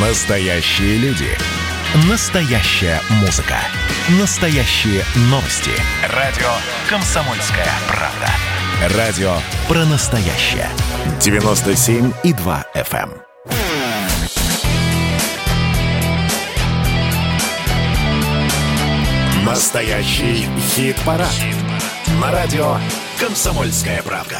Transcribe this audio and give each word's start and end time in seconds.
Настоящие 0.00 0.96
люди. 0.98 1.26
Настоящая 2.08 3.00
музыка. 3.20 3.56
Настоящие 4.20 5.02
новости. 5.22 5.72
Радио 6.14 6.46
«Комсомольская 6.88 7.66
правда». 7.88 8.96
Радио 8.96 9.38
про 9.66 9.84
настоящее. 9.86 10.68
97,2 11.18 12.64
FM. 12.76 13.10
эм. 13.50 13.54
Настоящий 19.44 20.46
хит-парад. 20.76 21.34
На 22.20 22.30
радио 22.30 22.76
«Комсомольская 23.18 24.00
правда». 24.04 24.38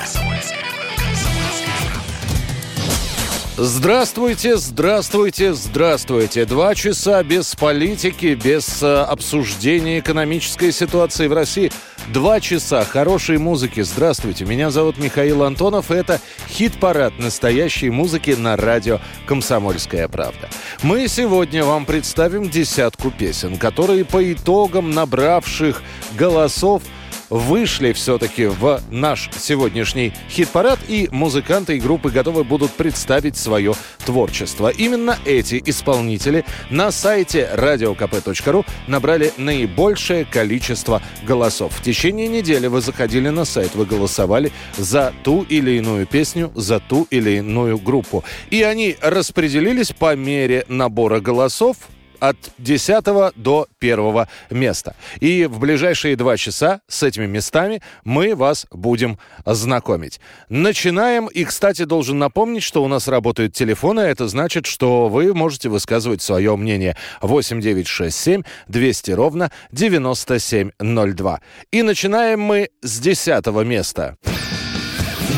Здравствуйте, 3.61 4.57
здравствуйте, 4.57 5.53
здравствуйте. 5.53 6.45
Два 6.45 6.77
часа 6.77 7.25
без 7.25 7.57
политики, 7.57 8.39
без 8.41 8.85
э, 8.85 9.01
обсуждения 9.03 9.99
экономической 9.99 10.71
ситуации 10.71 11.27
в 11.27 11.33
России. 11.33 11.73
Два 12.13 12.39
часа 12.39 12.85
хорошей 12.85 13.39
музыки. 13.39 13.81
Здравствуйте, 13.81 14.45
меня 14.45 14.71
зовут 14.71 14.99
Михаил 14.99 15.43
Антонов, 15.43 15.91
и 15.91 15.95
это 15.95 16.21
хит-парад 16.49 17.19
настоящей 17.19 17.91
музыки 17.91 18.31
на 18.31 18.57
радио 18.57 19.01
«Комсомольская 19.27 20.07
правда». 20.07 20.49
Мы 20.85 21.09
сегодня 21.09 21.65
вам 21.65 21.85
представим 21.85 22.49
десятку 22.49 23.11
песен, 23.11 23.59
которые 23.59 24.05
по 24.05 24.33
итогам 24.33 24.93
набравших 24.93 25.83
голосов– 26.17 26.85
вышли 27.31 27.93
все-таки 27.93 28.47
в 28.47 28.81
наш 28.91 29.31
сегодняшний 29.39 30.13
хит-парад, 30.31 30.79
и 30.89 31.09
музыканты 31.11 31.77
и 31.77 31.81
группы 31.81 32.11
готовы 32.11 32.45
будут 32.45 32.73
представить 32.73 33.37
свое 33.37 33.75
творчество. 34.05 34.69
Именно 34.69 35.19
эти 35.25 35.63
исполнители 35.65 36.45
на 36.71 36.91
сайте 36.91 37.49
radiokp.ru 37.55 38.67
набрали 38.87 39.33
наибольшее 39.37 40.25
количество 40.25 41.03
голосов. 41.27 41.75
В 41.75 41.83
течение 41.83 42.29
недели 42.29 42.67
вы 42.67 42.81
заходили 42.81 43.29
на 43.29 43.45
сайт, 43.45 43.75
вы 43.75 43.85
голосовали 43.85 44.53
за 44.77 45.13
ту 45.23 45.43
или 45.43 45.73
иную 45.73 46.07
песню, 46.07 46.53
за 46.55 46.81
ту 46.81 47.07
или 47.11 47.39
иную 47.39 47.79
группу. 47.79 48.25
И 48.51 48.63
они 48.63 48.97
распределились 49.01 49.93
по 49.93 50.15
мере 50.17 50.65
набора 50.69 51.21
голосов 51.21 51.77
от 52.21 52.37
10 52.59 53.05
до 53.37 53.67
1 53.81 54.27
места. 54.51 54.95
И 55.21 55.47
в 55.47 55.59
ближайшие 55.59 56.17
два 56.17 56.37
часа 56.37 56.81
с 56.89 57.03
этими 57.03 57.27
местами 57.27 57.83
мы 58.05 58.35
вас 58.35 58.67
будем 58.71 59.19
знакомить. 59.45 60.21
Начинаем. 60.49 61.27
И, 61.27 61.45
кстати, 61.45 61.85
должен 61.85 62.19
напомнить, 62.19 62.63
что 62.63 62.83
у 62.83 62.89
нас 62.89 63.09
работают 63.09 63.55
телефоны. 63.55 64.01
Это 64.01 64.29
значит, 64.29 64.67
что 64.67 65.09
вы 65.09 65.35
можете 65.35 65.69
высказывать 65.69 66.23
свое 66.23 66.57
мнение. 66.57 66.97
8967 67.21 68.43
200 68.69 69.11
ровно 69.13 69.51
9702. 69.73 71.41
И 71.71 71.83
начинаем 71.83 72.41
мы 72.41 72.71
с 72.83 72.99
10 73.01 73.47
места. 73.65 74.17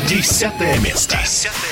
Десятое 0.07 0.77
место. 0.79 1.17
Десятое 1.17 1.70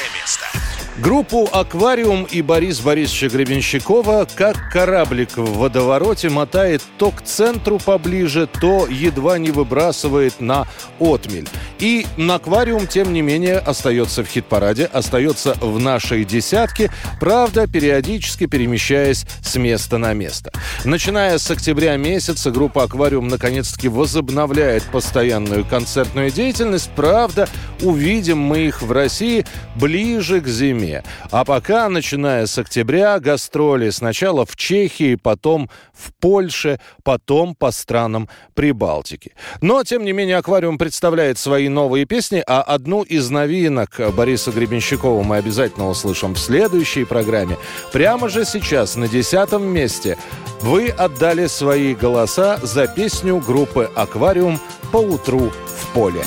Группу 1.02 1.48
«Аквариум» 1.54 2.28
и 2.30 2.42
Борис 2.42 2.82
Борисовича 2.82 3.30
Гребенщикова 3.30 4.28
как 4.36 4.58
кораблик 4.70 5.38
в 5.38 5.58
водовороте 5.58 6.30
мотает 6.30 6.82
то 6.98 7.12
к 7.12 7.22
центру 7.22 7.80
поближе, 7.80 8.48
то 8.48 8.86
едва 8.86 9.38
не 9.38 9.52
выбрасывает 9.52 10.42
на 10.42 10.68
отмель. 11.00 11.48
И 11.80 12.06
«Аквариум», 12.30 12.86
тем 12.86 13.14
не 13.14 13.22
менее, 13.22 13.60
остается 13.60 14.26
в 14.26 14.28
хит-параде, 14.28 14.86
остается 14.92 15.54
в 15.62 15.80
нашей 15.80 16.26
десятке, 16.26 16.92
правда, 17.22 17.66
периодически 17.66 18.46
перемещаясь 18.46 19.26
с 19.42 19.56
места 19.56 19.98
на 19.98 20.14
место. 20.14 20.52
Начиная 20.84 21.38
с 21.38 21.50
октября 21.50 21.96
месяца 21.96 22.52
группа 22.52 22.84
«Аквариум» 22.84 23.30
наконец-таки 23.30 23.88
возобновляет 23.88 24.84
постоянную 24.84 25.64
концертную 25.64 26.30
деятельность. 26.30 26.90
Правда, 26.94 27.48
увидим 27.82 28.40
мы 28.40 28.68
их 28.68 28.82
в 28.82 28.92
России 28.92 29.46
ближе 29.76 30.42
к 30.42 30.48
зиме 30.48 30.89
стране. 30.90 31.04
А 31.32 31.46
пока, 31.46 31.90
начиная 31.90 32.46
с 32.46 32.58
октября, 32.58 33.20
гастроли 33.20 33.90
сначала 33.90 34.46
в 34.46 34.56
Чехии, 34.56 35.16
потом 35.16 35.70
в 35.94 36.14
Польше, 36.20 36.80
потом 37.04 37.56
по 37.56 37.72
странам 37.72 38.30
Прибалтики. 38.54 39.34
Но, 39.62 39.84
тем 39.84 40.04
не 40.04 40.14
менее, 40.14 40.38
«Аквариум» 40.38 40.78
представляет 40.78 41.38
свои 41.38 41.70
новые 41.70 42.06
песни, 42.06 42.44
а 42.46 42.62
одну 42.62 43.04
из 43.04 43.30
новинок 43.30 44.00
Бориса 44.16 44.52
Гребенщикова 44.52 45.24
мы 45.24 45.38
обязательно 45.38 45.90
услышим 45.90 46.34
в 46.34 46.40
следующей 46.40 47.06
программе. 47.06 47.58
Прямо 47.92 48.30
же 48.30 48.46
сейчас, 48.46 48.96
на 48.96 49.08
десятом 49.08 49.64
месте, 49.64 50.18
вы 50.62 50.90
отдали 50.90 51.48
свои 51.48 51.96
голоса 51.96 52.60
за 52.62 52.88
песню 52.88 53.38
группы 53.40 53.90
«Аквариум» 53.96 54.60
по 54.92 54.98
утру 54.98 55.52
в 55.52 55.94
поле. 55.94 56.24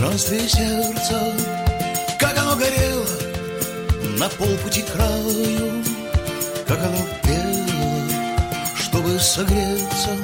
Пространстве 0.00 0.48
сердца, 0.48 1.20
как 2.18 2.38
оно 2.38 2.56
горело 2.56 3.06
на 4.18 4.30
полпути 4.30 4.82
краю, 4.82 5.84
как 6.66 6.78
оно 6.78 6.96
пело, 7.22 8.72
чтобы 8.76 9.18
согреться, 9.20 10.16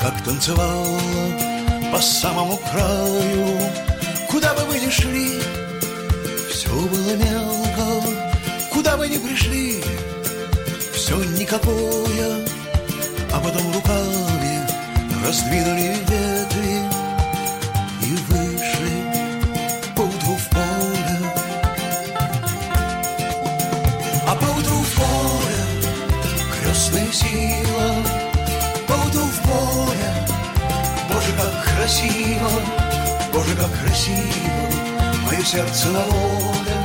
как 0.00 0.22
танцевало 0.22 1.00
по 1.92 1.98
самому 1.98 2.58
краю. 2.70 3.58
Куда 4.30 4.54
бы 4.54 4.62
вы 4.66 4.78
ни 4.78 4.88
шли, 4.88 5.40
все 6.52 6.70
было 6.70 7.16
мелко, 7.16 8.06
куда 8.72 8.96
бы 8.96 9.08
ни 9.08 9.18
пришли, 9.18 9.82
все 10.94 11.16
никакое, 11.40 12.46
а 13.32 13.40
потом 13.40 13.72
руками 13.72 14.60
раздвинули 15.24 15.96
ветви 16.08 16.85
сила, 27.16 27.94
поутру 28.86 29.24
в 29.24 29.40
поле, 29.48 30.10
Боже, 31.08 31.32
как 31.38 31.76
красиво, 31.76 32.50
Боже, 33.32 33.56
как 33.56 33.70
красиво, 33.80 34.68
мое 35.24 35.42
сердце 35.42 35.88
на 35.88 36.00
воле. 36.00 36.76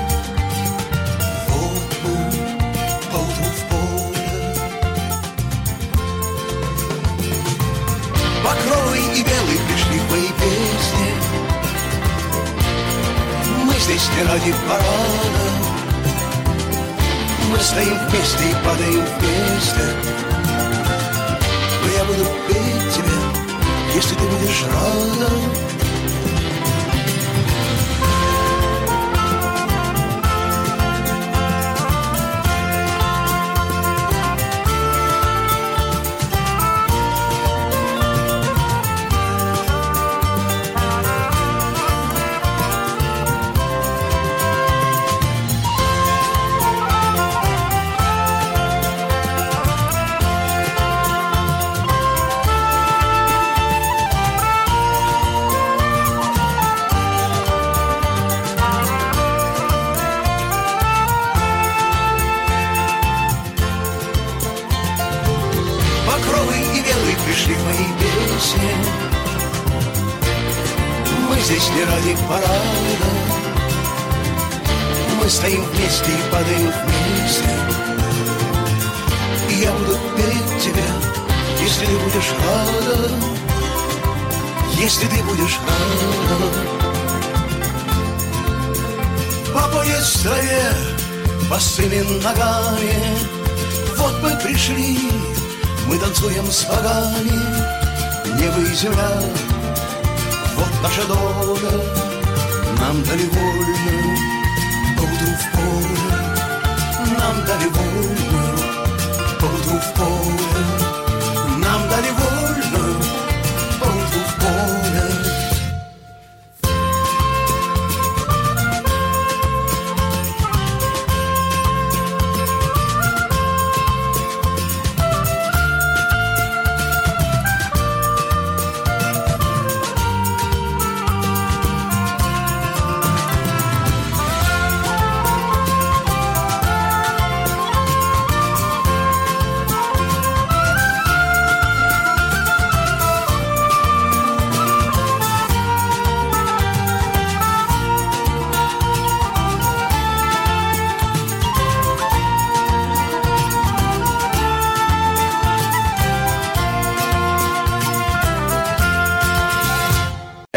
Багровый 8.44 9.00
и 9.00 9.24
белый 9.24 9.60
пришли 9.68 10.00
в 10.00 10.12
мои 10.12 10.28
песни 10.28 11.10
Мы 13.66 13.74
здесь 13.74 14.10
не 14.18 14.24
ради 14.24 14.52
парада 14.68 15.71
Мы 17.52 17.58
стоим 17.60 17.98
вместе 18.08 18.50
и 18.50 18.66
падаем 18.66 19.06
вместе. 19.20 19.84
Но 21.84 21.92
я 21.92 22.04
буду 22.06 22.26
петь 22.48 22.94
тебе, 22.94 23.18
если 23.94 24.16
ты 24.16 24.24
будешь 24.24 24.64
рада 24.68 25.32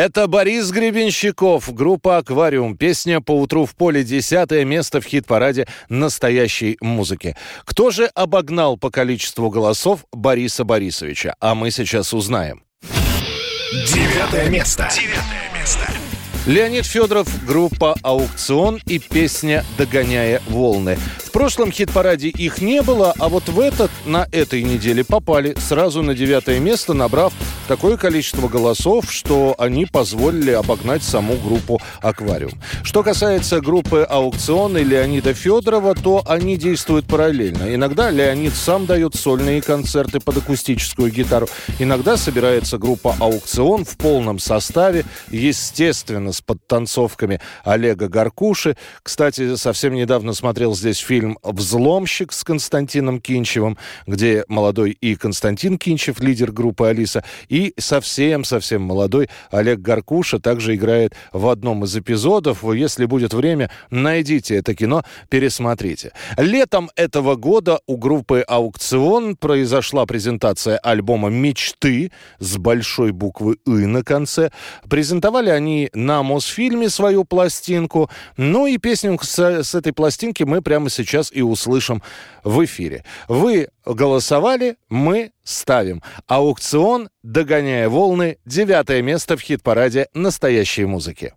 Это 0.04 0.26
Борис 0.26 0.70
Гребенщиков, 0.70 1.72
группа 1.72 2.18
«Аквариум». 2.18 2.76
Песня 2.76 3.22
«По 3.22 3.32
утру 3.32 3.64
в 3.64 3.74
поле» 3.74 4.04
десятое 4.04 4.66
место 4.66 5.00
в 5.00 5.06
хит-параде 5.06 5.66
настоящей 5.88 6.76
музыки. 6.82 7.38
Кто 7.64 7.90
же 7.90 8.10
обогнал 8.14 8.76
по 8.76 8.90
количеству 8.90 9.48
голосов 9.48 10.04
Бориса 10.12 10.64
Борисовича? 10.64 11.34
А 11.40 11.54
мы 11.54 11.70
сейчас 11.70 12.12
узнаем. 12.12 12.64
Девятое 13.72 14.50
место. 14.50 14.90
Девятое 14.94 15.58
место. 15.58 15.88
Леонид 16.46 16.84
Федоров, 16.84 17.26
группа 17.46 17.96
«Аукцион» 18.02 18.78
и 18.84 18.98
песня 18.98 19.64
«Догоняя 19.78 20.42
волны». 20.46 20.98
В 21.16 21.30
прошлом 21.30 21.72
хит-параде 21.72 22.28
их 22.28 22.60
не 22.60 22.82
было, 22.82 23.14
а 23.18 23.28
вот 23.28 23.48
в 23.48 23.58
этот, 23.58 23.90
на 24.04 24.28
этой 24.30 24.62
неделе 24.62 25.04
попали 25.04 25.56
сразу 25.58 26.02
на 26.02 26.14
девятое 26.14 26.60
место, 26.60 26.92
набрав 26.92 27.32
такое 27.66 27.96
количество 27.96 28.46
голосов, 28.46 29.10
что 29.10 29.56
они 29.58 29.86
позволили 29.86 30.50
обогнать 30.52 31.02
саму 31.02 31.34
группу 31.36 31.80
«Аквариум». 32.02 32.52
Что 32.84 33.02
касается 33.02 33.60
группы 33.60 34.06
«Аукцион» 34.08 34.76
и 34.76 34.84
Леонида 34.84 35.32
Федорова, 35.32 35.94
то 35.94 36.22
они 36.26 36.56
действуют 36.58 37.06
параллельно. 37.06 37.74
Иногда 37.74 38.10
Леонид 38.10 38.54
сам 38.54 38.84
дает 38.84 39.16
сольные 39.16 39.62
концерты 39.62 40.20
под 40.20 40.36
акустическую 40.36 41.10
гитару, 41.10 41.48
иногда 41.78 42.18
собирается 42.18 42.76
группа 42.76 43.16
«Аукцион» 43.18 43.86
в 43.86 43.96
полном 43.96 44.38
составе, 44.38 45.04
естественно, 45.30 46.33
с 46.34 46.42
подтанцовками 46.42 47.40
Олега 47.64 48.08
Гаркуши. 48.08 48.76
Кстати, 49.02 49.56
совсем 49.56 49.94
недавно 49.94 50.34
смотрел 50.34 50.74
здесь 50.74 50.98
фильм 50.98 51.38
«Взломщик» 51.42 52.32
с 52.32 52.44
Константином 52.44 53.20
Кинчевым, 53.20 53.78
где 54.06 54.44
молодой 54.48 54.90
и 54.90 55.14
Константин 55.14 55.78
Кинчев, 55.78 56.20
лидер 56.20 56.52
группы 56.52 56.88
«Алиса», 56.88 57.24
и 57.48 57.72
совсем-совсем 57.78 58.82
молодой 58.82 59.30
Олег 59.50 59.78
Гаркуша 59.78 60.40
также 60.40 60.74
играет 60.74 61.14
в 61.32 61.48
одном 61.48 61.84
из 61.84 61.96
эпизодов. 61.96 62.64
Если 62.74 63.06
будет 63.06 63.32
время, 63.32 63.70
найдите 63.90 64.56
это 64.56 64.74
кино, 64.74 65.04
пересмотрите. 65.28 66.12
Летом 66.36 66.90
этого 66.96 67.36
года 67.36 67.80
у 67.86 67.96
группы 67.96 68.44
«Аукцион» 68.46 69.36
произошла 69.36 70.04
презентация 70.04 70.76
альбома 70.78 71.28
«Мечты» 71.28 72.10
с 72.40 72.56
большой 72.56 73.12
буквы 73.12 73.56
«И» 73.64 73.70
на 73.70 74.02
конце. 74.02 74.50
Презентовали 74.90 75.50
они 75.50 75.90
на 75.94 76.23
Мосфильме 76.24 76.90
свою 76.90 77.24
пластинку. 77.24 78.10
Ну 78.36 78.66
и 78.66 78.78
песню 78.78 79.18
с, 79.22 79.38
с 79.38 79.74
этой 79.74 79.92
пластинки 79.92 80.42
мы 80.42 80.62
прямо 80.62 80.90
сейчас 80.90 81.30
и 81.32 81.42
услышим 81.42 82.02
в 82.42 82.64
эфире. 82.64 83.04
Вы 83.28 83.68
голосовали, 83.86 84.76
мы 84.88 85.32
ставим. 85.44 86.02
Аукцион, 86.26 87.08
догоняя 87.22 87.88
волны, 87.88 88.38
девятое 88.44 89.02
место 89.02 89.36
в 89.36 89.40
хит-параде 89.40 90.08
настоящей 90.14 90.86
музыки. 90.86 91.34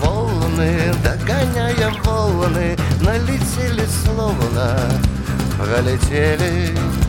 Волны, 0.00 0.94
догоняя 1.04 1.90
волны, 2.04 2.76
налетели 3.02 3.84
словно, 4.04 4.78
пролетели 5.58 7.07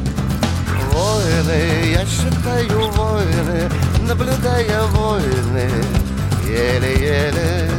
Воины, 0.99 1.93
я 1.93 2.05
считаю 2.05 2.91
воины, 2.91 3.69
наблюдая 4.05 4.81
войны, 4.87 5.71
еле-еле 6.45 7.71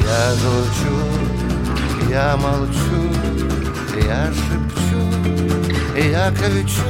Я 0.00 0.34
звучу, 0.36 2.08
я 2.08 2.34
молчу, 2.38 3.12
я 4.06 4.32
шепчу, 4.32 5.02
я 5.98 6.32
кричу. 6.32 6.88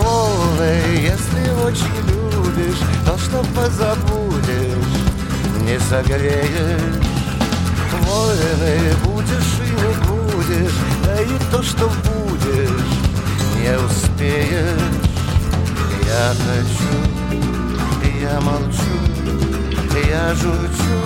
Волны, 0.00 0.74
если 0.96 1.48
очень 1.64 2.00
любишь, 2.10 2.82
то 3.06 3.16
что 3.16 3.44
позабудешь, 3.54 4.74
не 5.60 5.78
согреешь. 5.88 6.98
Воины, 7.92 8.92
будешь 9.04 9.60
и 9.60 9.70
не 9.70 9.94
будешь, 10.08 10.78
да 11.04 11.22
и 11.22 11.38
то, 11.52 11.62
что 11.62 11.88
успеешь 14.40 14.80
Я 16.06 16.34
хочу, 16.44 16.92
я 18.20 18.40
молчу, 18.40 18.96
я 20.08 20.34
журчу, 20.34 20.96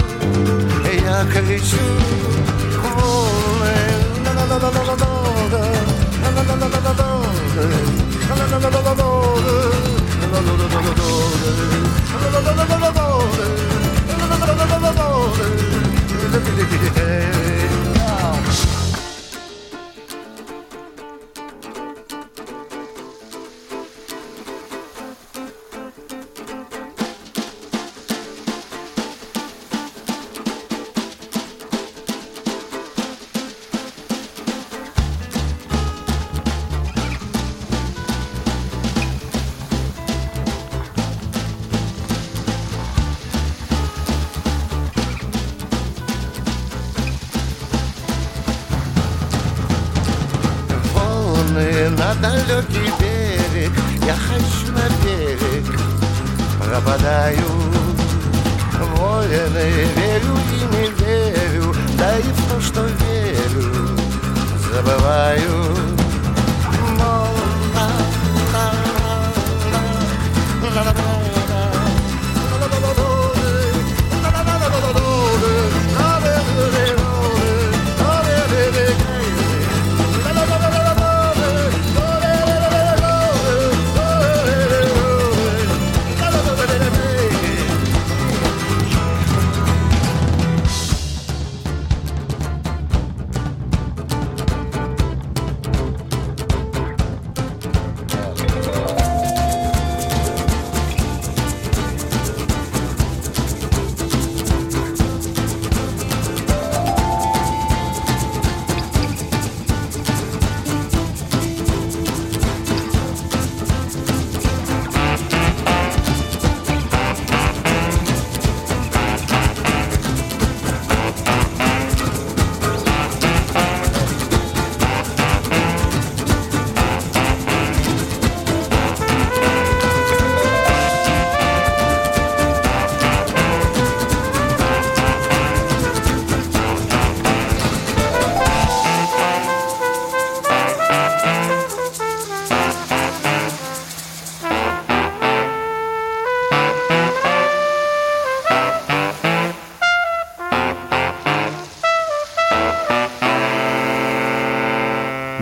я 1.04 1.24
кричу. 1.32 1.84
Волны, 2.96 3.74
волны 4.18 4.64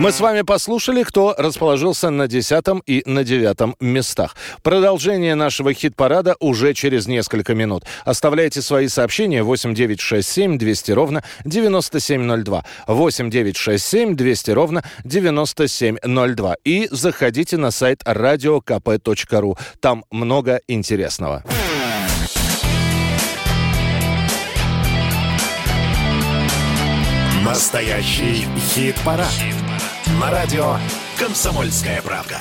Мы 0.03 0.11
с 0.11 0.19
вами 0.19 0.41
послушали, 0.41 1.03
кто 1.03 1.33
расположился 1.37 2.09
на 2.09 2.27
десятом 2.27 2.83
и 2.85 3.03
на 3.05 3.23
девятом 3.23 3.77
местах. 3.79 4.35
Продолжение 4.61 5.33
нашего 5.33 5.73
хит-парада 5.73 6.35
уже 6.41 6.73
через 6.73 7.07
несколько 7.07 7.55
минут. 7.55 7.85
Оставляйте 8.03 8.61
свои 8.61 8.89
сообщения 8.89 9.43
8967 9.43 10.57
200 10.57 10.91
ровно 10.91 11.23
9702. 11.45 12.65
8967 12.87 14.15
200 14.17 14.51
ровно 14.51 14.83
9702. 15.05 16.55
И 16.65 16.89
заходите 16.91 17.55
на 17.55 17.71
сайт 17.71 18.03
radiokp.ru. 18.03 19.57
Там 19.79 20.03
много 20.11 20.59
интересного. 20.67 21.45
Настоящий 27.45 28.45
хит-парад. 28.73 29.29
Хит 29.29 29.62
На 30.19 30.29
радио 30.29 30.77
«Комсомольская 31.17 32.01
правка». 32.01 32.37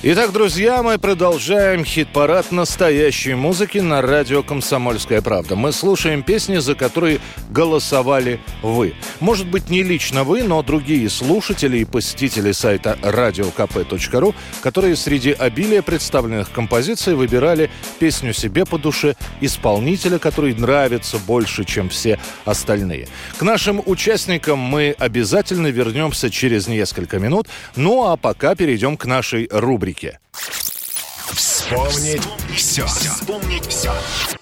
Итак, 0.00 0.30
друзья, 0.30 0.84
мы 0.84 0.96
продолжаем 0.96 1.84
хит-парад 1.84 2.52
настоящей 2.52 3.34
музыки 3.34 3.78
на 3.78 4.00
радио 4.00 4.44
«Комсомольская 4.44 5.20
правда». 5.22 5.56
Мы 5.56 5.72
слушаем 5.72 6.22
песни, 6.22 6.58
за 6.58 6.76
которые 6.76 7.18
голосовали 7.50 8.38
вы. 8.62 8.94
Может 9.18 9.48
быть, 9.48 9.70
не 9.70 9.82
лично 9.82 10.22
вы, 10.22 10.44
но 10.44 10.62
другие 10.62 11.10
слушатели 11.10 11.78
и 11.78 11.84
посетители 11.84 12.52
сайта 12.52 12.96
radiokp.ru, 13.02 14.36
которые 14.62 14.94
среди 14.94 15.32
обилия 15.32 15.82
представленных 15.82 16.52
композиций 16.52 17.16
выбирали 17.16 17.68
песню 17.98 18.32
себе 18.32 18.64
по 18.64 18.78
душе, 18.78 19.16
исполнителя, 19.40 20.20
который 20.20 20.54
нравится 20.54 21.18
больше, 21.18 21.64
чем 21.64 21.88
все 21.88 22.20
остальные. 22.44 23.08
К 23.36 23.42
нашим 23.42 23.82
участникам 23.84 24.60
мы 24.60 24.94
обязательно 24.96 25.66
вернемся 25.66 26.30
через 26.30 26.68
несколько 26.68 27.18
минут, 27.18 27.48
ну 27.74 28.06
а 28.06 28.16
пока 28.16 28.54
перейдем 28.54 28.96
к 28.96 29.04
нашей 29.04 29.48
рубрике 29.50 29.87
рубрике. 29.88 30.18
Вспомнить 31.34 32.22
все. 32.56 32.86
Вспомнить 32.86 33.66
все. 33.66 33.92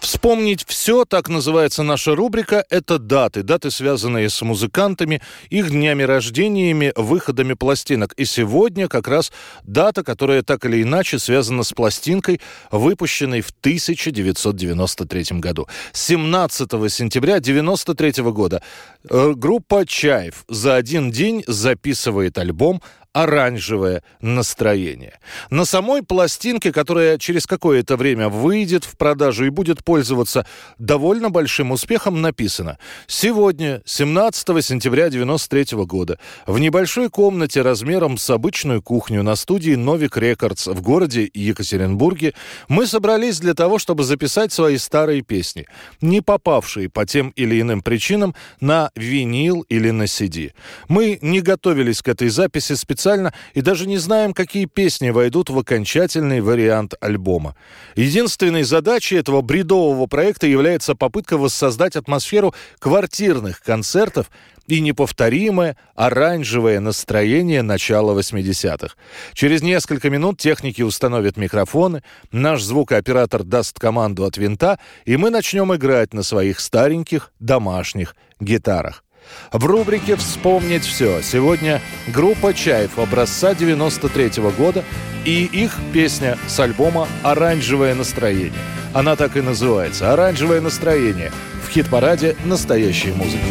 Вспомнить 0.00 0.64
все, 0.66 1.04
так 1.04 1.28
называется 1.28 1.82
наша 1.82 2.14
рубрика, 2.14 2.64
это 2.70 2.98
даты. 2.98 3.42
Даты, 3.42 3.72
связанные 3.72 4.30
с 4.30 4.40
музыкантами, 4.42 5.20
их 5.50 5.70
днями 5.70 6.04
рождениями, 6.04 6.92
выходами 6.94 7.54
пластинок. 7.54 8.12
И 8.12 8.24
сегодня 8.24 8.86
как 8.86 9.08
раз 9.08 9.32
дата, 9.64 10.04
которая 10.04 10.42
так 10.42 10.64
или 10.64 10.82
иначе 10.82 11.18
связана 11.18 11.64
с 11.64 11.72
пластинкой, 11.72 12.40
выпущенной 12.70 13.40
в 13.40 13.50
1993 13.50 15.40
году. 15.40 15.66
17 15.92 16.70
сентября 16.92 17.36
1993 17.36 18.22
года 18.30 18.62
э, 19.10 19.32
группа 19.34 19.84
«Чаев» 19.84 20.44
за 20.48 20.76
один 20.76 21.10
день 21.10 21.42
записывает 21.48 22.38
альбом 22.38 22.80
оранжевое 23.16 24.02
настроение. 24.20 25.18
На 25.48 25.64
самой 25.64 26.02
пластинке, 26.02 26.70
которая 26.70 27.16
через 27.16 27.46
какое-то 27.46 27.96
время 27.96 28.28
выйдет 28.28 28.84
в 28.84 28.98
продажу 28.98 29.46
и 29.46 29.48
будет 29.48 29.82
пользоваться 29.82 30.46
довольно 30.76 31.30
большим 31.30 31.70
успехом, 31.70 32.20
написано 32.20 32.78
«Сегодня, 33.06 33.80
17 33.86 34.62
сентября 34.62 35.06
1993 35.06 35.84
года, 35.86 36.18
в 36.46 36.58
небольшой 36.58 37.08
комнате 37.08 37.62
размером 37.62 38.18
с 38.18 38.28
обычную 38.28 38.82
кухню 38.82 39.22
на 39.22 39.34
студии 39.34 39.76
«Новик 39.76 40.18
Рекордс» 40.18 40.66
в 40.66 40.82
городе 40.82 41.30
Екатеринбурге 41.32 42.34
мы 42.68 42.86
собрались 42.86 43.40
для 43.40 43.54
того, 43.54 43.78
чтобы 43.78 44.04
записать 44.04 44.52
свои 44.52 44.76
старые 44.76 45.22
песни, 45.22 45.64
не 46.02 46.20
попавшие 46.20 46.90
по 46.90 47.06
тем 47.06 47.30
или 47.30 47.62
иным 47.62 47.80
причинам 47.80 48.34
на 48.60 48.90
винил 48.94 49.62
или 49.70 49.88
на 49.88 50.02
CD. 50.02 50.52
Мы 50.88 51.18
не 51.22 51.40
готовились 51.40 52.02
к 52.02 52.08
этой 52.08 52.28
записи 52.28 52.74
специально 52.74 53.05
специально 53.06 53.32
и 53.54 53.60
даже 53.60 53.86
не 53.86 53.98
знаем, 53.98 54.34
какие 54.34 54.64
песни 54.64 55.10
войдут 55.10 55.48
в 55.48 55.56
окончательный 55.56 56.40
вариант 56.40 56.94
альбома. 57.00 57.54
Единственной 57.94 58.64
задачей 58.64 59.14
этого 59.14 59.42
бредового 59.42 60.06
проекта 60.06 60.48
является 60.48 60.96
попытка 60.96 61.38
воссоздать 61.38 61.94
атмосферу 61.94 62.52
квартирных 62.80 63.62
концертов 63.62 64.28
и 64.66 64.80
неповторимое 64.80 65.76
оранжевое 65.94 66.80
настроение 66.80 67.62
начала 67.62 68.18
80-х. 68.18 68.96
Через 69.34 69.62
несколько 69.62 70.10
минут 70.10 70.38
техники 70.38 70.82
установят 70.82 71.36
микрофоны, 71.36 72.02
наш 72.32 72.62
звукооператор 72.62 73.44
даст 73.44 73.78
команду 73.78 74.24
от 74.24 74.36
винта, 74.36 74.80
и 75.04 75.16
мы 75.16 75.30
начнем 75.30 75.72
играть 75.72 76.12
на 76.12 76.24
своих 76.24 76.58
стареньких 76.58 77.30
домашних 77.38 78.16
гитарах. 78.40 79.05
В 79.52 79.64
рубрике 79.64 80.16
«Вспомнить 80.16 80.84
все» 80.84 81.22
сегодня 81.22 81.80
группа 82.08 82.52
«Чаев» 82.52 82.98
образца 82.98 83.54
93 83.54 84.40
-го 84.40 84.50
года 84.54 84.84
и 85.24 85.44
их 85.44 85.78
песня 85.92 86.36
с 86.46 86.58
альбома 86.60 87.08
«Оранжевое 87.22 87.94
настроение». 87.94 88.52
Она 88.92 89.16
так 89.16 89.36
и 89.36 89.40
называется 89.40 90.12
«Оранжевое 90.12 90.60
настроение» 90.60 91.32
в 91.64 91.70
хит-параде 91.70 92.36
настоящей 92.44 93.12
музыки. 93.12 93.42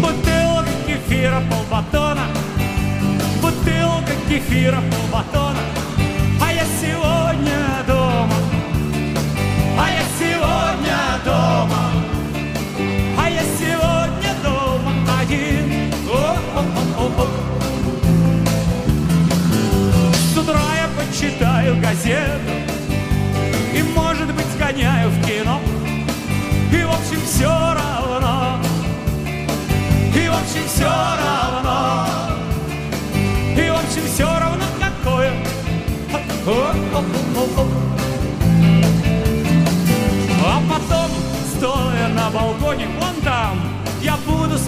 Бутылка 0.00 0.66
кефира 0.86 1.42
полбатона 1.50 2.26
Бутылка 3.42 4.12
кефира 4.28 4.82
полбатона 4.90 5.55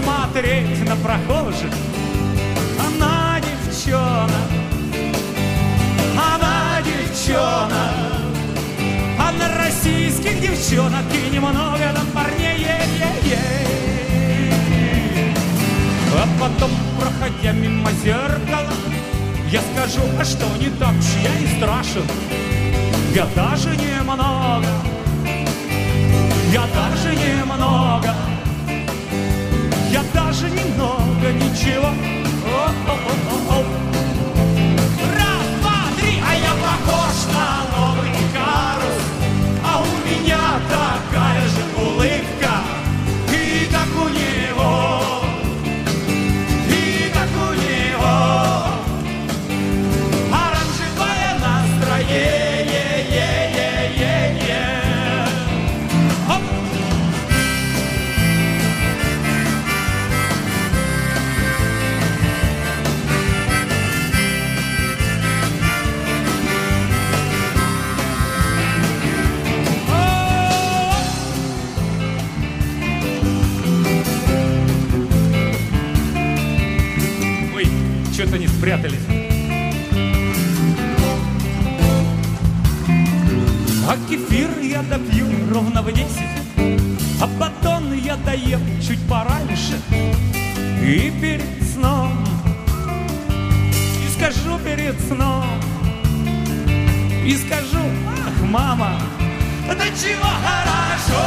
смотреть 0.02 0.88
на 0.88 0.96
прохожих. 0.96 1.72
Она 2.78 3.40
девчонок, 3.40 4.30
она 6.16 6.80
девчонок, 6.82 7.72
а 9.18 9.32
на 9.32 9.64
российских 9.64 10.40
девчонок 10.40 11.04
и 11.12 11.34
немного 11.34 11.92
там 11.94 12.06
парней. 12.14 12.58
Е-е-е. 12.58 13.38
А 16.14 16.26
потом, 16.40 16.70
проходя 16.98 17.52
мимо 17.52 17.90
зеркала, 18.04 18.72
я 19.50 19.60
скажу, 19.72 20.02
а 20.20 20.24
что 20.24 20.46
не 20.58 20.70
так, 20.78 20.94
уж 20.98 21.06
я 21.22 21.34
и 21.40 21.56
страшен. 21.56 22.04
Я 23.14 23.26
даже 23.34 23.70
немного, 23.70 24.66
я 26.52 26.64
даже 26.74 27.14
немного, 27.16 28.14
даже 30.40 30.54
немного 30.54 31.32
ничего. 31.32 31.88
Раз, 35.16 35.46
два, 35.60 35.80
три, 35.98 36.22
а 36.24 36.34
я 36.34 36.52
похож 36.62 37.16
на 37.34 37.48
новый 37.76 38.12
карус, 38.32 39.02
а 39.64 39.66
у 39.80 39.92
меня 40.08 40.42
такая 40.70 41.27
спрятались. 78.58 78.98
А 83.88 83.96
кефир 84.08 84.50
я 84.60 84.82
допью 84.82 85.26
ровно 85.52 85.80
в 85.82 85.92
десять, 85.92 86.36
А 87.20 87.26
батон 87.38 87.92
я 87.92 88.16
доем 88.16 88.60
чуть 88.80 89.00
пораньше. 89.08 89.80
И 90.82 91.12
перед 91.20 91.72
сном 91.72 92.12
И 94.04 94.08
скажу 94.16 94.58
перед 94.64 94.98
сном 95.00 95.44
И 97.24 97.36
скажу, 97.36 97.84
ах, 98.26 98.42
мама, 98.42 98.92
да 99.66 99.84
чего 100.00 100.30
хорошо 100.44 101.22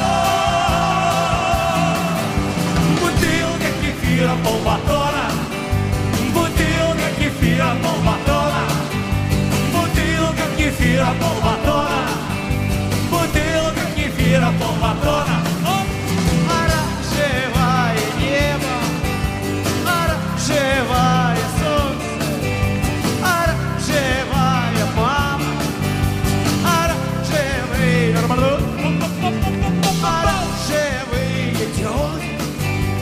Бутылка 2.99 3.69
кефира 3.81 4.35
полбатона 4.43 4.80
Бутылка 7.51 7.67
кефира 7.67 7.75
полбатона 7.91 8.63
Бутылка 9.73 10.55
кефира 10.57 11.09
полбатона 11.19 11.99
Бутылка 13.09 13.85
кефира 13.95 14.53
полбатона 14.57 15.01
Оп! 15.25 15.40
Оранжевое 15.40 15.40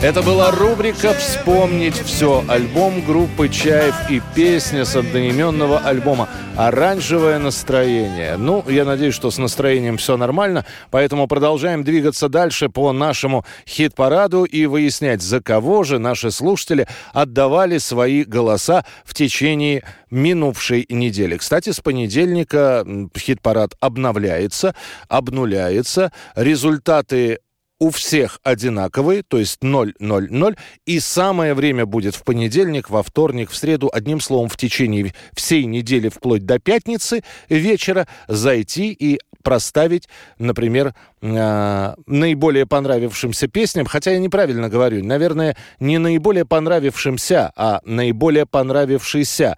Это 0.02 0.22
была 0.22 0.50
рубрика 0.50 1.12
«Вспомнить 1.12 1.94
все». 1.94 2.42
Альбом 2.48 3.04
группы 3.04 3.50
«Чаев» 3.50 3.94
и 4.08 4.22
песня 4.34 4.86
с 4.86 4.96
одноименного 4.96 5.78
альбома 5.78 6.26
«Оранжевое 6.56 7.38
настроение». 7.38 8.38
Ну, 8.38 8.64
я 8.66 8.86
надеюсь, 8.86 9.14
что 9.14 9.30
с 9.30 9.36
настроением 9.36 9.98
все 9.98 10.16
нормально, 10.16 10.64
поэтому 10.90 11.28
продолжаем 11.28 11.84
двигаться 11.84 12.30
дальше 12.30 12.70
по 12.70 12.92
нашему 12.92 13.44
хит-параду 13.68 14.44
и 14.44 14.64
выяснять, 14.64 15.20
за 15.20 15.42
кого 15.42 15.82
же 15.82 15.98
наши 15.98 16.30
слушатели 16.30 16.88
отдавали 17.12 17.76
свои 17.76 18.24
голоса 18.24 18.86
в 19.04 19.12
течение 19.12 19.84
минувшей 20.10 20.86
недели. 20.88 21.36
Кстати, 21.36 21.72
с 21.72 21.80
понедельника 21.80 22.86
хит-парад 23.14 23.74
обновляется, 23.80 24.74
обнуляется. 25.10 26.10
Результаты 26.34 27.40
у 27.80 27.90
всех 27.90 28.38
одинаковые, 28.44 29.22
то 29.22 29.38
есть 29.38 29.62
0-0-0. 29.62 30.56
И 30.84 31.00
самое 31.00 31.54
время 31.54 31.86
будет 31.86 32.14
в 32.14 32.22
понедельник, 32.22 32.90
во 32.90 33.02
вторник, 33.02 33.50
в 33.50 33.56
среду, 33.56 33.90
одним 33.92 34.20
словом, 34.20 34.48
в 34.48 34.56
течение 34.56 35.14
всей 35.32 35.64
недели, 35.64 36.10
вплоть 36.10 36.44
до 36.44 36.58
пятницы 36.58 37.24
вечера, 37.48 38.06
зайти 38.28 38.92
и 38.92 39.18
проставить, 39.42 40.08
например, 40.38 40.94
э, 41.22 41.94
наиболее 42.06 42.66
понравившимся 42.66 43.48
песням, 43.48 43.86
хотя 43.86 44.12
я 44.12 44.18
неправильно 44.18 44.68
говорю, 44.68 45.04
наверное, 45.04 45.56
не 45.78 45.98
наиболее 45.98 46.44
понравившимся, 46.44 47.52
а 47.56 47.80
наиболее 47.84 48.46
понравившийся 48.46 49.56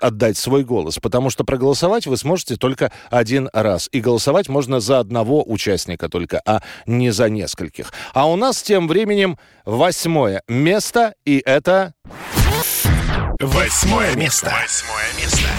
отдать 0.00 0.36
свой 0.36 0.64
голос, 0.64 0.98
потому 0.98 1.30
что 1.30 1.44
проголосовать 1.44 2.06
вы 2.06 2.16
сможете 2.16 2.56
только 2.56 2.92
один 3.10 3.48
раз, 3.52 3.88
и 3.92 4.00
голосовать 4.00 4.48
можно 4.48 4.80
за 4.80 4.98
одного 4.98 5.42
участника 5.46 6.08
только, 6.08 6.40
а 6.46 6.62
не 6.86 7.10
за 7.10 7.28
нескольких. 7.28 7.92
А 8.14 8.28
у 8.28 8.36
нас 8.36 8.62
тем 8.62 8.88
временем 8.88 9.38
восьмое 9.64 10.42
место, 10.48 11.14
и 11.24 11.42
это 11.44 11.94
Восьмое 13.40 14.14
место. 14.14 14.52
Восьмое 14.62 15.12
место. 15.18 15.51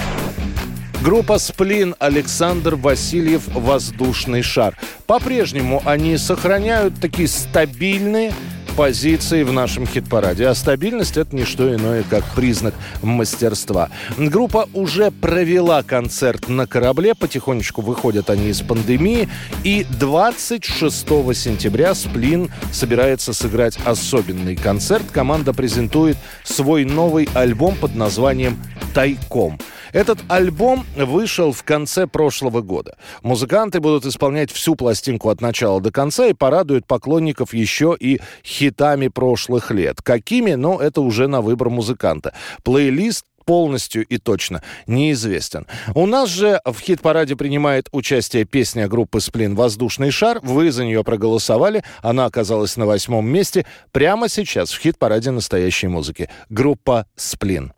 Группа 1.03 1.37
«Сплин» 1.37 1.95
Александр 1.99 2.75
Васильев 2.75 3.49
«Воздушный 3.53 4.41
шар». 4.41 4.77
По-прежнему 5.05 5.81
они 5.83 6.17
сохраняют 6.17 6.93
такие 7.01 7.27
стабильные 7.27 8.31
позиции 8.77 9.43
в 9.43 9.51
нашем 9.51 9.85
хит-параде. 9.85 10.47
А 10.47 10.55
стабильность– 10.55 11.17
это 11.17 11.35
не 11.35 11.43
что 11.43 11.75
иное, 11.75 12.05
как 12.09 12.23
признак 12.33 12.73
мастерства. 13.01 13.89
Группа 14.17 14.69
уже 14.73 15.11
провела 15.11 15.83
концерт 15.83 16.47
на 16.47 16.67
корабле. 16.67 17.15
Потихонечку 17.15 17.81
выходят 17.81 18.29
они 18.29 18.47
из 18.47 18.61
пандемии. 18.61 19.27
И 19.65 19.85
26 19.99 21.05
сентября 21.35 21.95
«Сплин» 21.95 22.49
собирается 22.71 23.33
сыграть 23.33 23.77
особенный 23.83 24.55
концерт. 24.55 25.03
Команда 25.11 25.51
презентует 25.51 26.15
свой 26.45 26.85
новый 26.85 27.27
альбом 27.33 27.75
под 27.75 27.93
названием 27.93 28.57
«Тайком». 28.93 29.59
Этот 29.93 30.19
альбом 30.27 30.85
вышел 30.97 31.51
в 31.51 31.63
конце 31.63 32.07
прошлого 32.07 32.61
года. 32.61 32.97
Музыканты 33.21 33.79
будут 33.79 34.05
исполнять 34.05 34.51
всю 34.51 34.75
пластинку 34.75 35.29
от 35.29 35.39
начала 35.39 35.79
до 35.79 35.91
конца 35.91 36.25
и 36.27 36.33
порадуют 36.33 36.87
поклонников 36.87 37.53
еще 37.53 37.95
и 37.97 38.19
хитами 38.43 39.07
прошлых 39.07 39.69
лет. 39.69 40.01
Какими? 40.01 40.55
Ну, 40.55 40.79
это 40.79 41.01
уже 41.01 41.27
на 41.27 41.41
выбор 41.41 41.69
музыканта. 41.69 42.33
Плейлист 42.63 43.25
полностью 43.45 44.05
и 44.05 44.17
точно 44.17 44.63
неизвестен. 44.87 45.67
У 45.93 46.05
нас 46.05 46.29
же 46.29 46.59
в 46.65 46.79
хит-параде 46.79 47.35
принимает 47.35 47.87
участие 47.91 48.45
песня 48.45 48.87
группы 48.87 49.19
«Сплин» 49.19 49.55
«Воздушный 49.55 50.11
шар». 50.11 50.39
Вы 50.41 50.71
за 50.71 50.85
нее 50.85 51.03
проголосовали. 51.03 51.83
Она 52.01 52.25
оказалась 52.25 52.77
на 52.77 52.85
восьмом 52.85 53.27
месте. 53.27 53.65
Прямо 53.91 54.29
сейчас 54.29 54.71
в 54.71 54.79
хит-параде 54.79 55.31
настоящей 55.31 55.87
музыки. 55.87 56.29
Группа 56.49 57.05
«Сплин». 57.15 57.73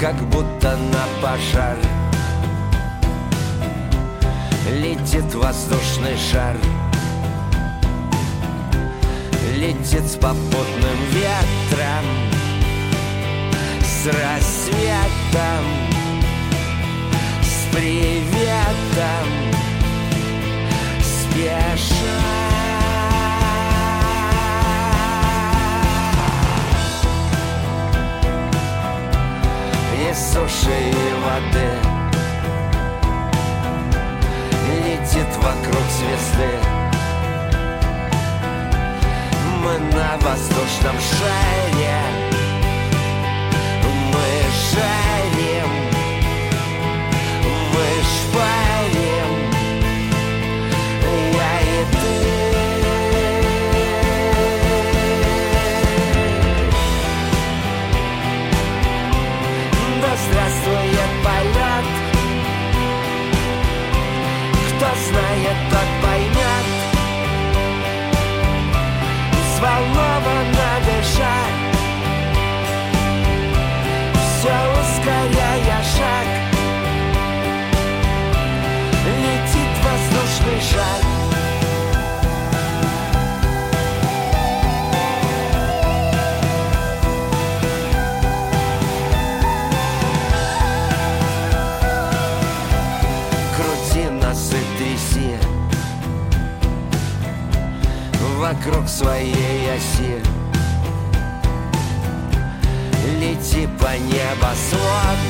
Как 0.00 0.14
будто 0.28 0.76
на 0.76 1.04
пожар. 1.20 1.76
Летит 4.70 5.34
воздушный 5.34 6.16
шар. 6.16 6.56
Летит 9.56 10.06
с 10.06 10.14
попутным 10.14 10.98
ветром 11.10 12.04
С 13.82 14.06
рассветом. 14.06 15.64
С 17.42 17.74
приветом. 17.74 19.26
Спеша 21.02 22.57
воздушном 40.28 40.96
шаре 41.00 41.67
Вокруг 98.68 98.86
своей 98.86 99.74
оси. 99.74 100.22
Лети 103.18 103.66
по 103.78 103.96
небосводу 103.96 105.27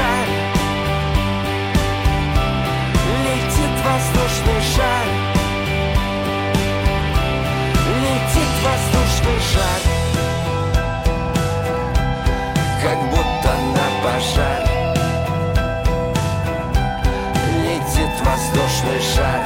шар 0.00 0.28
Летит 3.24 3.74
воздушный 3.84 4.60
шар. 4.74 5.08
Летит 8.02 8.52
воздушный 8.64 9.40
шар. 9.50 9.82
Как 12.82 12.98
будто 13.10 13.50
на 13.76 13.86
Летит 17.62 18.14
воздушный 18.24 19.00
шар. 19.14 19.44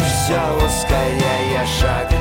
Все 0.00 0.40
ускоряя 0.64 1.66
шаг 1.80 2.15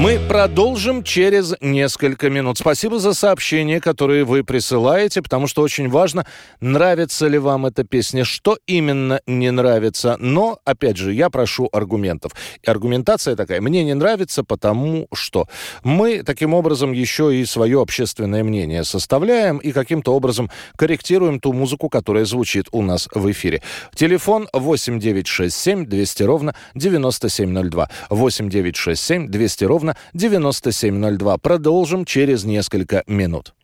Мы 0.00 0.18
продолжим 0.18 1.04
через 1.04 1.54
несколько 1.60 2.30
минут. 2.30 2.56
Спасибо 2.56 2.98
за 2.98 3.12
сообщения, 3.12 3.82
которые 3.82 4.24
вы 4.24 4.42
присылаете, 4.42 5.20
потому 5.20 5.46
что 5.46 5.60
очень 5.60 5.90
важно, 5.90 6.24
нравится 6.62 7.28
ли 7.28 7.36
вам 7.36 7.66
эта 7.66 7.84
песня, 7.84 8.24
что 8.24 8.56
именно 8.66 9.20
не 9.26 9.50
нравится. 9.50 10.16
Но, 10.18 10.58
опять 10.64 10.96
же, 10.96 11.12
я 11.12 11.28
прошу 11.28 11.68
аргументов. 11.70 12.32
И 12.62 12.70
аргументация 12.70 13.36
такая, 13.36 13.60
мне 13.60 13.84
не 13.84 13.92
нравится, 13.92 14.42
потому 14.42 15.06
что. 15.12 15.46
Мы 15.84 16.22
таким 16.22 16.54
образом 16.54 16.92
еще 16.92 17.36
и 17.36 17.44
свое 17.44 17.82
общественное 17.82 18.42
мнение 18.42 18.84
составляем 18.84 19.58
и 19.58 19.70
каким-то 19.70 20.14
образом 20.14 20.50
корректируем 20.76 21.40
ту 21.40 21.52
музыку, 21.52 21.90
которая 21.90 22.24
звучит 22.24 22.68
у 22.72 22.80
нас 22.80 23.06
в 23.14 23.30
эфире. 23.32 23.60
Телефон 23.94 24.48
8967 24.54 25.84
200 25.84 26.22
ровно 26.22 26.54
9702. 26.74 27.90
8967 28.08 29.26
200 29.28 29.64
ровно 29.64 29.89
9702. 30.14 31.38
Продолжим 31.38 32.04
через 32.04 32.44
несколько 32.44 33.02
минут. 33.06 33.54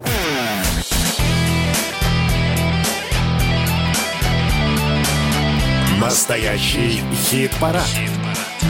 Настоящий 6.01 7.01
хит-парад. 7.13 7.83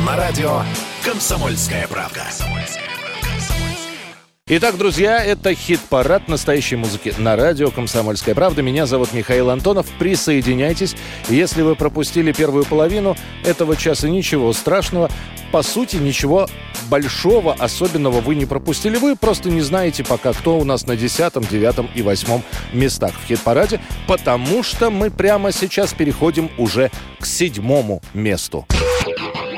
На 0.06 0.16
радио 0.16 0.62
«Комсомольская 1.04 1.86
правда». 1.86 2.24
Итак, 4.48 4.78
друзья, 4.78 5.24
это 5.24 5.52
хит-парад 5.56 6.28
настоящей 6.28 6.76
музыки 6.76 7.12
на 7.18 7.34
радио 7.34 7.72
«Комсомольская 7.72 8.32
правда». 8.32 8.62
Меня 8.62 8.86
зовут 8.86 9.12
Михаил 9.12 9.50
Антонов. 9.50 9.88
Присоединяйтесь. 9.98 10.94
Если 11.28 11.62
вы 11.62 11.74
пропустили 11.74 12.30
первую 12.30 12.64
половину 12.64 13.16
этого 13.44 13.74
часа, 13.74 14.08
ничего 14.08 14.52
страшного. 14.52 15.10
По 15.50 15.62
сути, 15.62 15.96
ничего 15.96 16.48
большого, 16.88 17.54
особенного 17.54 18.20
вы 18.20 18.36
не 18.36 18.46
пропустили. 18.46 18.98
Вы 18.98 19.16
просто 19.16 19.50
не 19.50 19.62
знаете 19.62 20.04
пока, 20.04 20.32
кто 20.32 20.58
у 20.58 20.64
нас 20.64 20.86
на 20.86 20.94
10, 20.94 21.48
9 21.50 21.90
и 21.96 22.02
8 22.02 22.40
местах 22.72 23.14
в 23.20 23.26
хит-параде, 23.26 23.80
потому 24.06 24.62
что 24.62 24.90
мы 24.90 25.10
прямо 25.10 25.50
сейчас 25.50 25.92
переходим 25.92 26.52
уже 26.56 26.92
к 27.18 27.26
седьмому 27.26 28.00
месту. 28.14 28.64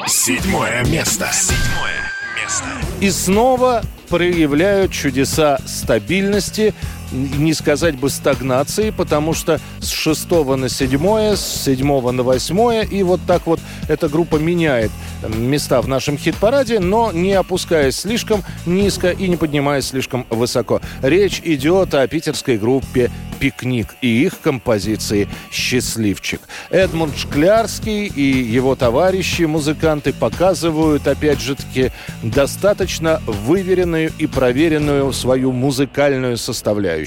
Седьмое 0.06 0.82
место. 0.86 1.28
Седьмое 1.30 2.10
место. 2.42 2.64
И 3.02 3.10
снова 3.10 3.82
проявляют 4.08 4.92
чудеса 4.92 5.58
стабильности, 5.66 6.74
не 7.12 7.54
сказать 7.54 7.96
бы 7.96 8.10
стагнации, 8.10 8.90
потому 8.90 9.34
что 9.34 9.60
с 9.80 9.88
шестого 9.88 10.56
на 10.56 10.68
седьмое, 10.68 11.36
с 11.36 11.64
седьмого 11.64 12.10
на 12.10 12.22
восьмое, 12.22 12.82
и 12.82 13.02
вот 13.02 13.20
так 13.26 13.46
вот 13.46 13.60
эта 13.88 14.08
группа 14.08 14.36
меняет 14.36 14.90
места 15.26 15.80
в 15.80 15.88
нашем 15.88 16.16
хит-параде, 16.18 16.80
но 16.80 17.12
не 17.12 17.32
опускаясь 17.32 17.96
слишком 17.96 18.42
низко 18.66 19.10
и 19.10 19.28
не 19.28 19.36
поднимаясь 19.36 19.88
слишком 19.88 20.26
высоко. 20.30 20.80
Речь 21.02 21.40
идет 21.44 21.94
о 21.94 22.06
питерской 22.06 22.58
группе 22.58 23.10
«Пикник» 23.40 23.94
и 24.00 24.24
их 24.24 24.40
композиции 24.40 25.28
«Счастливчик». 25.50 26.40
Эдмунд 26.70 27.16
Шклярский 27.16 28.06
и 28.06 28.22
его 28.22 28.74
товарищи, 28.74 29.42
музыканты, 29.42 30.12
показывают, 30.12 31.06
опять 31.06 31.40
же 31.40 31.54
таки, 31.54 31.90
достаточно 32.22 33.20
выверенную 33.26 34.12
и 34.18 34.26
проверенную 34.26 35.12
свою 35.12 35.52
музыкальную 35.52 36.36
составляющую. 36.36 36.97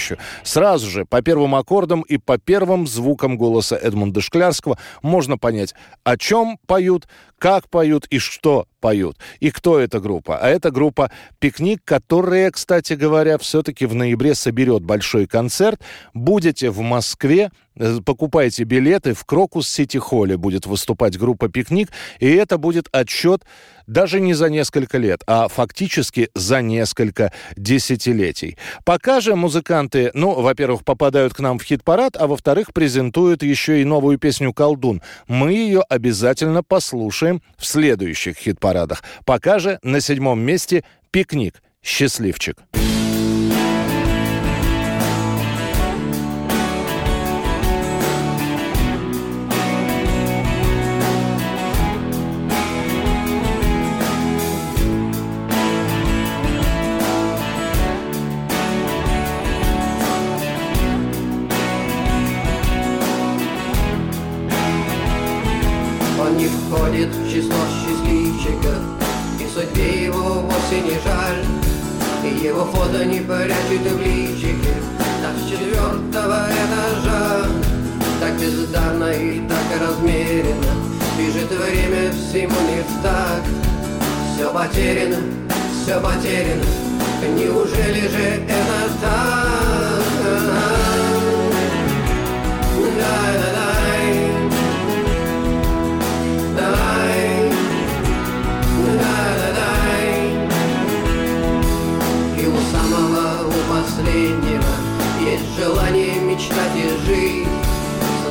Сразу 0.44 0.90
же 0.90 1.06
по 1.06 1.22
первым 1.22 1.56
аккордам 1.56 2.02
и 2.02 2.18
по 2.18 2.38
первым 2.38 2.88
звукам 2.88 3.38
голоса 3.38 3.76
Эдмунда 3.76 4.22
Шклярского 4.22 4.78
можно 5.02 5.38
понять, 5.38 5.74
о 6.04 6.18
чем 6.18 6.58
поют, 6.68 7.08
как 7.42 7.70
поют 7.70 8.06
и 8.12 8.20
что 8.20 8.68
поют. 8.80 9.18
И 9.40 9.50
кто 9.50 9.80
эта 9.80 10.00
группа? 10.00 10.38
А 10.38 10.48
это 10.48 10.70
группа 10.70 11.12
«Пикник», 11.40 11.82
которая, 11.84 12.52
кстати 12.52 12.94
говоря, 12.94 13.40
все-таки 13.40 13.88
в 13.88 13.96
ноябре 13.96 14.36
соберет 14.36 14.84
большой 14.84 15.26
концерт. 15.26 15.82
Будете 16.14 16.70
в 16.70 16.82
Москве, 16.82 17.50
э, 17.76 17.98
покупайте 18.06 18.64
билеты. 18.64 19.16
В 19.16 19.26
Крокус 19.26 19.68
Сити 19.68 19.98
Холле 19.98 20.38
будет 20.38 20.68
выступать 20.68 21.18
группа 21.18 21.50
«Пикник». 21.50 21.90
И 22.20 22.30
это 22.30 22.60
будет 22.60 22.90
отчет 22.92 23.44
даже 23.88 24.20
не 24.22 24.34
за 24.34 24.50
несколько 24.50 24.98
лет, 24.98 25.22
а 25.28 25.48
фактически 25.48 26.30
за 26.34 26.62
несколько 26.62 27.34
десятилетий. 27.58 28.58
Пока 28.86 29.20
же 29.20 29.36
музыканты, 29.36 30.12
ну, 30.14 30.40
во-первых, 30.42 30.86
попадают 30.86 31.34
к 31.34 31.40
нам 31.40 31.60
в 31.60 31.64
хит-парад, 31.64 32.16
а 32.18 32.28
во-вторых, 32.28 32.74
презентуют 32.74 33.44
еще 33.44 33.82
и 33.82 33.86
новую 33.86 34.18
песню 34.18 34.54
«Колдун». 34.54 35.02
Мы 35.28 35.54
ее 35.54 35.82
обязательно 35.90 36.64
послушаем 36.64 37.31
в 37.58 37.66
следующих 37.66 38.38
хит-парадах. 38.38 39.04
Пока 39.26 39.60
же 39.60 39.80
на 39.84 40.02
седьмом 40.02 40.42
месте 40.42 40.84
«Пикник». 41.12 41.62
Счастливчик. 41.84 42.58
Он 42.74 43.01
входит 66.92 67.16
в 67.16 67.32
число 67.32 67.56
счастливчиков 67.80 68.80
И 69.40 69.48
судьбе 69.48 70.06
его 70.06 70.42
вовсе 70.42 70.82
не 70.82 71.00
жаль 71.04 71.46
И 72.26 72.46
его 72.46 72.66
фото 72.66 73.06
не 73.06 73.22
прячет 73.22 73.82
в 73.82 74.02
личике. 74.02 74.76
Так 75.22 75.36
с 75.38 75.50
четвертого 75.50 76.48
этажа 76.50 77.46
Так 78.20 78.38
бездарно 78.40 79.12
и 79.12 79.42
так 79.48 79.82
размеренно. 79.82 80.74
Бежит 81.18 81.50
время 81.50 82.12
всему 82.12 82.60
не 82.68 82.82
в 82.82 83.02
такт 83.02 83.48
Все 84.36 84.52
потеряно, 84.52 85.18
все 85.84 86.00
потеряно. 86.00 86.64
Неужели 87.38 88.08
же 88.08 88.24
это 88.48 88.90
так? 89.02 90.02
Да-да-дай 92.98 93.51
желание 105.62 106.16
мечтать 106.16 106.76
и 106.76 107.06
жить. 107.06 107.48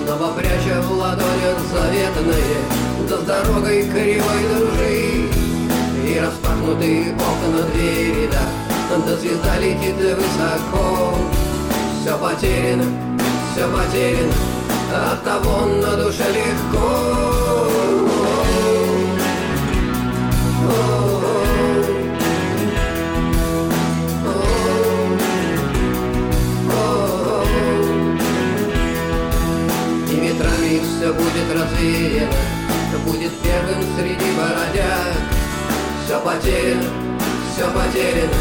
Снова 0.05 0.33
пряча 0.33 0.83
в 0.83 0.93
ладонях 0.93 1.59
заветное 1.73 2.59
Да 3.09 3.17
дорогой 3.19 3.83
кривой 3.85 4.43
дружить 4.51 5.33
И 6.05 6.19
распахнутые 6.19 7.15
окна 7.15 7.63
двери, 7.73 8.29
да 8.33 8.97
Да 9.07 9.17
звезда 9.17 9.59
летит 9.59 9.95
высоко. 9.97 11.15
Все 12.01 12.19
потеряно, 12.19 12.85
все 13.53 13.69
потеряно 13.69 14.33
От 15.13 15.23
того 15.23 15.67
на 15.67 15.97
душе 16.03 16.25
легко 16.33 17.30
уверенно 31.09 32.29
Будет 33.05 33.33
первым 33.41 33.83
среди 33.97 34.31
бородяг 34.37 35.17
Все 36.05 36.21
потеряно, 36.21 36.85
все 37.53 37.67
потеряно 37.71 38.35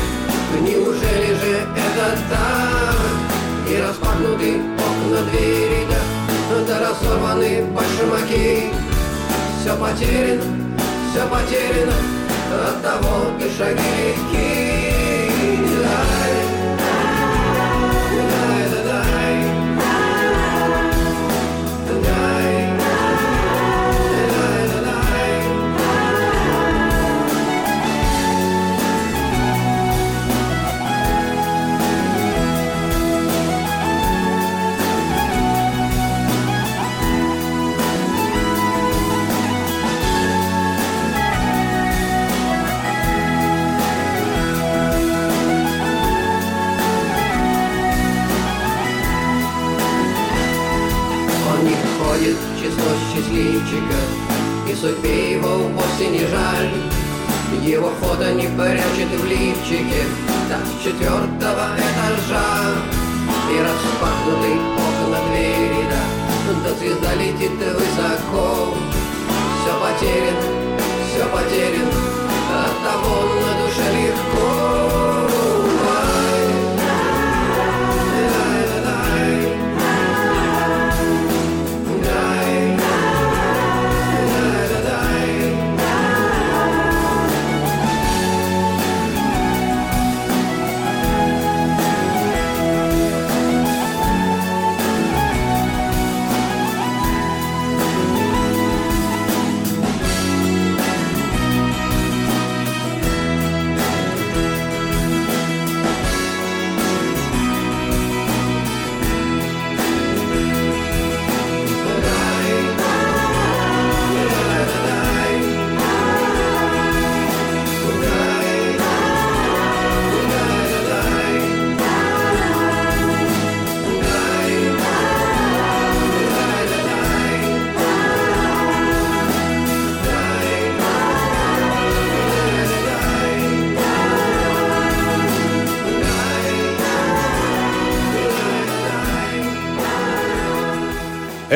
Неужели 0.62 1.34
же 1.36 1.68
это 1.76 2.18
так? 2.30 3.72
И 3.72 3.82
распахнуты 3.82 4.62
окна 4.78 5.22
двери, 5.30 5.88
да, 6.68 6.80
разорваны 6.80 7.66
башмаки. 7.66 8.72
Все 9.62 9.76
потеряно, 9.78 10.44
все 11.12 11.28
потеряно 11.28 11.94
От 12.68 12.82
того 12.82 13.28
и 13.40 13.58
шаги 13.58 13.80
легки 13.80 14.89
счастливчиков 53.30 54.70
И 54.70 54.76
судьбе 54.76 55.34
его 55.34 55.58
вовсе 55.58 56.08
не 56.08 56.26
жаль. 56.28 56.72
Его 57.64 57.92
фото 58.00 58.32
не 58.34 58.48
прячет 58.48 59.10
в 59.20 59.26
лифчике. 59.26 60.04
Так 60.50 60.64
четвертого 60.84 61.70
этажа. 61.78 62.76
И 63.52 63.60
распахнуты 63.60 64.54
окна 64.78 65.20
двери, 65.30 65.86
да. 65.90 66.64
Да 66.64 66.74
звезда 66.76 67.14
летит 67.16 67.52
высоко. 67.52 68.76
Все 69.62 69.74
потеряно, 69.80 70.78
все 71.08 71.26
потеряно 71.26 71.92
От 72.66 72.76
того 72.84 73.16
на 73.36 73.52
душе 73.62 73.86
легко 73.94 74.49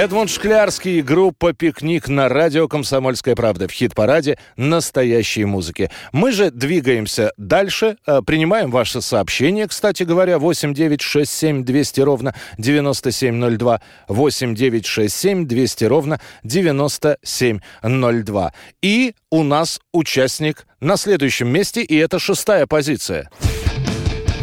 Эдмунд 0.03 0.29
Шклярский, 0.29 1.01
группа 1.01 1.53
«Пикник» 1.53 2.09
на 2.09 2.27
радио 2.27 2.67
«Комсомольская 2.67 3.35
правда» 3.35 3.69
в 3.69 3.71
хит-параде 3.71 4.37
настоящей 4.57 5.45
музыки. 5.45 5.89
Мы 6.11 6.33
же 6.33 6.51
двигаемся 6.51 7.31
дальше, 7.37 7.95
э, 8.05 8.21
принимаем 8.21 8.69
ваши 8.69 9.01
сообщения, 9.01 9.65
кстати 9.65 10.03
говоря, 10.03 10.39
8 10.39 10.73
9 10.73 11.01
6 11.01 11.31
7 11.31 11.63
200 11.63 12.01
ровно 12.01 12.35
9702, 12.57 13.79
8 14.09 14.55
9 14.55 14.85
6 14.85 15.15
7 15.15 15.47
200 15.47 15.85
ровно 15.85 16.19
9702. 16.43 18.51
И 18.81 19.15
у 19.29 19.43
нас 19.43 19.79
участник 19.93 20.67
на 20.81 20.97
следующем 20.97 21.47
месте, 21.47 21.81
и 21.81 21.95
это 21.95 22.19
шестая 22.19 22.67
позиция. 22.67 23.29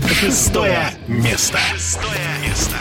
Шестое 0.08 0.88
место. 1.06 1.58
Шестое 1.74 2.16
место. 2.48 2.76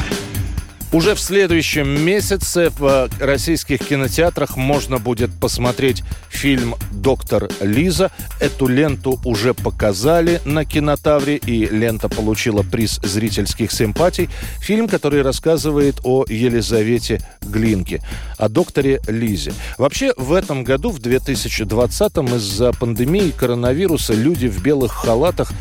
Уже 0.92 1.14
в 1.14 1.20
следующем 1.20 1.88
месяце 2.04 2.72
в 2.72 2.84
э, 2.84 3.24
российских 3.24 3.78
кинотеатрах 3.78 4.58
можно 4.58 4.98
будет 4.98 5.32
посмотреть 5.40 6.04
фильм 6.30 6.74
«Доктор 6.92 7.48
Лиза». 7.62 8.10
Эту 8.40 8.66
ленту 8.66 9.20
уже 9.24 9.54
показали 9.54 10.42
на 10.46 10.66
кинотавре, 10.66 11.36
и 11.36 11.68
лента 11.68 12.10
получила 12.10 12.64
приз 12.64 13.00
зрительских 13.04 13.72
симпатий. 13.72 14.32
Фильм, 14.62 14.88
который 14.88 15.22
рассказывает 15.22 15.98
о 16.04 16.26
Елизавете 16.28 17.22
Глинке, 17.44 18.02
о 18.40 18.50
докторе 18.50 19.00
Лизе. 19.08 19.54
Вообще, 19.78 20.12
в 20.18 20.34
этом 20.34 20.64
году, 20.64 20.90
в 20.90 20.98
2020-м, 20.98 22.36
из-за 22.38 22.74
пандемии 22.74 23.30
коронавируса 23.30 24.16
люди 24.16 24.48
в 24.48 24.64
белых 24.64 24.92
халатах 24.94 25.52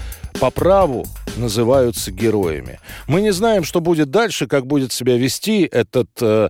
по 0.41 0.51
праву 0.51 1.07
называются 1.37 2.11
героями. 2.11 2.81
Мы 3.07 3.21
не 3.21 3.33
знаем, 3.33 3.65
что 3.65 3.81
будет 3.81 4.11
дальше, 4.11 4.47
как 4.47 4.67
будет 4.67 4.93
себя 4.93 5.17
вести 5.17 5.63
этот 5.65 6.11
э, 6.21 6.49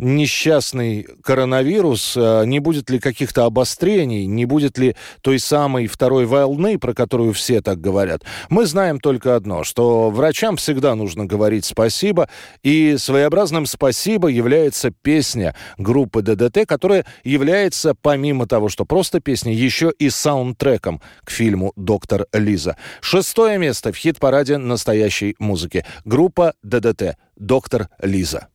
несчастный 0.00 1.06
коронавирус, 1.22 2.16
э, 2.16 2.44
не 2.46 2.58
будет 2.58 2.88
ли 2.90 2.98
каких-то 2.98 3.44
обострений, 3.44 4.26
не 4.26 4.46
будет 4.46 4.78
ли 4.78 4.96
той 5.20 5.38
самой 5.38 5.86
второй 5.86 6.24
волны, 6.24 6.78
про 6.78 6.94
которую 6.94 7.32
все 7.34 7.60
так 7.60 7.80
говорят. 7.80 8.22
Мы 8.48 8.66
знаем 8.66 8.98
только 8.98 9.36
одно, 9.36 9.62
что 9.62 10.10
врачам 10.10 10.56
всегда 10.56 10.94
нужно 10.94 11.26
говорить 11.26 11.66
спасибо, 11.66 12.28
и 12.62 12.96
своеобразным 12.96 13.66
спасибо 13.66 14.28
является 14.28 14.90
песня 14.90 15.54
группы 15.76 16.22
ДДТ, 16.22 16.66
которая 16.66 17.04
является, 17.22 17.94
помимо 17.94 18.46
того, 18.46 18.70
что 18.70 18.86
просто 18.86 19.20
песня, 19.20 19.52
еще 19.52 19.92
и 19.98 20.08
саундтреком 20.08 21.02
к 21.24 21.30
фильму 21.30 21.72
«Доктор 21.76 22.26
Лиза». 22.32 22.76
Шестое 23.02 23.58
место 23.58 23.92
в 23.92 23.96
хит-параде 23.96 24.56
настоящей 24.56 25.36
музыки. 25.38 25.84
Группа 26.04 26.54
ДДТ 26.62 27.16
«Доктор 27.36 27.88
Лиза». 28.00 28.48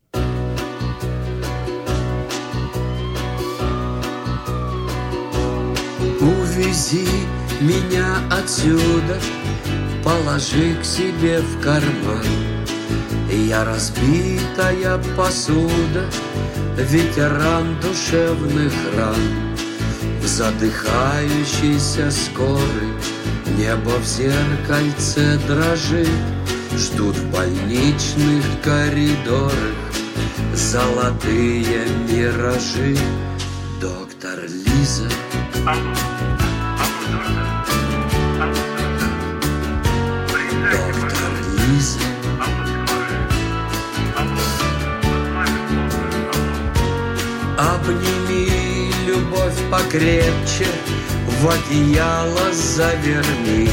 Увези 6.66 7.08
меня 7.62 8.18
отсюда, 8.32 9.20
положи 10.04 10.76
к 10.82 10.84
себе 10.84 11.40
в 11.40 11.62
карман. 11.62 12.26
Я 13.30 13.64
разбитая 13.66 15.00
посуда, 15.16 16.06
ветеран 16.76 17.80
душевных 17.82 18.74
ран. 18.98 19.56
В 20.24 20.26
задыхающейся 20.26 22.10
скорой 22.10 22.94
небо 23.60 24.00
в 24.00 24.06
зеркальце 24.06 25.40
дрожит, 25.48 26.10
Ждут 26.76 27.16
в 27.16 27.32
больничных 27.32 28.44
коридорах 28.64 29.54
золотые 30.56 31.86
миражи. 32.10 32.98
Доктор 33.80 34.42
Лиза 34.42 35.08
Доктор 35.66 36.35
Лиза 41.68 42.00
Обними 47.58 48.92
любовь 49.08 49.60
покрепче 49.72 50.68
В 51.26 51.50
одеяло 51.50 52.52
заверни 52.54 53.70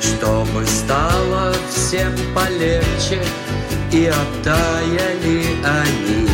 Чтобы 0.00 0.64
стало 0.66 1.54
всем 1.68 2.12
полегче 2.34 3.22
И 3.92 4.06
оттаяли 4.06 5.44
они. 5.64 6.28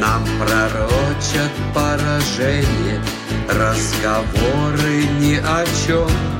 Нам 0.00 0.24
пророчат 0.40 1.52
поражение 1.72 3.00
Разговоры 3.48 5.04
ни 5.20 5.36
о 5.36 5.64
чем 5.86 6.35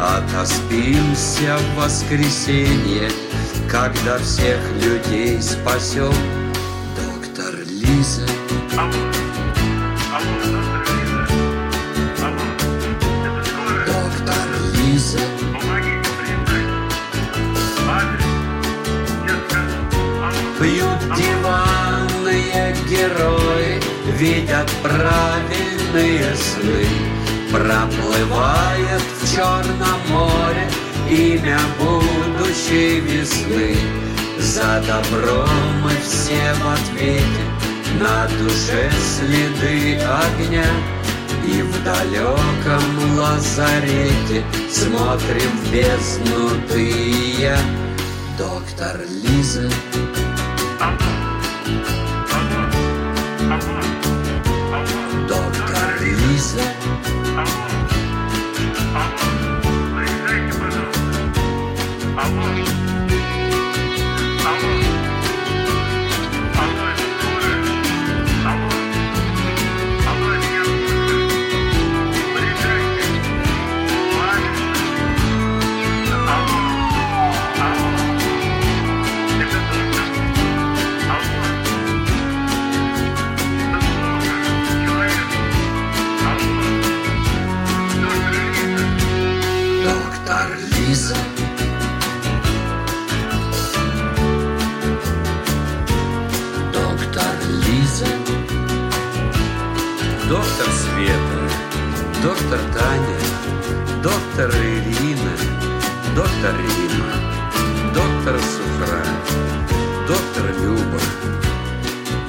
Отоспимся 0.00 1.58
в 1.58 1.76
воскресенье 1.76 3.10
Когда 3.68 4.18
всех 4.18 4.60
людей 4.80 5.42
спасем. 5.42 6.14
Доктор 6.96 7.56
Лиза. 7.66 8.24
Доктор 13.86 14.46
Лиза. 14.74 15.18
Бьют 20.60 21.16
диванные 21.16 22.76
герои 22.88 23.82
Видят 24.16 24.70
правильные 24.80 26.36
сны 26.36 27.07
Проплывает 27.50 29.02
в 29.20 29.34
Черном 29.34 30.00
море 30.10 30.68
Имя 31.10 31.58
будущей 31.78 33.00
весны. 33.00 33.74
За 34.38 34.82
добро 34.86 35.46
мы 35.82 35.90
все 36.04 36.52
в 36.62 37.22
На 38.00 38.28
душе 38.38 38.90
следы 39.00 39.98
огня. 39.98 40.66
И 41.46 41.62
в 41.62 41.82
далеком 41.82 43.18
лазарете 43.18 44.44
Смотрим 44.70 45.50
в 45.64 45.72
бездну 45.72 46.50
ты 46.68 46.90
и 46.90 47.36
я 47.40 47.58
Доктор 48.36 49.00
Лиза. 49.24 49.70
Доктор 50.78 51.17
Доктор 102.22 102.58
Таня 102.74 103.18
Доктор 104.02 104.50
Ирина 104.50 105.36
Доктор 106.16 106.54
Рима 106.56 107.12
Доктор 107.94 108.40
Суфра 108.40 109.04
Доктор 110.08 110.46
Люба 110.60 111.00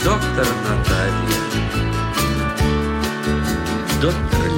Доктор 0.04 0.48
Наталья. 0.68 1.40
Доктор 4.02 4.49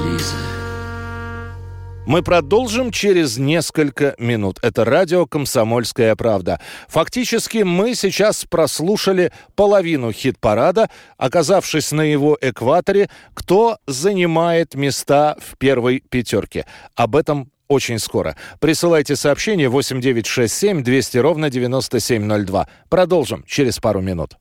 Мы 2.12 2.22
продолжим 2.22 2.90
через 2.90 3.38
несколько 3.38 4.14
минут. 4.18 4.58
Это 4.60 4.84
радио 4.84 5.24
«Комсомольская 5.24 6.14
правда». 6.14 6.60
Фактически 6.88 7.62
мы 7.62 7.94
сейчас 7.94 8.44
прослушали 8.44 9.32
половину 9.54 10.12
хит-парада, 10.12 10.90
оказавшись 11.16 11.90
на 11.90 12.02
его 12.02 12.36
экваторе, 12.38 13.08
кто 13.32 13.78
занимает 13.86 14.74
места 14.74 15.38
в 15.40 15.56
первой 15.56 16.04
пятерке. 16.06 16.66
Об 16.96 17.16
этом 17.16 17.50
очень 17.68 17.98
скоро. 17.98 18.36
Присылайте 18.60 19.16
сообщение 19.16 19.70
8967 19.70 20.82
200 20.82 21.16
ровно 21.16 21.48
9702. 21.48 22.68
Продолжим 22.90 23.42
через 23.48 23.78
пару 23.78 24.02
минут. 24.02 24.36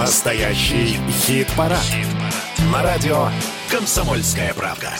Настоящий 0.00 0.96
хит-парад. 1.10 1.84
На 2.72 2.82
радио 2.82 3.28
«Комсомольская 3.70 4.54
правда». 4.54 4.94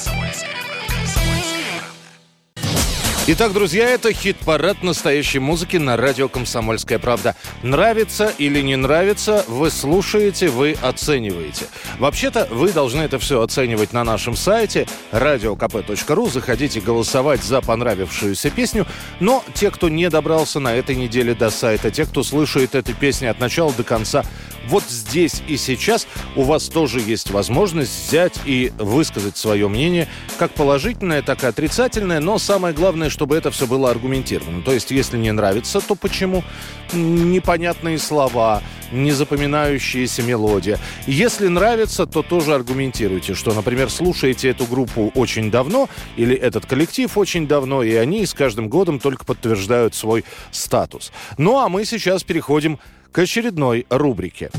Итак, 3.27 3.55
друзья, 3.55 3.89
это 3.89 4.13
хит-парад 4.13 4.83
настоящей 4.83 5.39
музыки 5.39 5.79
на 5.79 5.97
радио 5.97 6.29
«Комсомольская 6.29 6.99
правда». 6.99 7.35
Нравится 7.63 8.31
или 8.37 8.61
не 8.61 8.77
нравится, 8.77 9.43
вы 9.49 9.71
слушаете, 9.71 10.49
вы 10.49 10.77
оцениваете. 10.83 11.66
Вообще-то, 11.99 12.47
вы 12.51 12.72
должны 12.72 13.01
это 13.01 13.18
все 13.18 13.41
оценивать 13.41 13.95
на 13.95 14.05
нашем 14.05 14.37
сайте 14.37 14.87
radiokp.ru. 15.12 16.31
Заходите 16.31 16.81
голосовать 16.81 17.43
за 17.43 17.62
понравившуюся 17.62 18.51
песню. 18.51 18.87
Но 19.20 19.45
те, 19.55 19.70
кто 19.70 19.89
не 19.89 20.11
добрался 20.11 20.61
на 20.61 20.74
этой 20.74 20.97
неделе 20.97 21.35
до 21.35 21.51
сайта, 21.51 21.91
те, 21.91 22.05
кто 22.05 22.22
слышит 22.22 22.74
эту 22.74 22.95
песню 22.95 23.31
от 23.31 23.39
начала 23.39 23.72
до 23.72 23.85
конца, 23.85 24.24
вот 24.69 24.85
здесь 24.89 25.43
и 25.49 25.57
сейчас 25.57 26.07
у 26.37 26.43
вас 26.43 26.69
тоже 26.69 27.01
есть 27.01 27.31
возможность 27.31 28.09
взять 28.09 28.39
и 28.45 28.73
высказать 28.79 29.37
свое 29.37 29.69
мнение, 29.69 30.09
как 30.39 30.53
положительное, 30.53 31.23
так 31.23 31.45
и 31.45 31.47
отрицательное, 31.47 32.21
но 32.21 32.39
самое 32.39 32.75
главное, 32.75 33.11
чтобы 33.11 33.37
это 33.37 33.51
все 33.51 33.67
было 33.67 33.91
аргументировано. 33.91 34.63
То 34.63 34.73
есть, 34.73 34.91
если 34.91 35.17
не 35.17 35.33
нравится, 35.33 35.81
то 35.81 35.95
почему? 35.95 36.45
Непонятные 36.93 37.99
слова, 37.99 38.63
незапоминающаяся 38.93 40.23
мелодия. 40.23 40.79
Если 41.07 41.49
нравится, 41.49 42.07
то 42.07 42.23
тоже 42.23 42.55
аргументируйте, 42.55 43.35
что, 43.35 43.53
например, 43.53 43.91
слушаете 43.91 44.51
эту 44.51 44.67
группу 44.67 45.13
очень 45.15 45.51
давно 45.51 45.89
или 46.17 46.35
этот 46.35 46.67
коллектив 46.67 47.17
очень 47.17 47.47
давно, 47.47 47.83
и 47.83 47.95
они 47.95 48.27
с 48.27 48.35
каждым 48.35 48.69
годом 48.69 48.99
только 48.99 49.25
подтверждают 49.25 49.95
свой 49.95 50.25
статус. 50.51 51.13
Ну 51.39 51.59
а 51.59 51.69
мы 51.69 51.85
сейчас 51.85 52.23
переходим 52.23 52.77
к 52.77 52.81
очередной 53.19 53.87
рубрике. 53.91 54.51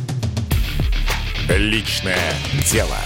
Личное 1.49 2.33
дело. 2.71 2.97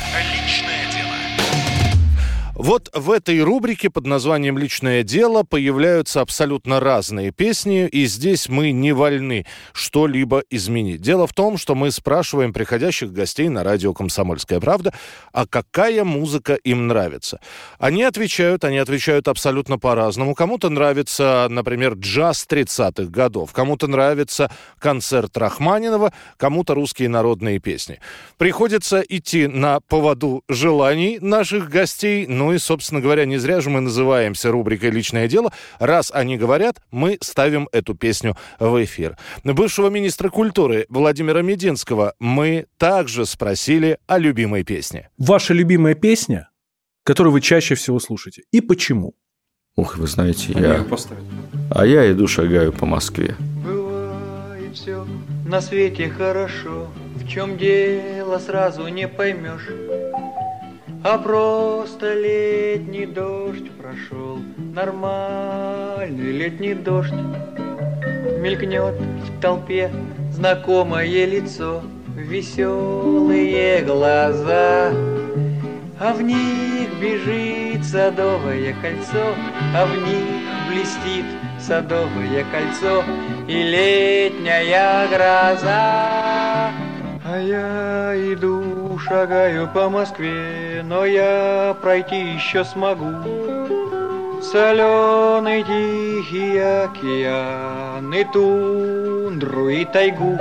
Вот 2.66 2.90
в 2.96 3.12
этой 3.12 3.44
рубрике 3.44 3.92
под 3.92 4.08
названием 4.08 4.58
«Личное 4.58 5.04
дело» 5.04 5.44
появляются 5.44 6.22
абсолютно 6.22 6.80
разные 6.80 7.30
песни, 7.30 7.88
и 7.88 8.08
здесь 8.08 8.50
мы 8.50 8.72
не 8.72 8.92
вольны 8.92 9.46
что-либо 9.72 10.42
изменить. 10.50 11.00
Дело 11.00 11.28
в 11.28 11.34
том, 11.34 11.60
что 11.60 11.76
мы 11.76 11.92
спрашиваем 11.92 12.54
приходящих 12.54 13.14
гостей 13.14 13.50
на 13.50 13.64
радио 13.64 13.94
«Комсомольская 13.94 14.60
правда», 14.60 14.96
а 15.32 15.46
какая 15.46 16.04
музыка 16.04 16.56
им 16.56 16.88
нравится. 16.88 17.40
Они 17.78 18.02
отвечают, 18.02 18.64
они 18.64 18.80
отвечают 18.80 19.28
абсолютно 19.28 19.78
по-разному. 19.78 20.34
Кому-то 20.34 20.72
нравится, 20.72 21.46
например, 21.52 21.94
джаз 21.94 22.48
30-х 22.50 23.12
годов, 23.12 23.54
кому-то 23.54 23.86
нравится 23.86 24.50
концерт 24.80 25.38
Рахманинова, 25.38 26.14
кому-то 26.38 26.74
русские 26.74 27.10
народные 27.10 27.60
песни. 27.60 28.00
Приходится 28.40 29.02
идти 29.02 29.46
на 29.46 29.82
поводу 29.82 30.44
желаний 30.50 31.20
наших 31.22 31.70
гостей, 31.70 32.26
ну 32.26 32.55
собственно 32.58 33.02
говоря, 33.02 33.26
не 33.26 33.38
зря 33.38 33.62
же 33.62 33.70
мы 33.70 33.82
называемся 33.82 34.52
рубрикой 34.52 34.90
«Личное 34.90 35.28
дело». 35.28 35.52
Раз 35.80 36.12
они 36.14 36.38
говорят, 36.38 36.82
мы 36.92 37.18
ставим 37.22 37.70
эту 37.72 37.96
песню 37.96 38.36
в 38.60 38.84
эфир. 38.84 39.18
Бывшего 39.44 39.90
министра 39.90 40.30
культуры 40.30 40.86
Владимира 40.90 41.42
Мединского 41.42 42.14
мы 42.20 42.68
также 42.78 43.26
спросили 43.26 43.98
о 44.08 44.18
любимой 44.18 44.64
песне. 44.64 45.10
Ваша 45.18 45.54
любимая 45.54 45.96
песня, 45.96 46.50
которую 47.04 47.34
вы 47.34 47.42
чаще 47.42 47.76
всего 47.76 48.00
слушаете, 48.00 48.44
и 48.52 48.62
почему? 48.62 49.14
Ух, 49.76 49.98
вы 49.98 50.08
знаете, 50.08 50.54
я... 50.54 50.86
А 51.72 51.86
я 51.86 52.12
иду 52.12 52.28
шагаю 52.28 52.72
по 52.72 52.86
Москве. 52.86 53.36
Бывает 53.64 54.74
все 54.76 55.06
на 55.46 55.62
свете 55.62 56.10
хорошо, 56.10 56.88
в 57.16 57.28
чем 57.28 57.58
дело 57.58 58.40
сразу 58.40 58.88
не 58.88 59.08
поймешь. 59.08 59.70
А 61.08 61.20
просто 61.20 62.16
летний 62.16 63.06
дождь 63.06 63.70
прошел, 63.78 64.40
нормальный 64.58 66.32
летний 66.32 66.74
дождь. 66.74 67.14
Мелькнет 68.40 68.96
в 68.96 69.40
толпе 69.40 69.92
знакомое 70.32 71.28
лицо, 71.28 71.84
веселые 72.16 73.84
глаза, 73.84 74.94
а 76.00 76.12
в 76.12 76.24
них 76.24 76.90
бежит 77.00 77.86
садовое 77.86 78.76
кольцо, 78.82 79.36
а 79.76 79.86
в 79.86 79.96
них 80.08 80.26
блестит 80.72 81.26
садовое 81.60 82.44
кольцо 82.52 83.04
и 83.48 83.62
летняя 83.62 85.08
гроза. 85.08 86.85
А 87.28 87.40
я 87.40 88.14
иду, 88.34 89.00
шагаю 89.00 89.68
по 89.74 89.90
Москве, 89.90 90.84
но 90.84 91.06
я 91.06 91.76
пройти 91.82 92.34
еще 92.36 92.64
смогу. 92.64 93.14
Соленый 94.44 95.64
тихий 95.64 96.60
океан 96.60 98.14
и 98.14 98.24
тундру 98.26 99.70
и 99.70 99.86
тайгу. 99.86 100.38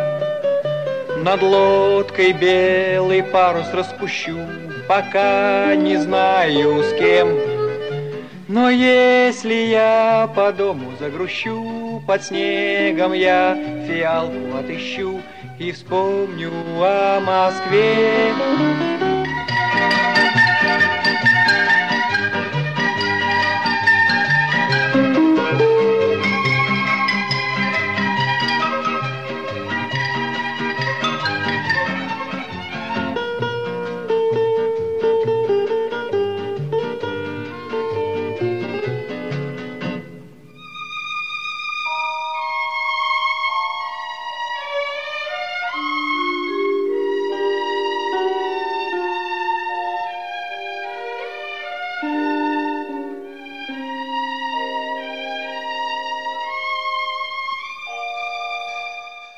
Над 1.22 1.40
лодкой 1.40 2.32
белый 2.32 3.22
парус 3.22 3.72
распущу, 3.72 4.40
пока 4.86 5.74
не 5.76 5.96
знаю 5.96 6.82
с 6.82 6.92
кем. 6.98 7.28
Но 8.46 8.68
если 8.68 9.54
я 9.54 10.28
по 10.36 10.52
дому 10.52 10.92
загрущу, 11.00 12.02
под 12.06 12.22
снегом 12.22 13.14
я 13.14 13.56
фиалку 13.88 14.58
отыщу 14.58 15.22
и 15.58 15.72
вспомню 15.72 16.50
о 16.80 17.20
Москве. 17.20 19.03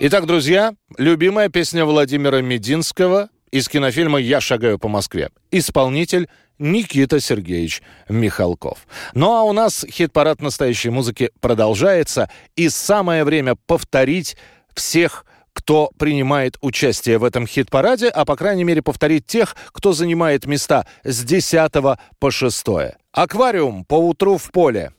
Итак, 0.08 0.24
друзья, 0.26 0.72
любимая 0.98 1.48
песня 1.48 1.84
Владимира 1.84 2.40
Мединского 2.40 3.28
из 3.50 3.68
кинофильма 3.68 4.20
«Я 4.20 4.40
шагаю 4.40 4.78
по 4.78 4.86
Москве». 4.86 5.30
Исполнитель 5.50 6.28
Никита 6.60 7.18
Сергеевич 7.18 7.82
Михалков. 8.08 8.86
Ну 9.14 9.34
а 9.34 9.42
у 9.42 9.52
нас 9.52 9.84
хит-парад 9.90 10.40
настоящей 10.40 10.90
музыки 10.90 11.32
продолжается, 11.40 12.30
и 12.54 12.68
самое 12.68 13.24
время 13.24 13.56
повторить 13.66 14.36
всех 14.74 15.26
кто 15.52 15.90
принимает 15.98 16.56
участие 16.60 17.18
в 17.18 17.24
этом 17.24 17.44
хит-параде, 17.44 18.08
а 18.08 18.24
по 18.24 18.36
крайней 18.36 18.62
мере 18.62 18.82
повторить 18.82 19.26
тех, 19.26 19.56
кто 19.72 19.92
занимает 19.92 20.46
места 20.46 20.86
с 21.02 21.24
10 21.24 21.72
по 22.20 22.30
6. 22.30 22.64
Аквариум 23.10 23.84
по 23.84 23.96
утру 23.96 24.36
в 24.36 24.52
поле. 24.52 24.92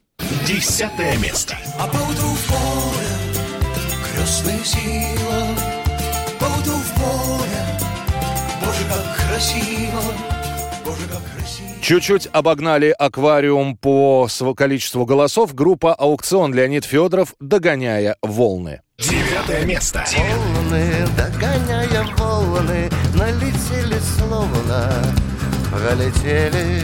Десятое 0.46 1.18
место. 1.20 1.56
А 1.80 1.88
поутру 1.88 2.28
в 2.28 2.48
поле 2.48 2.87
крестная 4.28 4.60
сила, 4.64 5.48
поутру 6.38 6.74
в 6.74 6.94
поле, 6.96 7.80
Боже, 8.60 8.84
как 8.90 9.30
красиво, 9.30 10.02
Боже, 10.84 11.08
как 11.10 11.24
красиво. 11.34 11.70
Чуть-чуть 11.82 12.28
обогнали 12.34 12.90
аквариум 12.90 13.78
по 13.78 14.28
количеству 14.58 15.06
голосов 15.06 15.56
группа 15.56 15.94
«Аукцион» 15.94 16.54
Леонид 16.54 16.84
Федоров, 16.84 17.36
догоняя 17.40 18.18
волны. 18.22 18.82
Девятое 19.00 19.64
место. 19.66 20.04
Волны, 20.18 21.08
догоняя 21.16 22.04
волны, 22.18 22.90
налетели 23.14 23.98
словно, 24.18 24.92
пролетели. 25.72 26.84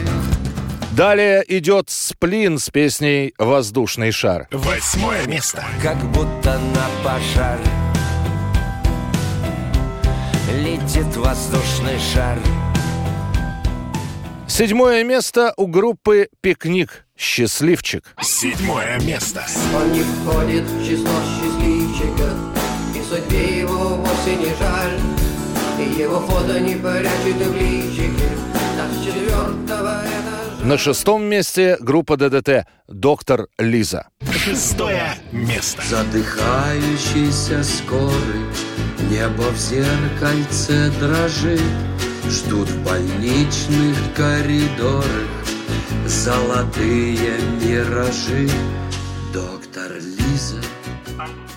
Далее 0.96 1.44
идет 1.48 1.90
«Сплин» 1.90 2.56
с 2.56 2.70
песней 2.70 3.34
«Воздушный 3.36 4.12
шар». 4.12 4.46
Восьмое 4.52 5.26
место. 5.26 5.64
Как 5.82 5.96
будто 6.12 6.56
на 6.56 6.88
пожар 7.02 7.58
Летит 10.52 11.16
воздушный 11.16 11.98
шар 11.98 12.38
Седьмое 14.46 15.02
место 15.02 15.52
у 15.56 15.66
группы 15.66 16.28
«Пикник». 16.40 17.04
«Счастливчик». 17.18 18.14
Седьмое 18.22 19.00
место. 19.00 19.44
Он 19.74 19.92
не 19.92 20.02
входит 20.02 20.62
в 20.62 20.86
число 20.86 21.10
счастливчиков, 21.26 22.34
И 22.94 23.02
судьбе 23.02 23.58
его 23.62 23.96
вовсе 23.96 24.36
не 24.36 24.54
жаль, 24.60 25.00
И 25.80 26.00
его 26.00 26.20
фото 26.20 26.60
не 26.60 26.76
прячет 26.76 27.34
в 27.34 27.56
личике, 27.56 28.28
Так 28.76 28.92
с 28.92 29.04
четвертого. 29.04 29.73
На 30.64 30.78
шестом 30.78 31.24
месте 31.24 31.76
группа 31.78 32.16
ДДТ 32.16 32.66
«Доктор 32.88 33.48
Лиза». 33.58 34.08
Шестое 34.32 35.14
место. 35.30 35.82
Задыхающийся 35.82 37.62
скорый 37.62 38.46
Небо 39.10 39.42
в 39.50 39.58
зеркальце 39.58 40.90
дрожит 40.98 41.60
Ждут 42.30 42.70
в 42.70 42.82
больничных 42.82 43.94
коридорах 44.16 45.04
Золотые 46.06 47.38
миражи 47.60 48.48
Доктор 49.34 49.92
Лиза 49.96 50.62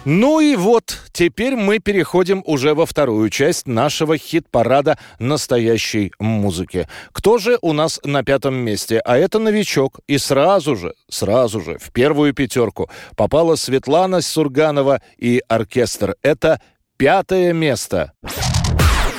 Ну 0.04 0.42
и 0.42 0.58
вот, 0.58 0.97
теперь 1.18 1.56
мы 1.56 1.80
переходим 1.80 2.44
уже 2.46 2.76
во 2.76 2.86
вторую 2.86 3.32
часть 3.32 3.68
нашего 3.68 4.20
хит-парада 4.20 5.00
настоящей 5.18 6.12
музыки. 6.20 6.88
Кто 7.12 7.40
же 7.40 7.58
у 7.64 7.74
нас 7.74 8.00
на 8.04 8.24
пятом 8.24 8.54
месте? 8.54 9.00
А 9.00 9.18
это 9.18 9.40
новичок. 9.40 10.00
И 10.06 10.20
сразу 10.20 10.76
же, 10.76 10.94
сразу 11.10 11.60
же 11.60 11.80
в 11.80 11.92
первую 11.92 12.36
пятерку 12.36 12.88
попала 13.16 13.56
Светлана 13.56 14.22
Сурганова 14.22 15.02
и 15.18 15.42
оркестр. 15.48 16.16
Это 16.22 16.62
пятое 16.98 17.52
место. 17.52 18.14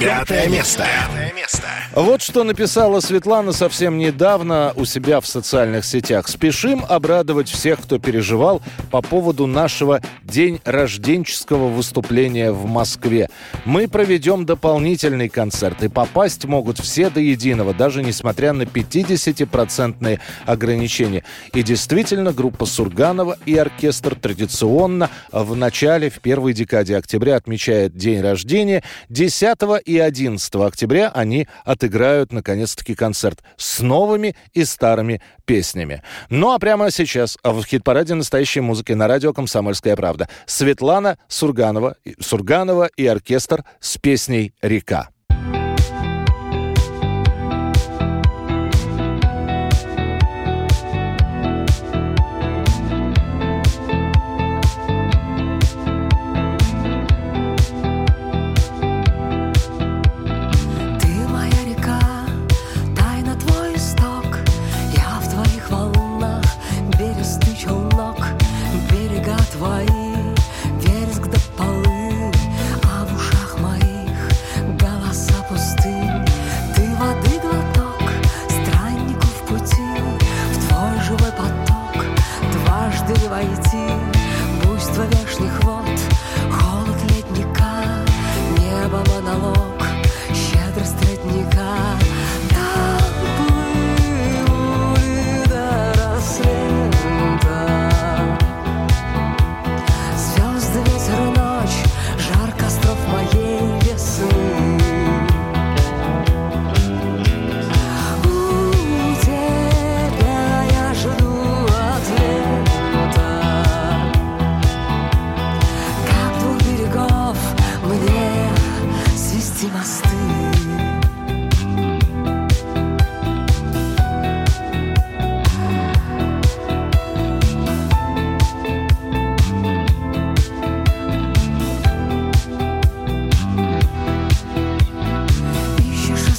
Пятое 0.00 0.48
место. 0.48 0.84
Пятое 0.84 1.32
место. 1.32 1.66
Вот 1.94 2.22
что 2.22 2.44
написала 2.44 3.00
Светлана 3.00 3.52
совсем 3.52 3.98
недавно 3.98 4.72
у 4.76 4.84
себя 4.84 5.20
в 5.20 5.26
социальных 5.26 5.84
сетях. 5.84 6.28
Спешим 6.28 6.84
обрадовать 6.88 7.48
всех, 7.48 7.80
кто 7.80 7.98
переживал 7.98 8.62
по 8.92 9.02
поводу 9.02 9.48
нашего 9.48 10.00
день 10.22 10.60
рожденческого 10.64 11.66
выступления 11.68 12.52
в 12.52 12.66
Москве. 12.66 13.28
Мы 13.64 13.88
проведем 13.88 14.46
дополнительный 14.46 15.28
концерт, 15.28 15.82
и 15.82 15.88
попасть 15.88 16.44
могут 16.44 16.78
все 16.78 17.10
до 17.10 17.18
единого, 17.18 17.74
даже 17.74 18.04
несмотря 18.04 18.52
на 18.52 18.62
50-процентные 18.62 20.20
ограничения. 20.46 21.24
И 21.52 21.64
действительно, 21.64 22.32
группа 22.32 22.66
Сурганова 22.66 23.36
и 23.44 23.56
оркестр 23.56 24.14
традиционно 24.14 25.10
в 25.32 25.56
начале, 25.56 26.10
в 26.10 26.20
первой 26.20 26.52
декаде 26.52 26.96
октября 26.96 27.34
отмечает 27.34 27.96
день 27.96 28.20
рождения. 28.20 28.84
10 29.08 29.58
и 29.88 29.98
11 29.98 30.54
октября 30.56 31.08
они 31.08 31.48
отыграют, 31.64 32.30
наконец-таки, 32.30 32.94
концерт 32.94 33.42
с 33.56 33.80
новыми 33.80 34.36
и 34.52 34.64
старыми 34.64 35.22
песнями. 35.46 36.02
Ну 36.28 36.52
а 36.52 36.58
прямо 36.58 36.90
сейчас 36.90 37.38
в 37.42 37.64
хит-параде 37.64 38.14
настоящей 38.14 38.60
музыки 38.60 38.92
на 38.92 39.08
радио 39.08 39.32
«Комсомольская 39.32 39.96
правда» 39.96 40.28
Светлана 40.44 41.16
Сурганова, 41.28 41.96
Сурганова 42.20 42.90
и 42.96 43.06
оркестр 43.06 43.64
с 43.80 43.96
песней 43.96 44.52
«Река». 44.60 45.08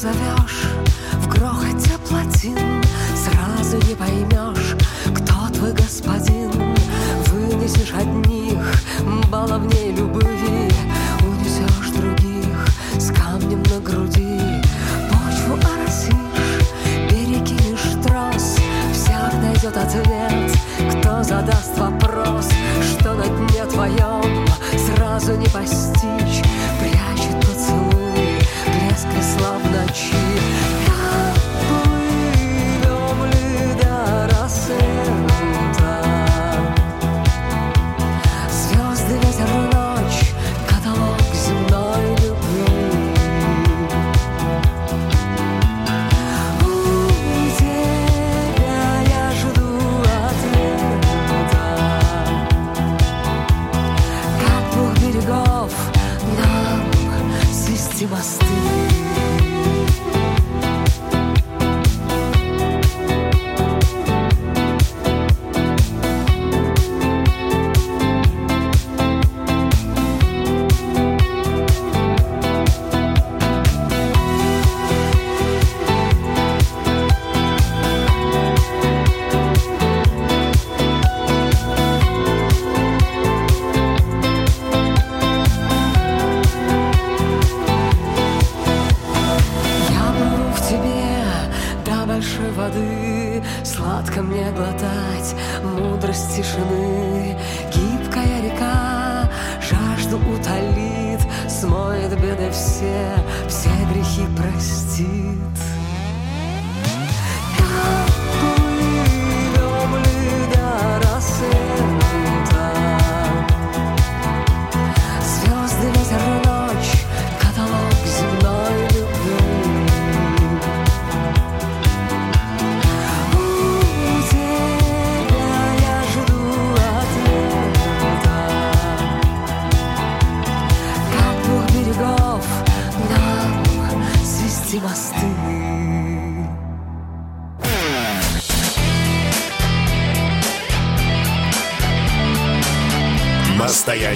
назовешь 0.10 0.66
В 1.14 1.28
грохоте 1.28 1.98
плотин. 2.08 2.58
Сразу 3.16 3.78
не 3.88 3.96
поймешь 3.96 4.76
Кто 5.16 5.54
твой 5.54 5.74
господин. 5.74 6.19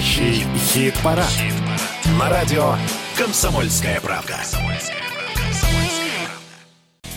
Настоящий 0.04 0.44
хит-парад. 0.58 1.32
На 2.20 2.28
радио 2.28 2.74
«Комсомольская 3.16 4.02
правда». 4.02 4.36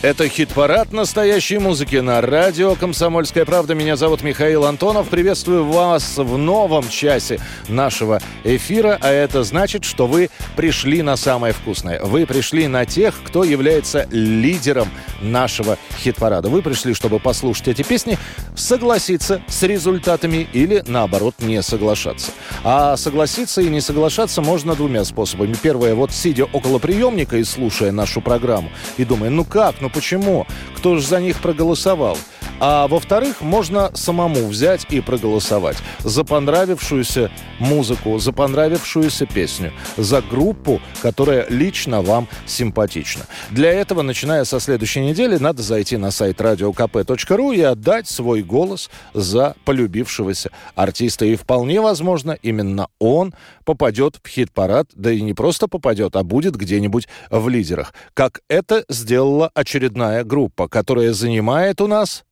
Это 0.02 0.30
хит-парад 0.30 0.94
настоящей 0.94 1.58
музыки 1.58 1.98
на 1.98 2.22
радио 2.22 2.76
«Комсомольская 2.76 3.44
правда». 3.44 3.76
Меня 3.76 3.98
зовут 3.98 4.22
Михаил 4.22 4.64
Антонов. 4.64 5.10
Приветствую 5.10 5.66
вас 5.66 6.18
в 6.18 6.38
новом 6.38 6.88
часе 6.88 7.42
нашего 7.68 8.22
эфира. 8.46 8.98
А 9.02 9.10
это 9.10 9.44
значит, 9.44 9.84
что 9.84 10.08
вы 10.08 10.30
пришли 10.56 11.02
на 11.02 11.18
самое 11.18 11.54
вкусное. 11.54 12.00
Вы 12.02 12.26
пришли 12.26 12.68
на 12.68 12.86
тех, 12.86 13.16
кто 13.26 13.44
является 13.44 14.08
лидером 14.12 14.88
нашего 15.22 15.78
хит-парада. 15.97 16.49
Вы 16.49 16.61
пришли, 16.61 16.93
чтобы 16.93 17.20
послушать 17.20 17.68
эти 17.70 17.84
песни, 17.84 18.18
согласиться 18.55 19.41
с 19.47 19.63
результатами 19.63 20.47
или, 20.53 20.84
наоборот, 20.88 21.36
не 21.39 21.61
соглашаться. 21.61 22.32
А 22.63 22.97
согласиться 22.97 23.61
и 23.61 23.70
не 23.70 23.82
соглашаться 23.82 24.41
можно 24.41 24.76
двумя 24.76 25.03
способами. 25.03 25.55
Первое, 25.61 25.95
вот 25.95 26.11
сидя 26.11 26.45
около 26.45 26.80
приемника 26.80 27.38
и 27.38 27.43
слушая 27.43 27.91
нашу 27.91 28.22
программу, 28.22 28.70
и 28.97 29.05
думая, 29.05 29.30
ну 29.30 29.45
как, 29.45 29.82
ну 29.82 29.89
почему, 29.89 30.45
кто 30.76 30.95
же 30.95 31.05
за 31.05 31.20
них 31.20 31.39
проголосовал? 31.39 32.18
А 32.60 32.88
во-вторых, 32.88 33.41
можно 33.41 33.91
самому 33.93 34.47
взять 34.47 34.88
и 34.89 34.99
проголосовать 34.99 35.78
за 35.99 36.24
понравившуюся 36.24 37.30
музыку, 37.60 38.18
за 38.18 38.34
понравившуюся 38.34 39.28
песню, 39.28 39.74
за 39.95 40.22
группу, 40.24 40.82
которая 41.01 41.45
лично 41.49 42.01
вам 42.01 42.28
симпатична. 42.47 43.26
Для 43.51 43.72
этого, 43.72 44.01
начиная 44.01 44.43
со 44.43 44.60
следующей 44.60 45.01
недели, 45.01 45.38
надо 45.38 45.62
зайти 45.62 45.97
на 45.97 46.10
сайт 46.10 46.41
radiokp.ru 46.41 47.55
и 47.55 47.62
отдать 47.62 48.08
свой 48.08 48.41
голос 48.41 48.89
за 49.14 49.55
полюбившегося 49.64 50.49
артиста. 50.74 51.26
И 51.26 51.36
вполне 51.36 51.80
возможно, 51.80 52.32
именно 52.41 52.88
он 52.99 53.36
попадет 53.66 54.20
в 54.24 54.28
хит-парад, 54.28 54.88
да 54.95 55.12
и 55.12 55.22
не 55.22 55.34
просто 55.34 55.68
попадет, 55.68 56.16
а 56.16 56.24
будет 56.24 56.55
где-нибудь 56.55 57.08
в 57.30 57.49
лидерах. 57.49 57.93
Как 58.16 58.41
это 58.47 58.84
сделала 58.89 59.51
очередная 59.53 60.24
группа, 60.24 60.68
которая 60.68 61.14
занимает 61.14 61.82
у 61.82 61.88
нас 61.88 62.24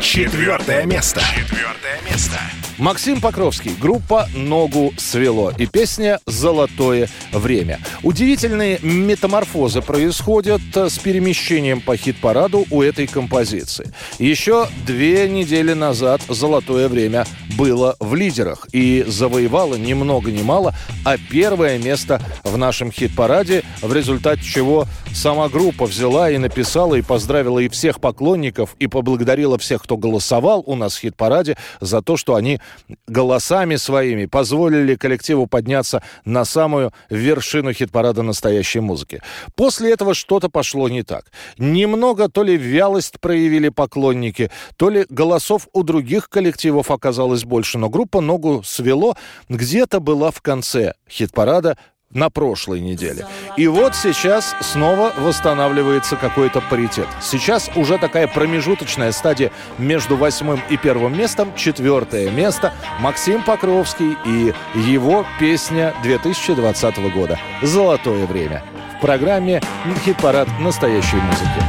Четвертое 0.00 0.86
место. 0.86 1.20
Четвертое 1.34 2.00
место. 2.08 2.38
Максим 2.78 3.20
Покровский, 3.20 3.74
группа 3.78 4.28
«Ногу 4.36 4.94
свело» 4.96 5.52
и 5.58 5.66
песня 5.66 6.20
«Золотое 6.26 7.08
время». 7.32 7.80
Удивительные 8.04 8.78
метаморфозы 8.82 9.82
происходят 9.82 10.60
э, 10.76 10.88
с 10.88 10.96
перемещением 11.00 11.80
по 11.80 11.96
хит-параду 11.96 12.66
у 12.70 12.80
этой 12.80 13.08
композиции. 13.08 13.92
Еще 14.20 14.68
две 14.86 15.28
недели 15.28 15.72
назад 15.72 16.22
«Золотое 16.28 16.88
время» 16.88 17.26
было 17.56 17.96
в 17.98 18.14
лидерах 18.14 18.68
и 18.72 19.04
завоевало 19.08 19.74
ни 19.74 19.92
много 19.94 20.30
ни 20.30 20.42
мало, 20.42 20.72
а 21.04 21.16
первое 21.18 21.78
место 21.78 22.22
в 22.44 22.56
нашем 22.56 22.92
хит-параде, 22.92 23.64
в 23.82 23.92
результате 23.92 24.44
чего 24.44 24.86
сама 25.12 25.48
группа 25.48 25.86
взяла 25.86 26.30
и 26.30 26.38
написала 26.38 26.94
и 26.94 27.02
поздравила 27.02 27.58
и 27.58 27.68
всех 27.68 28.00
поклонников, 28.00 28.76
и 28.78 28.86
поблагодарила 28.86 29.58
всех, 29.58 29.82
кто 29.82 29.96
голосовал 29.96 30.62
у 30.64 30.76
нас 30.76 30.94
в 30.94 31.00
хит-параде 31.00 31.56
за 31.80 32.02
то, 32.02 32.16
что 32.16 32.36
они 32.36 32.60
голосами 33.06 33.76
своими 33.76 34.26
позволили 34.26 34.94
коллективу 34.94 35.46
подняться 35.46 36.02
на 36.24 36.44
самую 36.44 36.92
вершину 37.10 37.72
хит-парада 37.72 38.22
настоящей 38.22 38.80
музыки. 38.80 39.22
После 39.54 39.92
этого 39.92 40.14
что-то 40.14 40.48
пошло 40.48 40.88
не 40.88 41.02
так. 41.02 41.26
Немного 41.58 42.28
то 42.28 42.42
ли 42.42 42.56
вялость 42.56 43.20
проявили 43.20 43.68
поклонники, 43.68 44.50
то 44.76 44.90
ли 44.90 45.06
голосов 45.08 45.68
у 45.72 45.82
других 45.82 46.28
коллективов 46.28 46.90
оказалось 46.90 47.44
больше, 47.44 47.78
но 47.78 47.88
группа 47.88 48.20
«Ногу 48.20 48.62
свело» 48.64 49.16
где-то 49.48 50.00
была 50.00 50.30
в 50.30 50.40
конце 50.40 50.94
хит-парада 51.08 51.76
на 52.12 52.30
прошлой 52.30 52.80
неделе. 52.80 53.26
И 53.56 53.66
вот 53.66 53.94
сейчас 53.94 54.54
снова 54.60 55.12
восстанавливается 55.16 56.16
какой-то 56.16 56.60
паритет. 56.60 57.06
Сейчас 57.20 57.70
уже 57.76 57.98
такая 57.98 58.26
промежуточная 58.26 59.12
стадия 59.12 59.52
между 59.76 60.16
восьмым 60.16 60.60
и 60.70 60.76
первым 60.76 61.16
местом. 61.16 61.54
Четвертое 61.54 62.30
место 62.30 62.72
Максим 63.00 63.42
Покровский 63.42 64.16
и 64.24 64.54
его 64.74 65.26
песня 65.38 65.94
2020 66.02 67.12
года 67.12 67.38
«Золотое 67.62 68.26
время» 68.26 68.62
в 68.96 69.00
программе 69.00 69.60
«Хит-парад 70.04 70.48
настоящей 70.60 71.16
музыки». 71.16 71.62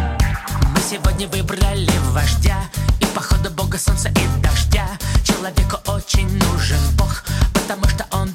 Мы 0.73 0.79
сегодня 0.79 1.27
выбрали 1.27 1.89
вождя 2.11 2.57
И 2.99 3.05
походу 3.13 3.51
бога 3.51 3.77
солнца 3.77 4.09
и 4.09 4.41
дождя 4.41 4.87
Человеку 5.23 5.77
очень 5.87 6.27
нужен 6.49 6.79
бог 6.97 7.23
Потому 7.53 7.87
что 7.87 8.05
он 8.11 8.29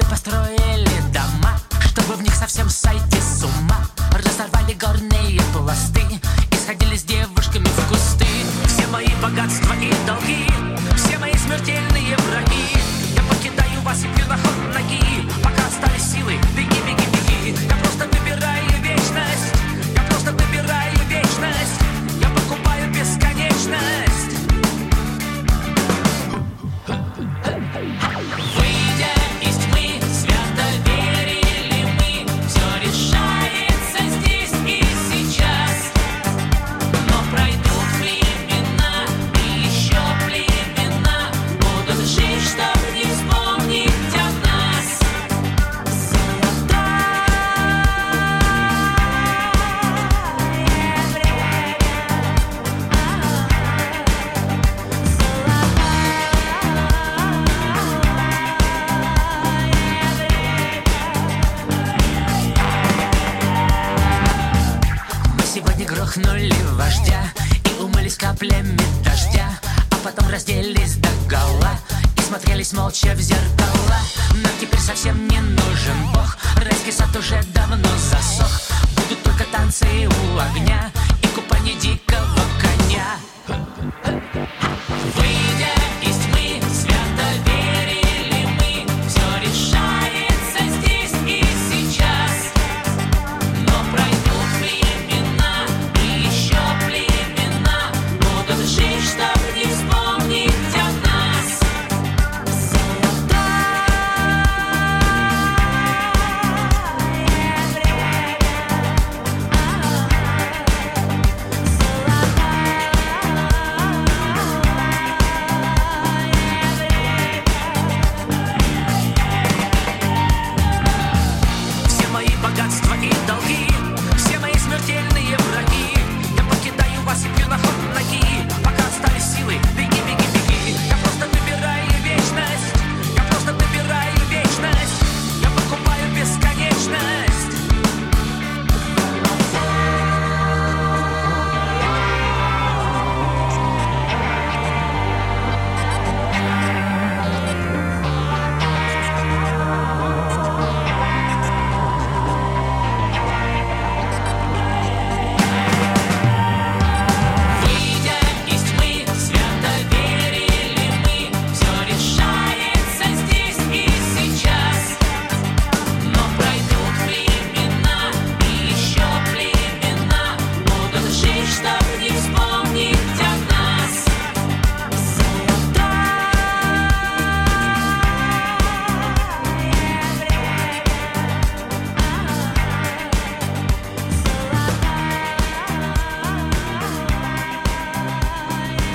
Люди 0.00 0.10
построили 0.10 1.00
дома, 1.12 1.58
чтобы 1.80 2.14
в 2.14 2.22
них 2.22 2.34
совсем 2.34 2.70
сойти 2.70 3.20
с 3.20 3.42
ума. 3.42 3.76
Разорвали 4.12 4.72
горные 4.72 5.40
пласты 5.52 6.02
и 6.50 6.56
сходили 6.56 6.96
с 6.96 7.02
девушками 7.02 7.66
в 7.66 7.88
кусты. 7.88 8.26
Все 8.66 8.86
мои 8.86 9.08
богатства 9.22 9.74
и 9.74 9.92
долги, 10.06 10.46
все 10.96 11.18
мои 11.18 11.34
смертельные 11.34 12.16
враги. 12.16 12.78
Я 13.14 13.22
покидаю 13.24 13.80
вас 13.82 13.98
и 14.02 14.08
пью 14.16 14.26
на 14.26 14.38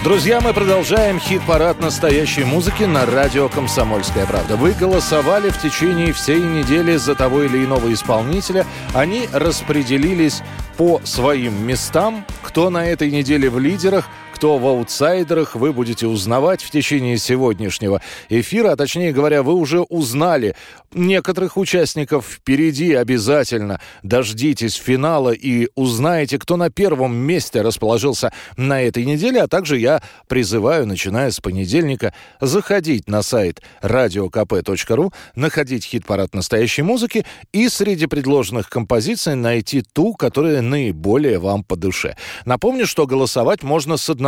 Друзья, 0.06 0.40
мы 0.40 0.54
продолжаем 0.54 1.20
хит-парад 1.20 1.80
настоящей 1.80 2.44
музыки 2.44 2.84
на 2.84 3.08
радио 3.08 3.50
«Комсомольская 3.50 4.28
правда». 4.28 4.56
Вы 4.56 4.74
голосовали 4.74 5.50
в 5.50 5.60
течение 5.60 6.14
всей 6.14 6.40
недели 6.40 6.96
за 6.96 7.16
того 7.16 7.42
или 7.42 7.66
иного 7.66 7.92
исполнителя. 7.92 8.68
Они 8.94 9.28
распределились 9.34 10.44
по 10.78 11.02
своим 11.04 11.66
местам. 11.66 12.24
Кто 12.44 12.70
на 12.70 12.86
этой 12.86 13.10
неделе 13.10 13.50
в 13.50 13.58
лидерах, 13.58 14.08
кто 14.36 14.58
в 14.58 14.68
аутсайдерах, 14.68 15.56
вы 15.56 15.72
будете 15.72 16.08
узнавать 16.08 16.62
в 16.62 16.70
течение 16.70 17.18
сегодняшнего 17.18 18.02
эфира. 18.28 18.74
А 18.74 18.76
точнее 18.76 19.14
говоря, 19.14 19.44
вы 19.44 19.54
уже 19.54 19.80
узнали 19.80 20.58
некоторых 20.94 21.56
участников. 21.56 22.26
Впереди 22.26 22.94
обязательно 22.94 23.80
дождитесь 24.04 24.76
финала 24.76 25.32
и 25.32 25.70
узнаете, 25.76 26.38
кто 26.38 26.58
на 26.58 26.70
первом 26.70 27.16
месте 27.16 27.62
расположился 27.62 28.34
на 28.58 28.82
этой 28.82 29.06
неделе. 29.06 29.42
А 29.42 29.48
также 29.48 29.78
я 29.78 30.02
призываю, 30.28 30.86
начиная 30.86 31.32
с 31.32 31.40
понедельника, 31.40 32.14
заходить 32.42 33.08
на 33.08 33.22
сайт 33.22 33.62
radiokp.ru, 33.82 35.14
находить 35.36 35.86
хит-парад 35.86 36.36
настоящей 36.36 36.82
музыки 36.82 37.26
и 37.54 37.70
среди 37.70 38.06
предложенных 38.06 38.70
композиций 38.70 39.36
найти 39.36 39.82
ту, 39.82 40.14
которая 40.14 40.62
наиболее 40.62 41.40
вам 41.40 41.64
по 41.64 41.78
душе. 41.78 42.18
Напомню, 42.44 42.86
что 42.86 43.08
голосовать 43.08 43.64
можно 43.64 43.96
с 43.96 44.10
одного 44.10 44.26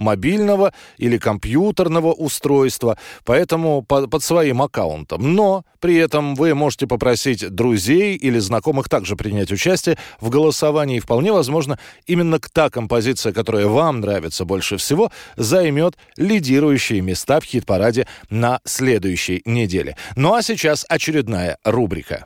мобильного 0.00 0.72
или 0.96 1.18
компьютерного 1.18 2.12
устройства, 2.12 2.98
поэтому 3.24 3.82
по- 3.82 4.06
под 4.06 4.22
своим 4.24 4.62
аккаунтом. 4.62 5.34
Но 5.34 5.64
при 5.78 5.96
этом 5.96 6.34
вы 6.34 6.54
можете 6.54 6.86
попросить 6.86 7.48
друзей 7.50 8.16
или 8.16 8.38
знакомых 8.38 8.88
также 8.88 9.14
принять 9.14 9.52
участие 9.52 9.98
в 10.20 10.30
голосовании. 10.30 10.96
И 10.96 11.00
вполне 11.00 11.32
возможно, 11.32 11.78
именно 12.06 12.40
та 12.40 12.70
композиция, 12.70 13.32
которая 13.32 13.66
вам 13.66 14.00
нравится 14.00 14.44
больше 14.44 14.78
всего, 14.78 15.12
займет 15.36 15.96
лидирующие 16.16 17.02
места 17.02 17.40
в 17.40 17.44
хит-параде 17.44 18.06
на 18.30 18.60
следующей 18.64 19.42
неделе. 19.44 19.96
Ну 20.16 20.34
а 20.34 20.42
сейчас 20.42 20.86
очередная 20.88 21.58
рубрика. 21.62 22.24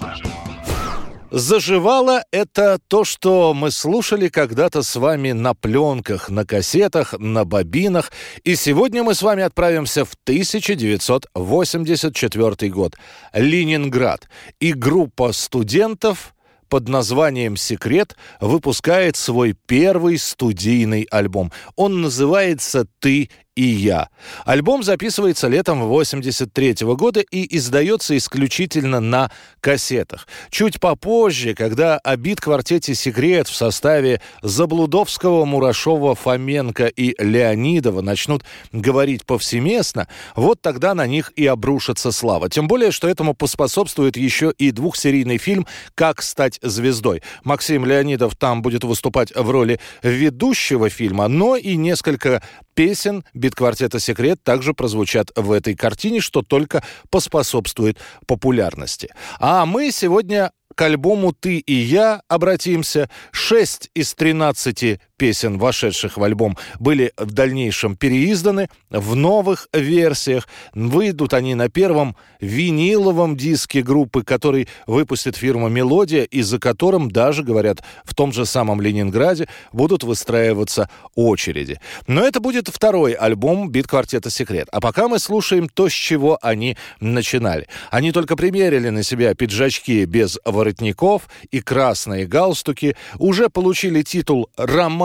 Заживало— 1.30 2.24
это 2.32 2.78
то, 2.88 3.04
что 3.04 3.52
мы 3.52 3.70
слушали 3.70 4.28
когда-то 4.28 4.82
с 4.82 4.96
вами 4.96 5.32
на 5.32 5.52
пленках, 5.52 6.30
на 6.30 6.46
кассетах, 6.46 7.12
на 7.18 7.44
бобинах. 7.44 8.10
И 8.44 8.56
сегодня 8.56 9.02
мы 9.02 9.14
с 9.14 9.20
вами 9.20 9.42
отправимся 9.42 10.06
в 10.06 10.14
1984 10.24 12.70
год. 12.70 12.96
Ленинград. 13.34 14.26
И 14.58 14.72
группа 14.72 15.32
студентов 15.32 16.34
под 16.70 16.88
названием 16.88 17.56
«Секрет» 17.56 18.16
выпускает 18.40 19.16
свой 19.16 19.54
первый 19.66 20.18
студийный 20.18 21.06
альбом. 21.10 21.52
Он 21.76 22.00
называется 22.00 22.86
«Ты 23.00 23.28
и 23.58 23.64
я». 23.64 24.08
Альбом 24.44 24.84
записывается 24.84 25.48
летом 25.48 25.82
83 25.82 26.76
года 26.94 27.20
и 27.20 27.56
издается 27.56 28.16
исключительно 28.16 29.00
на 29.00 29.30
кассетах. 29.60 30.28
Чуть 30.50 30.78
попозже, 30.78 31.54
когда 31.54 31.98
о 31.98 32.16
бит-квартете 32.16 32.94
«Секрет» 32.94 33.48
в 33.48 33.56
составе 33.56 34.20
Заблудовского, 34.42 35.44
Мурашова, 35.44 36.14
Фоменко 36.14 36.86
и 36.86 37.14
Леонидова 37.18 38.00
начнут 38.00 38.44
говорить 38.72 39.26
повсеместно, 39.26 40.06
вот 40.36 40.62
тогда 40.62 40.94
на 40.94 41.06
них 41.06 41.32
и 41.34 41.46
обрушится 41.46 42.12
слава. 42.12 42.48
Тем 42.48 42.68
более, 42.68 42.92
что 42.92 43.08
этому 43.08 43.34
поспособствует 43.34 44.16
еще 44.16 44.52
и 44.56 44.70
двухсерийный 44.70 45.38
фильм 45.38 45.66
«Как 45.96 46.22
стать 46.22 46.60
звездой». 46.62 47.22
Максим 47.42 47.84
Леонидов 47.84 48.36
там 48.36 48.62
будет 48.62 48.84
выступать 48.84 49.34
в 49.34 49.50
роли 49.50 49.80
ведущего 50.02 50.88
фильма, 50.88 51.26
но 51.26 51.56
и 51.56 51.76
несколько 51.76 52.42
песен 52.74 53.24
бит-квартета 53.48 53.98
«Секрет» 53.98 54.42
также 54.42 54.74
прозвучат 54.74 55.30
в 55.34 55.52
этой 55.52 55.74
картине, 55.74 56.20
что 56.20 56.42
только 56.42 56.84
поспособствует 57.10 57.98
популярности. 58.26 59.08
А 59.40 59.64
мы 59.64 59.90
сегодня 59.90 60.52
к 60.74 60.82
альбому 60.82 61.32
«Ты 61.32 61.58
и 61.58 61.72
я» 61.72 62.22
обратимся. 62.28 63.08
Шесть 63.32 63.90
из 63.94 64.12
13 64.14 65.00
песен, 65.18 65.58
вошедших 65.58 66.16
в 66.16 66.22
альбом, 66.22 66.56
были 66.78 67.12
в 67.18 67.32
дальнейшем 67.32 67.96
переизданы 67.96 68.70
в 68.88 69.14
новых 69.14 69.68
версиях. 69.74 70.48
Выйдут 70.72 71.34
они 71.34 71.54
на 71.54 71.68
первом 71.68 72.16
виниловом 72.40 73.36
диске 73.36 73.82
группы, 73.82 74.22
который 74.22 74.68
выпустит 74.86 75.36
фирма 75.36 75.68
«Мелодия», 75.68 76.22
и 76.22 76.40
за 76.42 76.58
которым 76.58 77.10
даже, 77.10 77.42
говорят, 77.42 77.82
в 78.04 78.14
том 78.14 78.32
же 78.32 78.46
самом 78.46 78.80
Ленинграде 78.80 79.48
будут 79.72 80.04
выстраиваться 80.04 80.88
очереди. 81.14 81.80
Но 82.06 82.22
это 82.22 82.40
будет 82.40 82.68
второй 82.68 83.12
альбом 83.12 83.70
бит-квартета 83.70 84.30
«Секрет». 84.30 84.68
А 84.72 84.80
пока 84.80 85.08
мы 85.08 85.18
слушаем 85.18 85.68
то, 85.68 85.88
с 85.88 85.92
чего 85.92 86.38
они 86.40 86.76
начинали. 87.00 87.66
Они 87.90 88.12
только 88.12 88.36
примерили 88.36 88.88
на 88.90 89.02
себя 89.02 89.34
пиджачки 89.34 90.04
без 90.04 90.38
воротников 90.44 91.28
и 91.50 91.60
красные 91.60 92.26
галстуки, 92.26 92.96
уже 93.18 93.48
получили 93.48 94.02
титул 94.02 94.48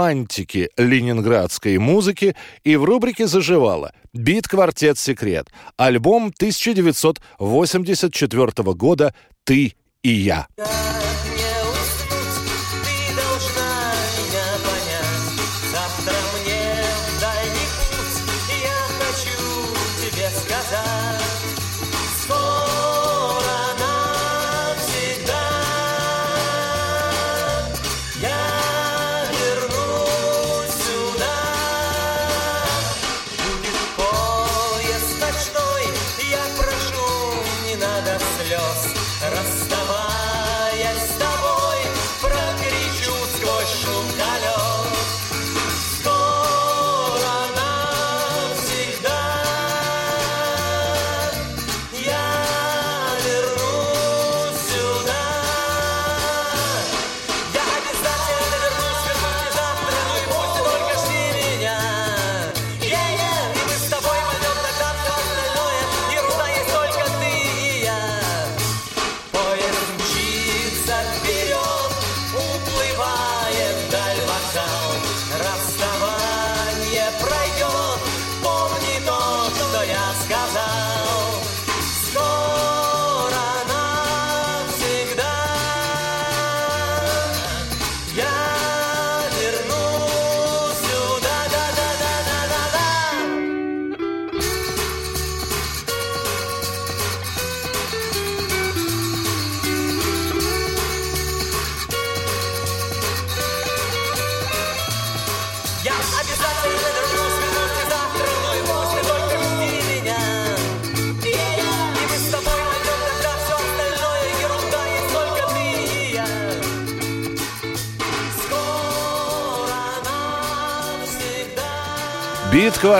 романтики 0.03 0.69
ленинградской 0.77 1.77
музыки 1.77 2.35
и 2.63 2.75
в 2.75 2.83
рубрике 2.83 3.27
«Заживало» 3.27 3.93
бит-квартет 4.13 4.97
«Секрет». 4.97 5.47
Альбом 5.77 6.33
1984 6.35 8.73
года 8.73 9.13
«Ты 9.45 9.75
и 10.03 10.09
я». 10.09 10.47
Как 10.57 11.02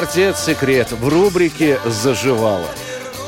Бит-квартет 0.04 0.38
«Секрет» 0.38 0.92
в 0.92 1.08
рубрике 1.08 1.80
«Заживало». 1.86 2.68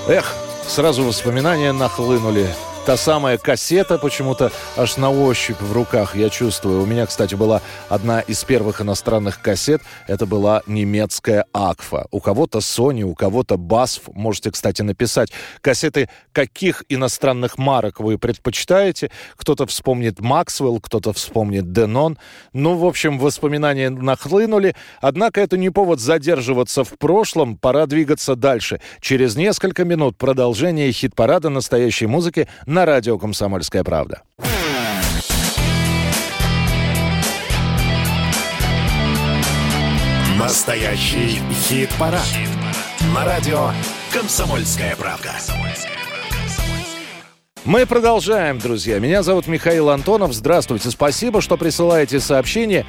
Эх, 0.09 0.35
сразу 0.67 1.05
воспоминания 1.05 1.71
нахлынули. 1.71 2.53
Та 2.85 2.97
самая 2.97 3.39
кассета 3.39 3.97
почему-то 3.97 4.51
аж 4.77 4.97
на 4.97 5.09
ощупь 5.09 5.59
в 5.59 5.73
руках 5.73 6.15
я 6.15 6.29
чувствую. 6.29 6.83
У 6.83 6.85
меня, 6.85 7.07
кстати, 7.07 7.33
была 7.33 7.63
одна 7.89 8.19
из 8.19 8.43
первых 8.43 8.79
иностранных 8.79 9.41
кассет. 9.41 9.81
Это 10.05 10.27
была 10.27 10.61
немецкая 10.67 11.45
Акфа. 11.51 12.05
У 12.11 12.19
кого-то 12.19 12.59
Sony, 12.59 13.01
у 13.01 13.15
кого-то 13.15 13.55
BASF. 13.55 14.11
Можете, 14.13 14.51
кстати, 14.51 14.83
написать 14.83 15.31
кассеты, 15.61 16.09
каких 16.31 16.83
иностранных 16.87 17.57
марок 17.57 17.99
вы 17.99 18.19
предпочитаете. 18.19 19.09
Кто-то 19.35 19.65
вспомнит 19.65 20.19
Максвелл, 20.19 20.79
кто-то 20.79 21.11
вспомнит 21.11 21.71
Денон. 21.71 22.19
Ну, 22.53 22.75
в 22.75 22.85
общем, 22.85 23.17
воспоминания 23.17 23.89
нахлынули. 23.89 24.75
Однако 25.01 25.41
это 25.41 25.57
не 25.57 25.71
повод 25.71 25.99
задерживаться 25.99 26.83
в 26.83 26.99
прошлом. 26.99 27.57
Пора 27.57 27.87
двигаться 27.87 28.35
дальше. 28.35 28.79
Через 29.01 29.35
несколько 29.35 29.85
минут 29.85 30.19
продолжение 30.19 30.91
хит-парада 30.91 31.49
настоящей 31.49 32.05
музыки 32.05 32.47
радио 32.83 33.17
«Комсомольская 33.17 33.83
правда». 33.83 34.23
Настоящий 40.37 41.39
хит-парад. 41.53 42.27
На 43.13 43.23
радио 43.23 43.69
«Комсомольская 44.11 44.95
правда». 44.95 45.31
Мы 47.65 47.87
продолжаем, 47.87 48.59
друзья. 48.59 48.99
Меня 48.99 49.23
зовут 49.23 49.47
Михаил 49.47 49.89
Антонов. 49.89 50.33
Здравствуйте. 50.33 50.91
Спасибо, 50.91 51.41
что 51.41 51.57
присылаете 51.57 52.19
сообщения. 52.19 52.85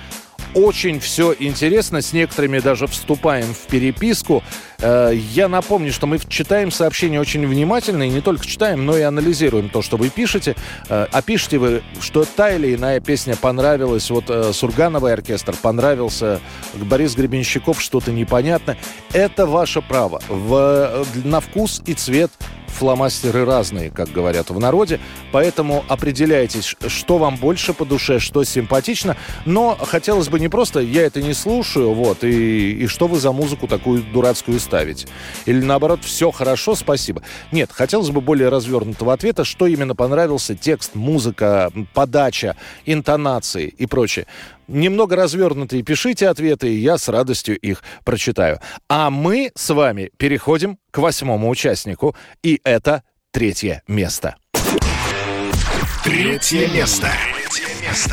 Очень 0.55 1.01
все 1.01 1.35
интересно, 1.39 2.01
с 2.01 2.13
некоторыми 2.13 2.61
даже 2.61 2.87
вступаем 2.87 3.53
в 3.53 3.67
переписку. 3.71 4.43
Э, 4.79 5.13
Я 5.15 5.49
напомню, 5.49 5.93
что 5.93 6.07
мы 6.07 6.19
читаем 6.19 6.71
сообщения 6.71 7.21
очень 7.21 7.47
внимательно, 7.47 8.05
и 8.05 8.09
не 8.09 8.21
только 8.21 8.47
читаем, 8.47 8.87
но 8.87 8.97
и 8.97 9.03
анализируем 9.03 9.69
то, 9.69 9.83
что 9.83 9.97
вы 9.97 10.09
пишете. 10.09 10.57
Э, 10.89 11.07
А 11.13 11.23
пишете 11.23 11.59
вы, 11.59 11.83
что 12.01 12.25
та 12.25 12.53
или 12.55 12.75
иная 12.75 13.01
песня 13.01 13.37
понравилась, 13.37 14.09
вот 14.11 14.25
э, 14.29 14.53
Сургановый 14.53 15.13
оркестр 15.13 15.55
понравился, 15.61 16.41
Борис 16.75 17.15
Гребенщиков 17.15 17.81
что-то 17.81 18.13
непонятно. 18.13 18.77
Это 19.13 19.47
ваше 19.47 19.83
право. 19.83 20.23
В, 20.29 21.05
на 21.25 21.41
вкус 21.41 21.83
и 21.87 21.95
цвет 21.95 22.31
фломастеры 22.77 23.45
разные, 23.45 23.91
как 23.91 24.13
говорят 24.13 24.51
в 24.51 24.61
народе, 24.61 25.01
поэтому 25.33 25.85
определяйтесь, 25.89 26.77
что 26.87 27.19
вам 27.19 27.37
больше 27.37 27.73
по 27.73 27.85
душе, 27.85 28.19
что 28.19 28.45
симпатично, 28.45 29.17
но 29.45 29.77
хотелось 29.77 30.29
бы 30.29 30.39
не 30.39 30.49
просто 30.49 30.81
«я 30.81 31.03
это 31.03 31.23
не 31.23 31.35
слушаю», 31.35 31.95
вот, 31.95 32.23
и, 32.23 32.73
и 32.73 32.87
что 32.87 33.09
вы 33.09 33.19
за 33.19 33.33
музыку 33.33 33.67
такую 33.67 34.03
дурацкую 34.03 34.61
ставите. 34.61 35.09
Или 35.47 35.61
наоборот 35.61 36.01
«все 36.05 36.31
хорошо, 36.31 36.75
спасибо». 36.75 37.23
Нет, 37.51 37.71
хотелось 37.73 38.11
бы 38.11 38.21
более 38.21 38.49
развернутого 38.49 39.13
ответа, 39.13 39.45
что 39.45 39.67
именно 39.67 39.95
понравился, 39.95 40.55
текст, 40.55 40.95
музыка, 40.95 41.73
подача, 41.95 42.57
интонации 42.85 43.67
и 43.67 43.87
прочее. 43.87 44.27
Немного 44.69 45.17
развернутые 45.17 45.83
пишите 45.83 46.29
ответы, 46.29 46.69
и 46.73 46.79
я 46.79 46.99
с 46.99 47.09
радостью 47.09 47.59
их 47.59 47.83
прочитаю. 48.05 48.61
А 48.89 49.11
мы 49.11 49.53
с 49.55 49.73
вами 49.73 50.11
переходим 50.17 50.79
к 50.91 50.99
восьмому 50.99 51.49
участнику, 51.49 52.17
и 52.43 52.61
это 52.65 53.03
третье 53.31 53.83
место. 53.87 54.37
Третье 56.05 56.69
место. 56.69 57.11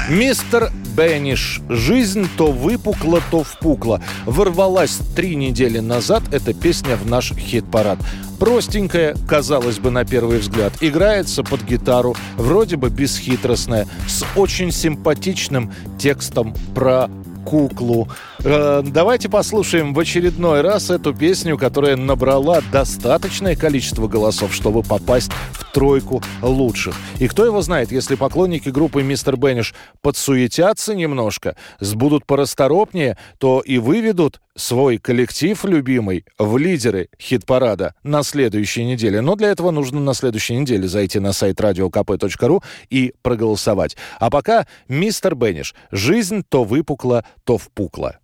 Мистер 0.10 0.72
Бенниш. 0.96 1.62
Жизнь 1.70 2.28
то 2.38 2.52
выпукла, 2.52 3.22
то 3.32 3.44
впукла. 3.44 4.02
Ворвалась 4.26 5.00
три 5.16 5.36
недели 5.36 5.80
назад 5.80 6.24
эта 6.32 6.54
песня 6.54 6.96
в 6.96 7.06
наш 7.10 7.34
хит-парад. 7.34 8.00
Простенькая, 8.40 9.16
казалось 9.28 9.80
бы, 9.80 9.90
на 9.90 10.06
первый 10.06 10.40
взгляд. 10.40 10.74
Играется 10.82 11.44
под 11.44 11.64
гитару, 11.64 12.16
вроде 12.36 12.76
бы 12.76 12.90
бесхитростная, 12.90 13.88
с 14.08 14.26
очень 14.36 14.72
симпатичным 14.72 15.72
текстом 15.98 16.54
про 16.76 17.10
куклу. 17.46 18.10
Э, 18.46 18.82
давайте 18.86 19.30
послушаем 19.30 19.94
в 19.94 20.00
очередной 20.00 20.60
раз 20.60 20.90
эту 20.90 21.14
песню, 21.14 21.58
которая 21.58 21.96
набрала 21.96 22.60
достаточное 22.74 23.56
количество 23.56 24.10
голосов, 24.10 24.54
чтобы 24.54 24.84
попасть 24.84 25.32
в 25.54 25.72
тройку 25.72 26.22
лучших. 26.42 26.94
И 27.20 27.30
кто 27.30 27.46
его 27.46 27.62
знает, 27.62 27.94
если 27.94 28.16
поклонники 28.16 28.68
группы 28.68 29.02
«Мистер 29.02 29.38
Бенниш» 29.38 29.74
подсуетятся 30.02 30.94
немножко, 30.94 31.56
будут 31.94 32.26
порасторопнее, 32.26 33.18
то 33.38 33.62
и 33.62 33.78
выведут 33.78 34.42
свой 34.58 34.98
коллектив 34.98 35.64
любимый 35.64 36.26
в 36.38 36.58
лидеры 36.58 37.08
хит-парада 37.22 37.96
на 38.04 38.24
следующей 38.24 38.84
неделе. 38.84 39.22
Но 39.22 39.36
для 39.36 39.52
этого 39.52 39.72
нужно 39.72 40.02
на 40.02 40.14
следующей 40.14 40.58
неделе 40.58 40.90
зайти 40.90 41.20
на 41.20 41.32
сайт 41.32 41.62
radiokp.ru 41.62 42.62
и 42.90 43.14
проголосовать. 43.22 43.96
А 44.20 44.30
пока 44.30 44.68
«Мистер 44.90 45.34
Бенниш». 45.34 45.74
Жизнь 45.92 46.44
то 46.48 46.66
выпукла, 46.66 47.24
то 47.46 47.58
впукла. 47.58 48.18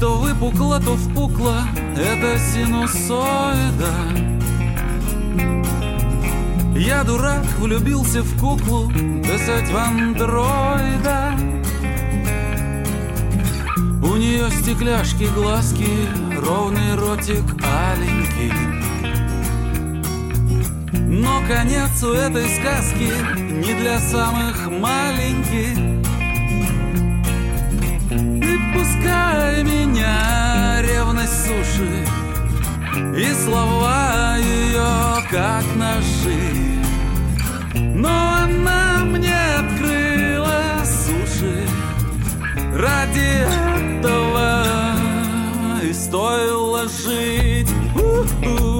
То 0.00 0.18
выпукла, 0.18 0.80
то 0.80 0.96
впукла, 0.96 1.62
это 1.96 2.38
синусоида. 2.38 3.94
Я 6.76 7.04
дурак, 7.04 7.44
влюбился 7.58 8.22
в 8.22 8.38
куклу, 8.38 8.90
писать 8.90 9.70
в 9.70 9.76
андроида. 9.76 11.34
У 14.02 14.16
нее 14.16 14.50
стекляшки, 14.50 15.24
глазки, 15.34 15.88
ровный 16.36 16.94
ротик 16.96 17.44
аленький. 17.64 18.52
Но 20.92 21.40
конец 21.48 22.02
у 22.02 22.12
этой 22.12 22.48
сказки 22.48 23.10
не 23.50 23.74
для 23.74 23.98
самых 23.98 24.70
маленьких. 24.70 26.05
И 28.46 28.58
пускай 28.72 29.64
меня 29.64 30.80
ревность 30.80 31.46
суши 31.46 32.06
И 33.16 33.32
слова 33.44 34.36
ее 34.38 35.22
как 35.30 35.64
ножи 35.74 36.80
Но 37.74 38.08
она 38.44 39.04
мне 39.04 39.34
открыла 39.58 40.84
суши 40.84 41.66
Ради 42.72 43.44
этого 43.98 44.66
и 45.82 45.92
стоило 45.92 46.86
жить 46.88 47.70
У-ху. 47.94 48.75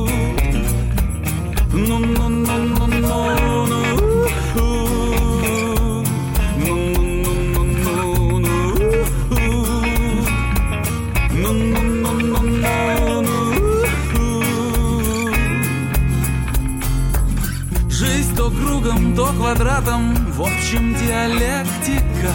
Квадратом, 19.46 20.12
в 20.32 20.42
общем 20.42 20.92
диалектика. 20.94 22.34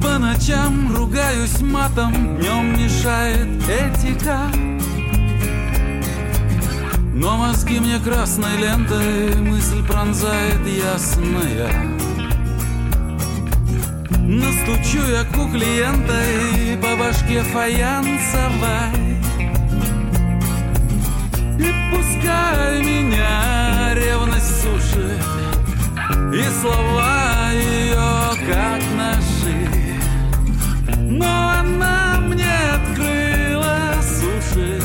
По 0.00 0.18
ночам 0.18 0.94
ругаюсь 0.94 1.60
матом, 1.60 2.36
днем 2.36 2.80
мешает 2.80 3.48
этика. 3.68 4.42
Но 7.14 7.36
мозги 7.36 7.80
мне 7.80 7.98
красной 7.98 8.56
лентой 8.58 9.36
Мысль 9.36 9.84
пронзает 9.86 10.66
ясная 10.66 11.70
Настучу 14.18 15.06
я 15.08 15.24
куклиентой 15.24 16.78
По 16.78 16.96
башке 16.96 17.42
фаянсовой 17.42 19.18
И 21.58 21.70
пускай 21.92 22.82
меня 22.82 23.61
сушит 24.42 25.22
И 26.34 26.42
слова 26.60 27.50
ее 27.52 28.36
как 28.48 28.82
ножи. 28.96 29.68
Но 31.08 31.50
она 31.60 32.20
мне 32.20 32.54
открыла 32.74 33.94
суши 34.02 34.80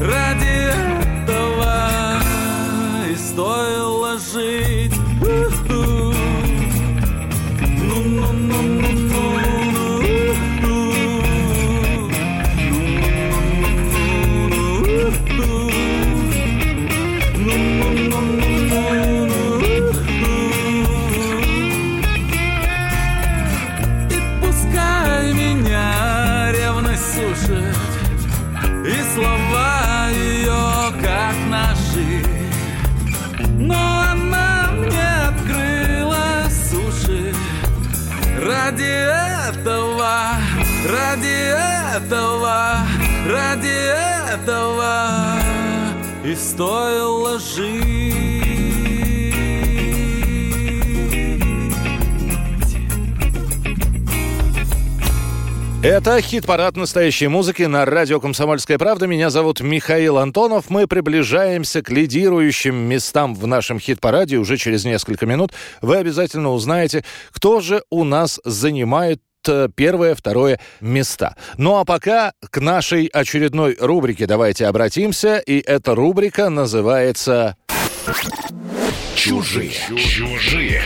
Ради 0.00 0.72
этого 0.72 2.20
и 3.10 3.16
стоило 3.16 4.18
жить 4.18 4.81
стоило 46.52 47.38
жить 47.38 48.52
Это 55.82 56.20
хит-парад 56.20 56.76
настоящей 56.76 57.26
музыки 57.26 57.62
на 57.62 57.84
радио 57.84 58.20
«Комсомольская 58.20 58.78
правда». 58.78 59.08
Меня 59.08 59.30
зовут 59.30 59.60
Михаил 59.60 60.18
Антонов. 60.18 60.70
Мы 60.70 60.86
приближаемся 60.86 61.82
к 61.82 61.90
лидирующим 61.90 62.76
местам 62.76 63.34
в 63.34 63.48
нашем 63.48 63.80
хит-параде. 63.80 64.36
Уже 64.36 64.58
через 64.58 64.84
несколько 64.84 65.26
минут 65.26 65.52
вы 65.80 65.96
обязательно 65.96 66.52
узнаете, 66.52 67.04
кто 67.32 67.60
же 67.60 67.82
у 67.90 68.04
нас 68.04 68.40
занимает 68.44 69.20
первое, 69.74 70.14
второе 70.14 70.60
места. 70.80 71.36
Ну 71.56 71.78
а 71.78 71.84
пока 71.84 72.32
к 72.50 72.60
нашей 72.60 73.06
очередной 73.06 73.76
рубрике 73.80 74.26
давайте 74.26 74.66
обратимся. 74.66 75.38
И 75.38 75.60
эта 75.60 75.94
рубрика 75.94 76.48
называется 76.48 77.56
Чужие. 79.14 79.70
Чужие. 79.96 80.82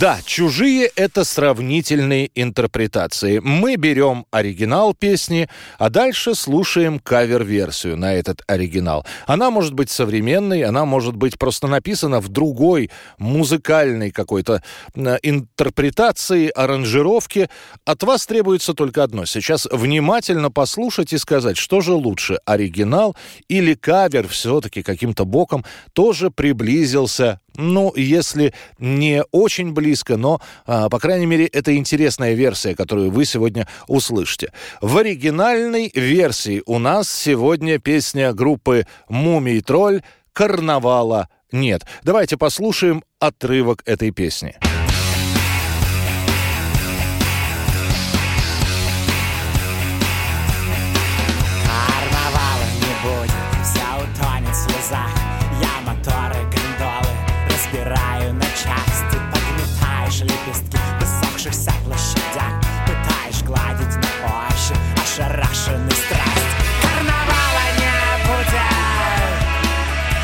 Да, 0.00 0.18
чужие— 0.24 0.86
это 0.96 1.24
сравнительные 1.24 2.30
интерпретации. 2.34 3.38
Мы 3.38 3.76
берем 3.76 4.24
оригинал 4.30 4.94
песни, 4.94 5.46
а 5.78 5.90
дальше 5.90 6.34
слушаем 6.34 6.98
кавер-версию 6.98 7.98
на 7.98 8.14
этот 8.14 8.40
оригинал. 8.46 9.04
Она 9.26 9.50
может 9.50 9.74
быть 9.74 9.90
современной, 9.90 10.62
она 10.62 10.86
может 10.86 11.16
быть 11.16 11.38
просто 11.38 11.66
написана 11.66 12.20
в 12.20 12.30
другой 12.30 12.90
музыкальной 13.18 14.10
какой-то 14.10 14.62
э, 14.94 15.18
интерпретации, 15.22 16.48
аранжировке. 16.48 17.50
От 17.84 18.02
вас 18.02 18.24
требуется 18.24 18.72
только 18.72 19.02
одно. 19.02 19.26
Сейчас 19.26 19.68
внимательно 19.70 20.50
послушать 20.50 21.12
и 21.12 21.18
сказать, 21.18 21.58
что 21.58 21.82
же 21.82 21.92
лучше, 21.92 22.38
оригинал 22.46 23.16
или 23.48 23.74
кавер 23.74 24.28
все-таки 24.28 24.82
каким-то 24.82 25.26
боком 25.26 25.62
тоже 25.92 26.30
приблизился 26.30 27.38
ну, 27.56 27.92
если 27.96 28.52
не 28.78 29.22
очень 29.32 29.72
близко, 29.72 30.16
но, 30.16 30.40
а, 30.66 30.88
по 30.88 30.98
крайней 30.98 31.26
мере, 31.26 31.46
это 31.46 31.76
интересная 31.76 32.34
версия, 32.34 32.74
которую 32.74 33.10
вы 33.10 33.24
сегодня 33.24 33.66
услышите. 33.86 34.52
В 34.80 34.98
оригинальной 34.98 35.90
версии 35.94 36.62
у 36.66 36.78
нас 36.78 37.10
сегодня 37.10 37.78
песня 37.78 38.32
группы 38.32 38.86
«Мумий 39.08 39.60
тролль» 39.60 40.02
«Карнавала 40.32 41.28
нет». 41.52 41.82
Давайте 42.02 42.36
послушаем 42.36 43.02
отрывок 43.18 43.82
этой 43.86 44.10
песни. 44.10 44.54
Карнавала 44.54 44.79
ощупь 65.10 65.20
ошарашенный 65.20 65.90
страсть 65.90 66.22
Карнавала 66.82 67.66
не 67.78 67.92
будет 68.26 68.70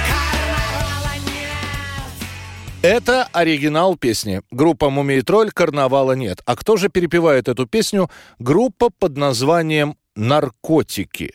Карнавала 0.09 1.15
нет 1.25 2.83
Это 2.83 3.29
оригинал 3.33 3.97
песни. 3.97 4.43
Группа 4.51 4.91
«Мумий 4.91 5.23
тролль» 5.23 5.51
«Карнавала 5.51 6.13
нет». 6.13 6.43
А 6.47 6.57
кто 6.57 6.77
же 6.77 6.89
перепевает 6.89 7.49
эту 7.49 7.67
песню? 7.67 8.11
Группа 8.39 8.91
под 8.91 9.17
названием 9.17 9.97
«Наркотики». 10.15 11.35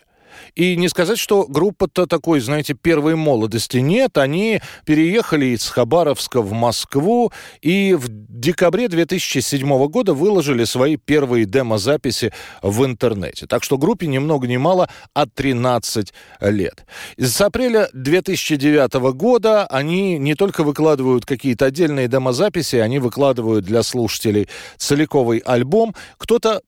И 0.55 0.75
не 0.75 0.89
сказать, 0.89 1.17
что 1.17 1.45
группа-то 1.47 2.05
такой, 2.05 2.39
знаете, 2.39 2.73
первой 2.73 3.15
молодости. 3.15 3.77
Нет, 3.77 4.17
они 4.17 4.61
переехали 4.85 5.47
из 5.47 5.67
Хабаровска 5.67 6.41
в 6.41 6.51
Москву 6.51 7.31
и 7.61 7.93
в 7.93 8.05
декабре 8.09 8.87
2007 8.87 9.87
года 9.87 10.13
выложили 10.13 10.63
свои 10.63 10.97
первые 10.97 11.45
демозаписи 11.45 12.33
в 12.61 12.85
интернете. 12.85 13.47
Так 13.47 13.63
что 13.63 13.77
группе 13.77 14.07
ни 14.07 14.17
много 14.17 14.47
ни 14.47 14.57
мало, 14.57 14.89
а 15.13 15.25
13 15.25 16.13
лет. 16.41 16.85
С 17.17 17.39
апреля 17.41 17.89
2009 17.93 18.93
года 19.13 19.65
они 19.67 20.17
не 20.17 20.35
только 20.35 20.63
выкладывают 20.63 21.25
какие-то 21.25 21.65
отдельные 21.65 22.07
демозаписи, 22.07 22.77
они 22.77 22.99
выкладывают 22.99 23.65
для 23.65 23.83
слушателей 23.83 24.47
целиковый 24.77 25.39
альбом. 25.39 25.95
Кто-то 26.17 26.61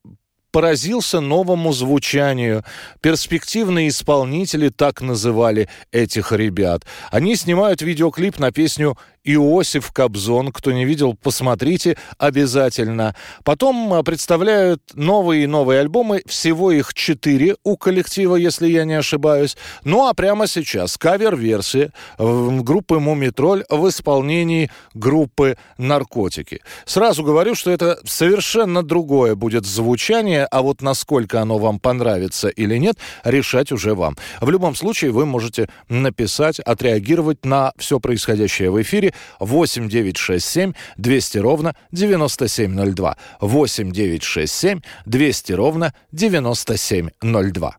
поразился 0.53 1.19
новому 1.19 1.73
звучанию. 1.73 2.63
Перспективные 3.01 3.89
исполнители 3.89 4.69
так 4.69 5.01
называли 5.01 5.67
этих 5.91 6.31
ребят. 6.31 6.85
Они 7.11 7.35
снимают 7.35 7.81
видеоклип 7.81 8.39
на 8.39 8.51
песню 8.51 8.95
Иосиф 9.23 9.91
Кобзон. 9.91 10.51
Кто 10.51 10.71
не 10.71 10.85
видел, 10.85 11.15
посмотрите 11.15 11.97
обязательно. 12.17 13.15
Потом 13.43 13.93
а, 13.93 14.03
представляют 14.03 14.81
новые 14.93 15.45
и 15.45 15.47
новые 15.47 15.79
альбомы. 15.79 16.21
Всего 16.25 16.71
их 16.71 16.93
четыре 16.93 17.55
у 17.63 17.77
коллектива, 17.77 18.35
если 18.35 18.67
я 18.67 18.83
не 18.85 18.95
ошибаюсь. 18.95 19.55
Ну 19.83 20.07
а 20.07 20.13
прямо 20.13 20.47
сейчас 20.47 20.97
кавер-версия 20.97 21.91
группы 22.17 22.99
«Мумитроль» 22.99 23.63
в 23.69 23.87
исполнении 23.87 24.69
группы 24.93 25.57
«Наркотики». 25.77 26.61
Сразу 26.85 27.23
говорю, 27.23 27.55
что 27.55 27.71
это 27.71 27.99
совершенно 28.05 28.83
другое 28.83 29.35
будет 29.35 29.65
звучание, 29.65 30.45
а 30.45 30.61
вот 30.61 30.81
насколько 30.81 31.41
оно 31.41 31.57
вам 31.57 31.79
понравится 31.79 32.49
или 32.49 32.77
нет, 32.77 32.97
решать 33.23 33.71
уже 33.71 33.95
вам. 33.95 34.17
В 34.41 34.49
любом 34.49 34.75
случае, 34.75 35.11
вы 35.11 35.25
можете 35.25 35.69
написать, 35.89 36.59
отреагировать 36.59 37.45
на 37.45 37.73
все 37.77 37.99
происходящее 37.99 38.71
в 38.71 38.81
эфире 38.81 39.12
8 39.39 39.87
967 39.87 40.73
200 40.97 41.37
ровно 41.37 41.73
9702. 41.91 43.17
8 43.41 43.91
967 43.91 44.81
200 45.05 45.53
ровно 45.53 45.93
9702. 46.11 47.77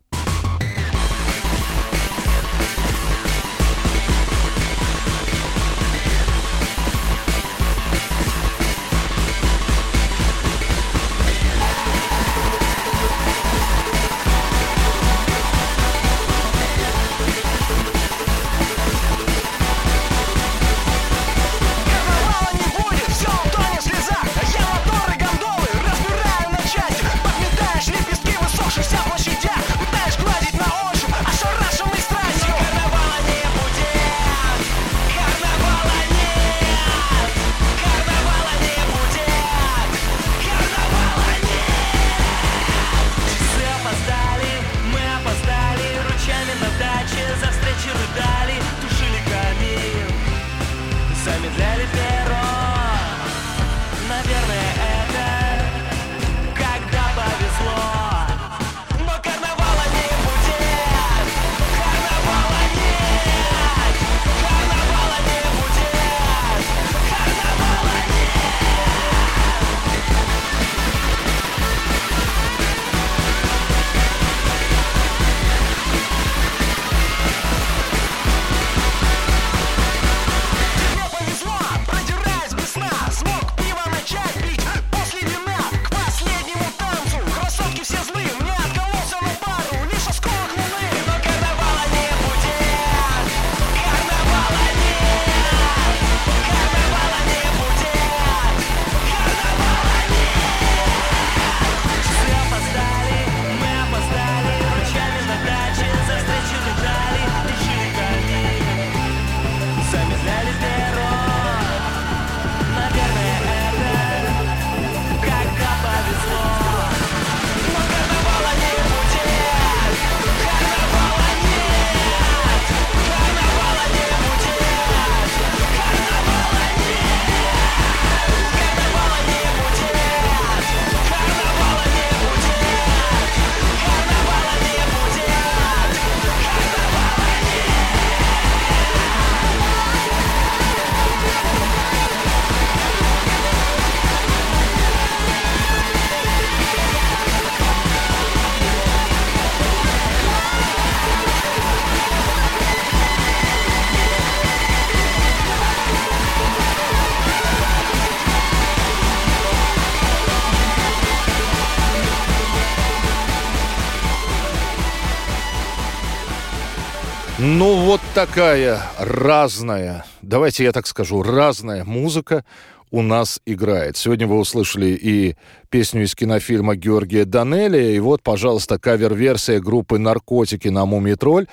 Такая 168.15 168.81
разная, 168.97 170.05
давайте 170.21 170.63
я 170.63 170.71
так 170.71 170.87
скажу, 170.87 171.21
разная 171.21 171.83
музыка 171.83 172.45
у 172.89 173.01
нас 173.01 173.41
играет. 173.45 173.97
Сегодня 173.97 174.25
вы 174.25 174.39
услышали 174.39 174.85
и 174.85 175.35
песню 175.69 176.03
из 176.03 176.15
кинофильма 176.15 176.77
Георгия 176.77 177.25
Данелия, 177.25 177.91
и 177.91 177.99
вот, 177.99 178.23
пожалуйста, 178.23 178.79
кавер-версия 178.79 179.59
группы 179.59 179.99
«Наркотики» 179.99 180.69
на 180.69 180.85
«Мумитроль». 180.85 181.47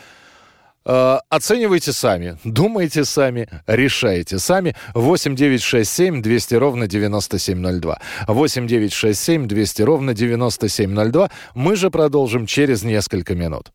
Э, 0.84 1.18
оценивайте 1.28 1.92
сами, 1.92 2.38
думайте 2.44 3.04
сами, 3.04 3.48
решайте 3.66 4.38
сами. 4.38 4.76
8 4.94 5.34
9 5.34 5.60
6 5.60 5.90
7 5.90 6.22
200 6.22 6.54
ровно 6.54 6.86
9702. 6.86 7.98
8 8.28 8.66
9 8.68 8.92
6 8.92 9.18
7 9.18 9.48
200 9.48 9.82
ровно 9.82 10.14
9702. 10.14 11.28
Мы 11.56 11.74
же 11.74 11.90
продолжим 11.90 12.46
через 12.46 12.84
несколько 12.84 13.34
минут. 13.34 13.72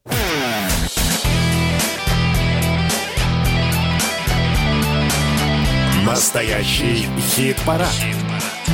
Настоящий 6.18 7.07
хит-парад. 7.20 7.93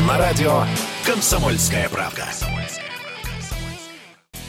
На 0.08 0.18
радио 0.18 0.64
«Комсомольская 1.06 1.90
правда». 1.90 2.26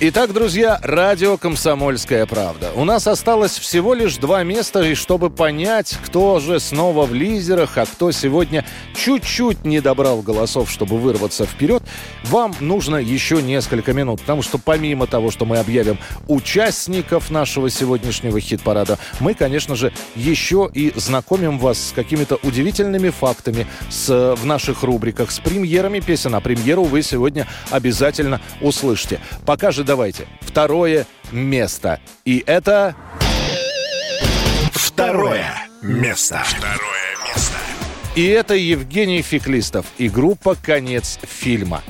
Итак, 0.01 0.33
друзья, 0.33 0.81
радио 0.83 1.37
«Комсомольская 1.37 2.27
правда». 2.27 2.73
У 2.75 2.83
нас 2.83 3.07
осталось 3.07 3.57
всего 3.57 3.95
лишь 3.95 4.17
два 4.17 4.43
места, 4.43 4.83
и 4.83 4.95
чтобы 4.97 5.31
понять, 5.31 5.97
кто 6.05 6.41
же 6.41 6.59
снова 6.59 7.07
в 7.07 7.15
лидерах, 7.15 7.79
а 7.79 7.87
кто 7.87 8.11
сегодня 8.11 8.65
чуть-чуть 8.97 9.65
не 9.65 9.81
добрал 9.81 10.21
голосов, 10.21 10.69
чтобы 10.69 10.99
вырваться 10.99 11.47
вперед, 11.47 11.85
вам 12.25 12.57
нужно 12.59 12.97
еще 12.97 13.41
несколько 13.41 13.93
минут. 13.93 14.21
Потому 14.23 14.43
что 14.43 14.59
помимо 14.59 15.07
того, 15.07 15.31
что 15.31 15.45
мы 15.45 15.59
объявим 15.59 15.97
участников 16.27 17.31
нашего 17.31 17.71
сегодняшнего 17.71 18.41
хит-парада, 18.41 18.99
мы, 19.21 19.35
конечно 19.35 19.77
же, 19.77 19.93
еще 20.17 20.69
и 20.75 20.93
знакомим 20.97 21.61
вас 21.61 21.79
с 21.79 21.93
какими-то 21.93 22.41
удивительными 22.43 23.11
фактами 23.11 23.69
с, 23.91 24.35
в 24.35 24.45
наших 24.45 24.83
рубриках, 24.83 25.31
с 25.31 25.39
премьерами 25.39 26.01
песен. 26.01 26.35
А 26.35 26.41
премьеру 26.41 26.83
вы 26.83 27.03
сегодня 27.03 27.47
обязательно 27.71 28.41
услышите. 28.61 29.21
Пока 29.47 29.71
же 29.71 29.84
давайте. 29.85 30.27
Второе 30.41 31.07
место. 31.33 32.01
И 32.25 32.43
это... 32.47 32.95
Второе 34.73 35.47
место. 35.83 36.43
Второе 36.45 37.17
место. 37.27 37.55
И 38.15 38.27
это 38.27 38.55
Евгений 38.55 39.23
Феклистов 39.23 39.87
и 39.99 40.09
группа 40.09 40.55
«Конец 40.55 41.19
фильма». 41.23 41.83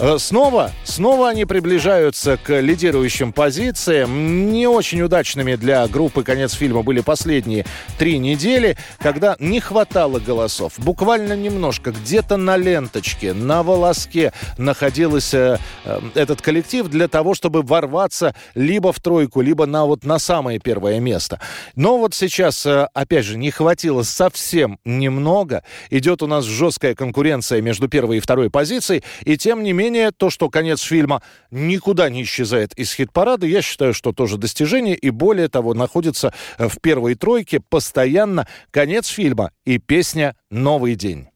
Э, 0.00 0.16
Снова, 0.18 0.70
снова 0.84 1.28
они 1.28 1.44
приближаются 1.44 2.38
к 2.38 2.58
лидирующим 2.60 3.32
позициям. 3.32 4.50
Не 4.50 4.66
очень 4.66 5.02
удачными 5.02 5.56
для 5.56 5.86
группы 5.88 6.22
«Конец 6.22 6.52
фильма» 6.54 6.82
были 6.82 7.00
последние 7.00 7.66
три 7.98 8.18
недели, 8.18 8.78
когда 8.98 9.36
не 9.38 9.60
хватало 9.60 10.18
голосов. 10.18 10.74
Буквально 10.78 11.34
немножко, 11.34 11.90
где-то 11.90 12.38
на 12.38 12.56
ленточке, 12.56 13.34
на 13.34 13.62
волоске 13.62 14.32
находился 14.56 15.60
э, 15.84 16.00
э, 16.14 16.20
этот 16.20 16.40
коллектив 16.40 16.88
для 16.88 17.06
того, 17.06 17.34
чтобы 17.34 17.62
ворваться 17.62 18.34
либо 18.54 18.92
в 18.92 19.00
тройку, 19.00 19.42
либо 19.42 19.66
на, 19.66 19.84
вот, 19.84 20.04
на 20.04 20.18
самое 20.18 20.58
первое 20.60 20.98
место. 21.00 21.40
Но 21.74 21.98
вот 21.98 22.14
сейчас, 22.14 22.64
э, 22.64 22.88
опять 22.94 23.26
же, 23.26 23.36
не 23.36 23.50
хватило 23.50 24.02
совсем 24.02 24.78
немного. 24.84 25.62
Идет 25.90 26.22
у 26.22 26.26
нас 26.26 26.44
жесткая 26.46 26.94
конкуренция 26.94 27.60
между 27.60 27.88
первой 27.88 28.16
и 28.18 28.20
второй 28.20 28.48
позицией, 28.48 29.02
и 29.24 29.36
тем 29.36 29.62
не 29.62 29.72
менее 29.72 29.89
то, 30.16 30.30
что 30.30 30.48
конец 30.48 30.80
фильма 30.80 31.22
никуда 31.50 32.08
не 32.08 32.22
исчезает 32.22 32.72
из 32.74 32.92
хит-парада, 32.94 33.46
я 33.46 33.62
считаю, 33.62 33.94
что 33.94 34.12
тоже 34.12 34.38
достижение, 34.38 34.96
и 34.96 35.10
более 35.10 35.48
того, 35.48 35.74
находится 35.74 36.32
э, 36.58 36.68
в 36.68 36.80
первой 36.80 37.14
тройке 37.14 37.60
постоянно 37.60 38.46
конец 38.70 39.08
фильма 39.08 39.52
и 39.64 39.78
песня 39.78 40.36
«Новый 40.50 40.94
день». 40.94 41.28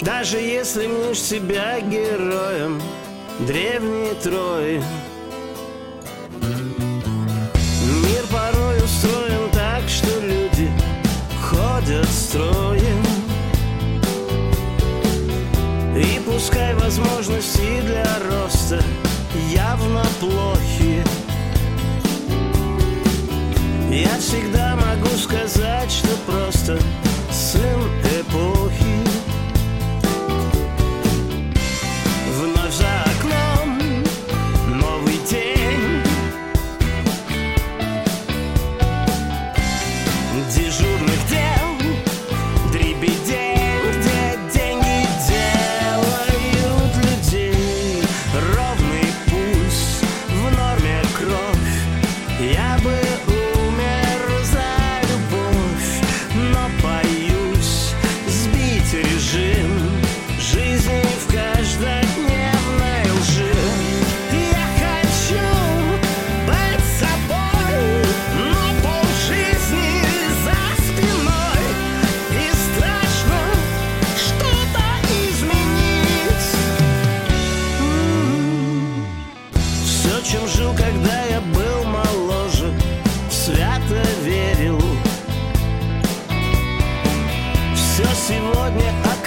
Даже 0.00 0.38
если 0.38 0.86
мнешь 0.86 1.20
себя 1.20 1.80
героем 1.80 2.80
древней 3.40 4.14
Трои 4.22 4.82
Мир 8.02 8.24
порой 8.30 8.78
устроен 8.78 9.50
так, 9.52 9.88
что 9.88 10.20
люди 10.20 10.70
ходят 11.42 12.08
строем 12.08 13.07
И 15.98 16.20
пускай 16.24 16.74
возможности 16.74 17.80
для 17.80 18.06
роста 18.30 18.80
явно 19.52 20.04
плохи. 20.20 21.02
Я 23.90 24.16
всегда 24.20 24.76
могу 24.76 25.08
сказать, 25.16 25.90
что 25.90 26.08
просто 26.24 26.78
сын 27.32 28.07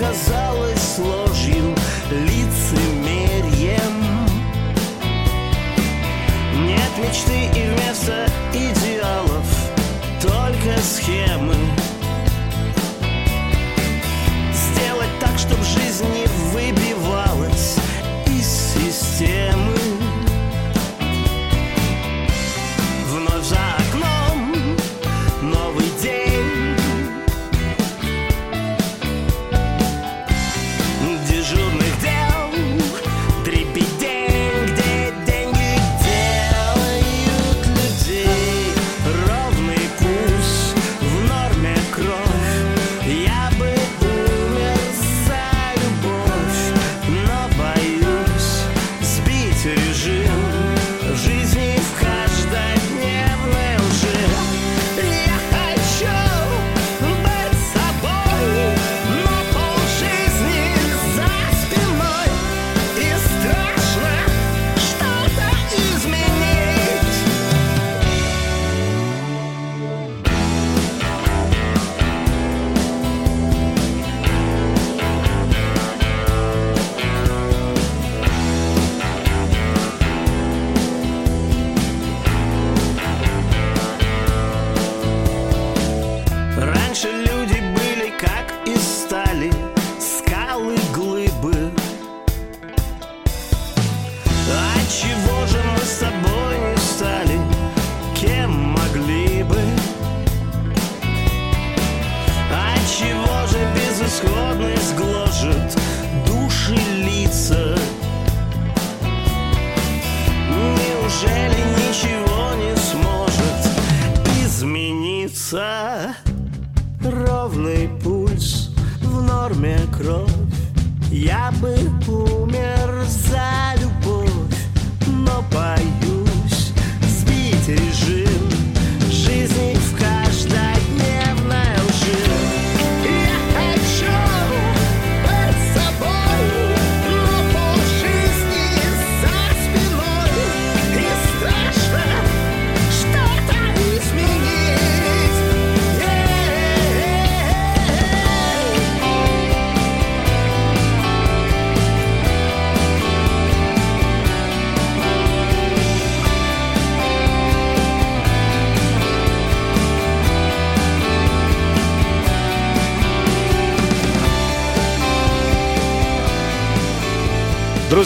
сегодня 0.01 0.70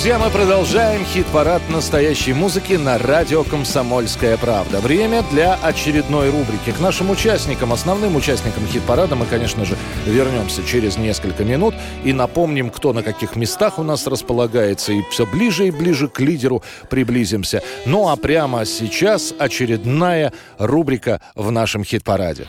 Друзья, 0.06 0.24
мы 0.24 0.30
продолжаем 0.30 1.04
хит-парад 1.04 1.68
настоящей 1.68 2.34
музыки 2.34 2.74
на 2.74 3.00
радио 3.00 3.44
«Комсомольская 3.44 4.38
правда». 4.38 4.80
Время 4.80 5.24
для 5.32 5.56
очередной 5.56 6.30
рубрики. 6.30 6.72
К 6.78 6.80
нашим 6.80 7.10
участникам, 7.10 7.74
основным 7.74 8.16
участникам 8.16 8.68
хит-парада 8.68 9.16
мы, 9.16 9.26
конечно 9.26 9.66
же, 9.66 9.76
вернемся 10.06 10.64
через 10.64 10.98
несколько 10.98 11.44
минут 11.44 11.74
и 12.04 12.14
напомним, 12.14 12.70
кто 12.70 12.94
на 12.94 13.02
каких 13.02 13.36
местах 13.36 13.80
у 13.80 13.84
нас 13.84 14.06
располагается. 14.06 14.94
И 14.94 15.02
все 15.10 15.26
ближе 15.26 15.70
и 15.70 15.72
ближе 15.72 16.08
к 16.08 16.20
лидеру 16.20 16.62
приблизимся. 16.88 17.64
Ну 17.88 18.08
а 18.08 18.16
прямо 18.16 18.64
сейчас 18.66 19.34
очередная 19.40 20.34
рубрика 20.60 21.20
в 21.34 21.50
нашем 21.50 21.84
хит-параде. 21.84 22.46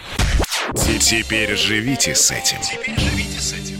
Теперь 1.00 1.56
живите 1.56 2.14
с 2.14 2.30
этим. 2.30 2.58
Теперь 2.60 3.00
живите 3.00 3.40
с 3.40 3.54
этим. 3.54 3.75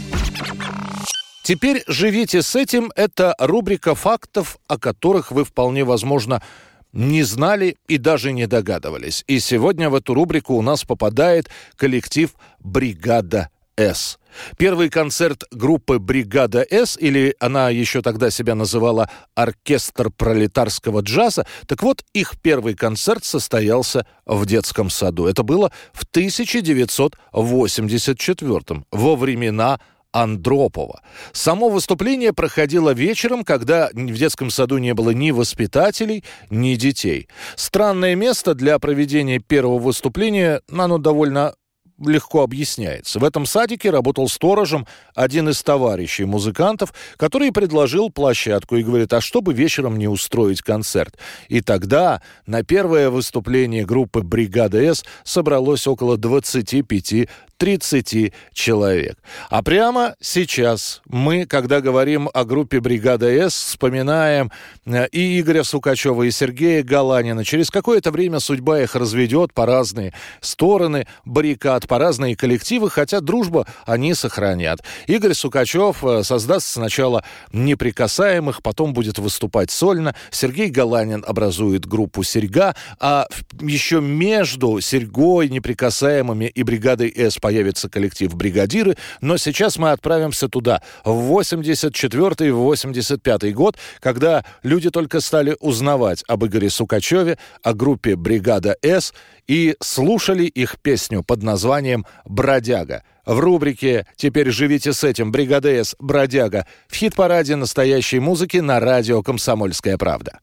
Это 2.97 3.33
рубрика 3.39 3.95
фактов, 3.95 4.57
о 4.67 4.77
которых 4.77 5.31
вы 5.31 5.45
вполне 5.45 5.85
возможно 5.85 6.43
не 6.91 7.23
знали 7.23 7.77
и 7.87 7.97
даже 7.97 8.33
не 8.33 8.47
догадывались. 8.47 9.23
И 9.27 9.39
сегодня 9.39 9.89
в 9.89 9.95
эту 9.95 10.13
рубрику 10.13 10.55
у 10.55 10.61
нас 10.61 10.83
попадает 10.83 11.47
коллектив 11.77 12.33
«Бригада 12.59 13.49
С». 13.77 14.19
Первый 14.57 14.89
концерт 14.89 15.45
группы 15.51 15.99
«Бригада 15.99 16.67
С», 16.69 16.97
или 16.97 17.33
она 17.39 17.69
еще 17.69 18.01
тогда 18.01 18.29
себя 18.29 18.53
называла 18.53 19.09
«Оркестр 19.33 20.09
пролетарского 20.09 20.99
джаза», 20.99 21.47
так 21.65 21.81
вот, 21.81 22.03
их 22.13 22.33
первый 22.41 22.73
концерт 22.73 23.23
состоялся 23.23 24.05
в 24.25 24.45
детском 24.45 24.89
саду. 24.89 25.27
Это 25.27 25.43
было 25.43 25.71
в 25.93 26.03
1984 26.03 28.83
во 28.91 29.15
времена 29.15 29.79
Андропова. 30.21 31.01
Само 31.31 31.69
выступление 31.69 32.33
проходило 32.33 32.91
вечером, 32.91 33.43
когда 33.43 33.89
в 33.93 34.13
детском 34.13 34.49
саду 34.49 34.79
не 34.79 34.93
было 34.93 35.11
ни 35.11 35.31
воспитателей, 35.31 36.23
ни 36.49 36.75
детей. 36.75 37.27
Странное 37.55 38.15
место 38.15 38.55
для 38.55 38.79
проведения 38.79 39.39
первого 39.39 39.77
выступления, 39.77 40.61
оно 40.71 40.97
довольно 40.97 41.53
легко 41.99 42.43
объясняется. 42.43 43.19
В 43.19 43.23
этом 43.23 43.45
садике 43.45 43.89
работал 43.89 44.27
сторожем 44.27 44.85
один 45.15 45.49
из 45.49 45.61
товарищей 45.63 46.25
музыкантов, 46.25 46.93
который 47.17 47.51
предложил 47.51 48.09
площадку 48.09 48.75
и 48.75 48.83
говорит, 48.83 49.13
а 49.13 49.21
что 49.21 49.41
бы 49.41 49.53
вечером 49.53 49.97
не 49.97 50.07
устроить 50.07 50.61
концерт? 50.61 51.17
И 51.47 51.61
тогда 51.61 52.21
на 52.45 52.63
первое 52.63 53.09
выступление 53.09 53.85
группы 53.85 54.21
«Бригада 54.21 54.77
С» 54.79 55.03
собралось 55.23 55.87
около 55.87 56.17
25 56.17 57.29
30 57.57 58.33
человек. 58.53 59.17
А 59.49 59.63
прямо 59.63 60.15
сейчас 60.19 61.01
мы, 61.07 61.45
когда 61.45 61.81
говорим 61.81 62.29
о 62.33 62.45
группе 62.45 62.79
«Бригада 62.79 63.27
С», 63.27 63.53
вспоминаем 63.53 64.51
э, 64.85 65.07
и 65.07 65.39
Игоря 65.39 65.63
Сукачева, 65.63 66.23
и 66.23 66.31
Сергея 66.31 66.83
Галанина. 66.83 67.43
Через 67.43 67.69
какое-то 67.69 68.11
время 68.11 68.39
судьба 68.39 68.81
их 68.81 68.95
разведет 68.95 69.53
по 69.53 69.65
разные 69.65 70.13
стороны 70.41 71.07
баррикад, 71.25 71.87
по 71.87 71.97
разные 71.97 72.35
коллективы, 72.35 72.89
хотя 72.89 73.21
дружбу 73.21 73.65
они 73.85 74.13
сохранят. 74.13 74.83
Игорь 75.07 75.33
Сукачев 75.33 76.03
э, 76.03 76.23
создаст 76.23 76.67
сначала 76.67 77.23
«Неприкасаемых», 77.51 78.61
потом 78.61 78.93
будет 78.93 79.17
выступать 79.17 79.71
сольно. 79.71 80.15
Сергей 80.29 80.69
Галанин 80.69 81.23
образует 81.27 81.85
группу 81.85 82.23
«Серьга», 82.23 82.75
а 82.99 83.27
еще 83.59 83.99
между 83.99 84.79
«Серьгой», 84.79 85.49
«Неприкасаемыми» 85.49 86.45
и 86.45 86.63
«Бригадой 86.63 87.11
С» 87.15 87.39
появится 87.47 87.87
коллектив 87.87 88.35
«Бригадиры», 88.35 88.97
но 89.21 89.37
сейчас 89.37 89.77
мы 89.77 89.91
отправимся 89.91 90.49
туда, 90.49 90.81
в 91.05 91.31
84-й, 91.31 92.51
в 92.51 92.73
85-й 92.73 93.53
год, 93.53 93.77
когда 94.01 94.43
люди 94.63 94.89
только 94.89 95.21
стали 95.21 95.55
узнавать 95.61 96.25
об 96.27 96.45
Игоре 96.45 96.69
Сукачеве, 96.69 97.37
о 97.63 97.73
группе 97.73 98.17
«Бригада 98.17 98.75
С» 98.81 99.13
и 99.47 99.77
слушали 99.79 100.43
их 100.43 100.77
песню 100.81 101.23
под 101.23 101.41
названием 101.41 102.05
«Бродяга». 102.25 103.03
В 103.25 103.39
рубрике 103.39 104.05
«Теперь 104.17 104.51
живите 104.51 104.91
с 104.91 105.05
этим» 105.05 105.31
«Бригада 105.31 105.69
С. 105.69 105.95
Бродяга» 105.99 106.67
в 106.89 106.95
хит-параде 106.95 107.55
настоящей 107.55 108.19
музыки 108.19 108.57
на 108.57 108.81
радио 108.81 109.23
«Комсомольская 109.23 109.97
правда». 109.97 110.39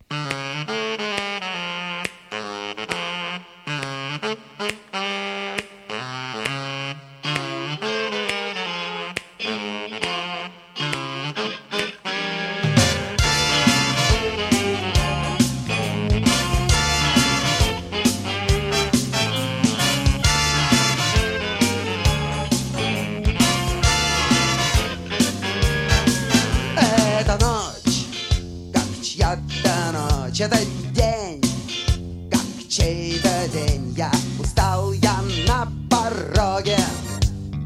Чей-то 32.77 33.49
день. 33.53 33.95
Я 33.97 34.11
устал, 34.41 34.93
я 34.95 35.21
на 35.47 35.69
пороге, 35.89 36.79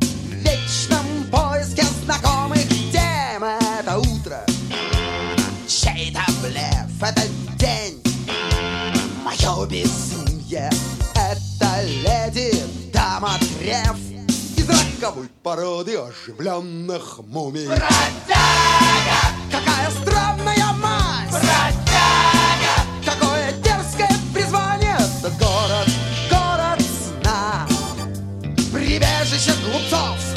в 0.00 0.32
вечном 0.34 1.24
поиске 1.30 1.84
знакомых 2.04 2.68
тем. 2.92 3.42
Это 3.42 3.96
утро, 3.98 4.44
чей-то 5.66 6.20
блеф, 6.42 7.02
это 7.02 7.22
день, 7.58 8.02
мое 9.24 9.66
безумие. 9.66 10.70
Это 11.14 11.82
леди, 11.84 12.52
дама 12.92 13.38
треф 13.58 13.96
из 14.56 14.68
роковой 14.68 15.28
породы 15.42 15.96
оживленных 15.96 17.20
мумий. 17.26 17.68
Какая 19.50 19.90
странная 20.02 20.72
мать! 20.74 21.30
Бродяга! 21.30 22.77
Город, 25.38 25.88
город 26.30 26.80
сна! 26.80 27.66
Прибежище 28.72 29.52
глупцов 29.64 30.27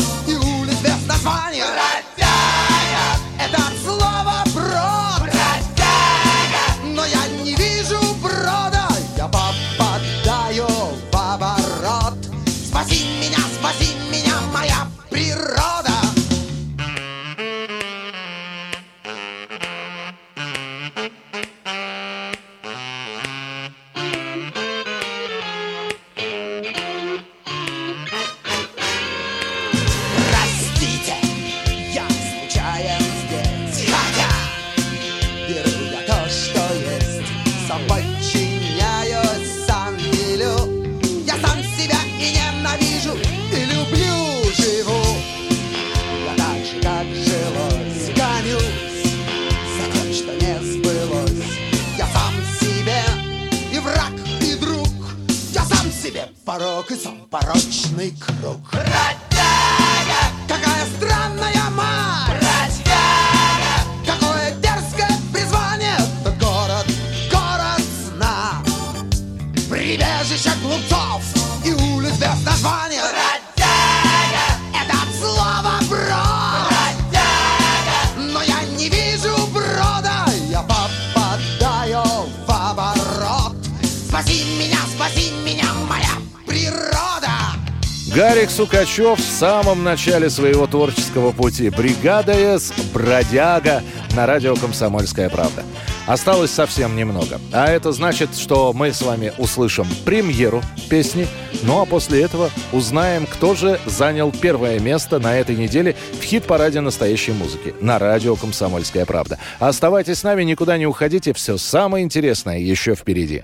Сукачев 88.72 89.20
в 89.20 89.22
самом 89.22 89.84
начале 89.84 90.30
своего 90.30 90.66
творческого 90.66 91.34
пути. 91.34 91.70
Бригада 91.70 92.32
С, 92.32 92.72
бродяга 92.94 93.84
на 94.16 94.26
радио 94.26 94.56
«Комсомольская 94.56 95.30
правда». 95.30 95.66
Осталось 96.08 96.52
совсем 96.52 96.96
немного. 96.96 97.42
А 97.52 97.68
это 97.68 97.92
значит, 97.92 98.34
что 98.38 98.72
мы 98.72 98.94
с 98.94 99.02
вами 99.02 99.34
услышим 99.38 99.86
премьеру 100.06 100.62
песни, 100.90 101.28
ну 101.64 101.82
а 101.82 101.86
после 101.86 102.22
этого 102.22 102.50
узнаем, 102.72 103.26
кто 103.26 103.56
же 103.56 103.78
занял 103.86 104.32
первое 104.32 104.80
место 104.80 105.20
на 105.20 105.36
этой 105.36 105.58
неделе 105.58 105.98
в 106.22 106.24
хит-параде 106.24 106.80
настоящей 106.80 107.34
музыки 107.34 107.76
на 107.82 108.00
радио 108.00 108.38
«Комсомольская 108.38 109.06
правда». 109.06 109.38
Оставайтесь 109.60 110.20
с 110.20 110.24
нами, 110.24 110.44
никуда 110.44 110.78
не 110.78 110.88
уходите, 110.88 111.34
все 111.34 111.58
самое 111.58 112.06
интересное 112.06 112.60
еще 112.60 112.96
впереди. 112.96 113.44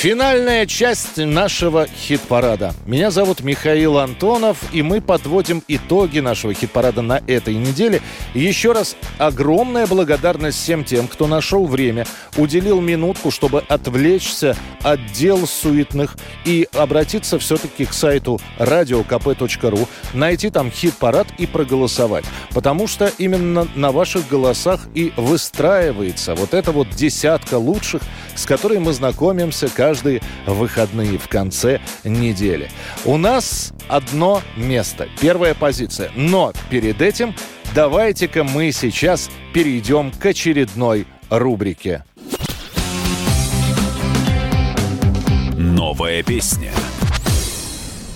Финальная 0.00 0.64
часть 0.64 1.18
нашего 1.18 1.86
хит-парада. 1.86 2.72
Меня 2.86 3.10
зовут 3.10 3.42
Михаил 3.42 3.98
Антонов, 3.98 4.56
и 4.72 4.80
мы 4.80 5.02
подводим 5.02 5.62
итоги 5.68 6.20
нашего 6.20 6.54
хит-парада 6.54 7.02
на 7.02 7.20
этой 7.26 7.54
неделе. 7.54 8.00
Еще 8.32 8.72
раз 8.72 8.96
огромная 9.18 9.86
благодарность 9.86 10.56
всем 10.56 10.84
тем, 10.84 11.06
кто 11.06 11.26
нашел 11.26 11.66
время, 11.66 12.06
уделил 12.38 12.80
минутку, 12.80 13.30
чтобы 13.30 13.62
отвлечься 13.68 14.56
от 14.82 15.04
дел 15.12 15.46
суетных 15.46 16.16
и 16.46 16.66
обратиться 16.72 17.38
все-таки 17.38 17.84
к 17.84 17.92
сайту 17.92 18.40
radiokp.ru, 18.58 19.86
найти 20.14 20.48
там 20.48 20.70
хит-парад 20.70 21.26
и 21.36 21.46
проголосовать. 21.46 22.24
Потому 22.54 22.86
что 22.86 23.12
именно 23.18 23.68
на 23.74 23.92
ваших 23.92 24.26
голосах 24.28 24.80
и 24.94 25.12
выстраивается 25.18 26.34
вот 26.36 26.54
эта 26.54 26.72
вот 26.72 26.88
десятка 26.88 27.56
лучших, 27.56 28.00
с 28.34 28.46
которой 28.46 28.78
мы 28.78 28.94
знакомимся 28.94 29.68
каждые 29.90 30.22
выходные 30.46 31.18
в 31.18 31.26
конце 31.26 31.80
недели. 32.04 32.70
У 33.04 33.16
нас 33.16 33.72
одно 33.88 34.40
место, 34.54 35.08
первая 35.20 35.52
позиция. 35.52 36.12
Но 36.14 36.52
перед 36.70 37.02
этим 37.02 37.34
давайте-ка 37.74 38.44
мы 38.44 38.70
сейчас 38.70 39.28
перейдем 39.52 40.12
к 40.12 40.24
очередной 40.24 41.08
рубрике. 41.28 42.04
Новая 45.56 46.22
песня. 46.22 46.70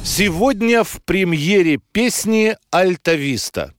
Сегодня 0.05 0.85
в 0.85 1.03
премьере 1.05 1.81
песни 1.91 2.57
«Альтависта». 2.71 3.75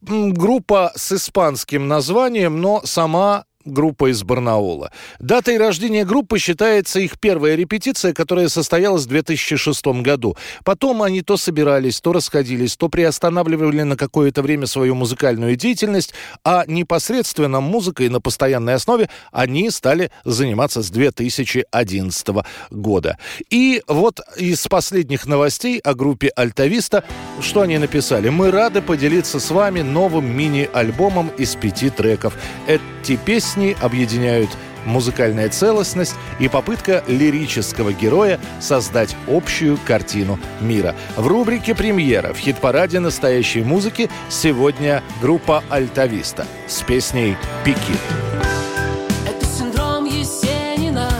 Группа 0.00 0.90
с 0.96 1.12
испанским 1.12 1.86
названием, 1.86 2.62
но 2.62 2.80
сама 2.86 3.44
группа 3.66 4.10
из 4.10 4.22
Барнаула. 4.22 4.90
Датой 5.18 5.58
рождения 5.58 6.04
группы 6.04 6.38
считается 6.38 7.00
их 7.00 7.18
первая 7.20 7.56
репетиция, 7.56 8.14
которая 8.14 8.48
состоялась 8.48 9.04
в 9.04 9.08
2006 9.08 9.86
году. 10.02 10.36
Потом 10.64 11.02
они 11.02 11.22
то 11.22 11.36
собирались, 11.36 12.00
то 12.00 12.12
расходились, 12.12 12.76
то 12.76 12.88
приостанавливали 12.88 13.82
на 13.82 13.96
какое-то 13.96 14.42
время 14.42 14.66
свою 14.66 14.94
музыкальную 14.94 15.56
деятельность, 15.56 16.14
а 16.44 16.64
непосредственно 16.66 17.60
музыкой 17.60 18.08
на 18.08 18.20
постоянной 18.20 18.74
основе 18.74 19.10
они 19.32 19.70
стали 19.70 20.10
заниматься 20.24 20.82
с 20.82 20.90
2011 20.90 22.28
года. 22.70 23.18
И 23.50 23.82
вот 23.88 24.20
из 24.36 24.66
последних 24.68 25.26
новостей 25.26 25.78
о 25.80 25.94
группе 25.94 26.30
«Альтависта», 26.36 27.04
что 27.40 27.62
они 27.62 27.78
написали? 27.78 28.28
«Мы 28.28 28.50
рады 28.50 28.80
поделиться 28.80 29.40
с 29.40 29.50
вами 29.50 29.82
новым 29.82 30.36
мини-альбомом 30.36 31.28
из 31.38 31.56
пяти 31.56 31.90
треков. 31.90 32.34
Эти 32.66 33.16
песни 33.16 33.55
объединяют 33.80 34.50
музыкальная 34.86 35.48
целостность 35.48 36.14
и 36.38 36.48
попытка 36.48 37.02
лирического 37.06 37.92
героя 37.92 38.40
создать 38.60 39.16
общую 39.26 39.78
картину 39.84 40.38
мира. 40.60 40.94
В 41.16 41.26
рубрике 41.26 41.74
«Премьера» 41.74 42.32
в 42.32 42.38
хит-параде 42.38 43.00
настоящей 43.00 43.62
музыки 43.62 44.08
сегодня 44.28 45.02
группа 45.20 45.62
«Альтависта» 45.68 46.46
с 46.68 46.82
песней 46.82 47.36
«Пики». 47.64 47.98
Это 49.26 49.46
синдром 49.46 50.04
Есенина 50.04 51.10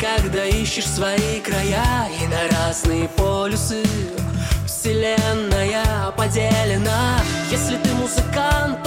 Когда 0.00 0.44
ищешь 0.44 0.86
свои 0.86 1.40
края 1.40 2.08
И 2.20 2.26
на 2.26 2.56
разные 2.56 3.08
полюсы 3.08 3.82
Вселенная 4.66 6.12
поделена 6.16 7.20
Если 7.50 7.76
ты 7.76 7.92
музыкант, 7.94 8.83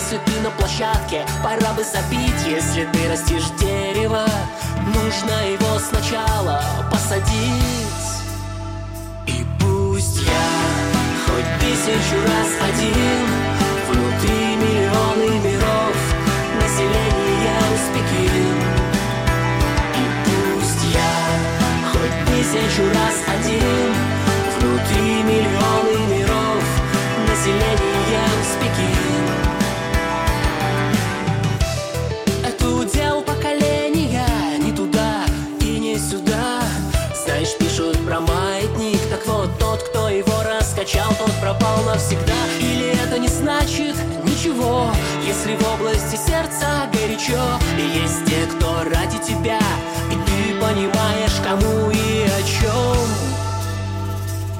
Если 0.00 0.16
ты 0.24 0.40
на 0.40 0.50
площадке, 0.52 1.26
пора 1.42 1.74
бы 1.74 1.84
забить 1.84 2.46
Если 2.46 2.86
ты 2.86 3.06
растишь 3.10 3.50
дерево, 3.60 4.26
нужно 4.94 5.52
его 5.52 5.78
сначала 5.78 6.62
посадить. 6.90 8.08
И 9.26 9.44
пусть 9.60 10.22
я 10.22 10.48
хоть 11.26 11.44
тысячу 11.60 12.16
раз 12.16 12.48
один 12.62 13.26
Внутри 13.90 14.56
миллионы 14.56 15.38
миров 15.46 15.96
Население 16.62 17.60
успекин 17.74 18.56
И 19.96 20.04
пусть 20.24 20.94
я 20.94 21.12
хоть 21.92 22.26
тысячу 22.26 22.88
раз 22.88 23.16
один 23.28 23.92
Внутри 24.58 25.22
миллионы 25.24 26.14
миров 26.14 26.64
Население 27.28 28.24
успекин 28.40 29.09
пропал 41.50 41.82
навсегда 41.84 42.34
Или 42.60 42.94
это 43.02 43.18
не 43.18 43.28
значит 43.28 43.96
ничего? 44.24 44.90
Если 45.26 45.56
в 45.56 45.74
области 45.74 46.16
сердца 46.16 46.88
горячо 46.92 47.40
И 47.78 47.98
есть 47.98 48.24
те, 48.26 48.46
кто 48.46 48.84
ради 48.84 49.18
тебя 49.18 49.58
И 50.10 50.14
ты 50.14 50.60
понимаешь, 50.60 51.40
кому 51.42 51.90
и 51.90 52.24
о 52.24 52.42
чем 52.42 53.06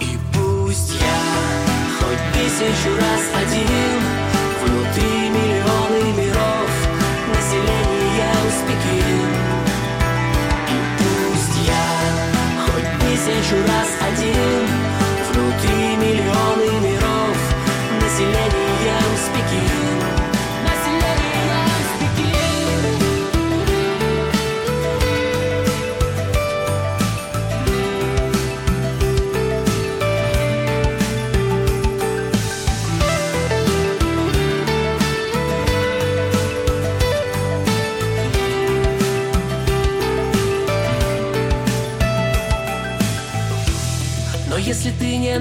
И 0.00 0.18
пусть 0.34 0.92
я 0.94 1.98
хоть 1.98 2.32
тысячу 2.32 2.96
раз 2.96 3.22
один 3.36 4.19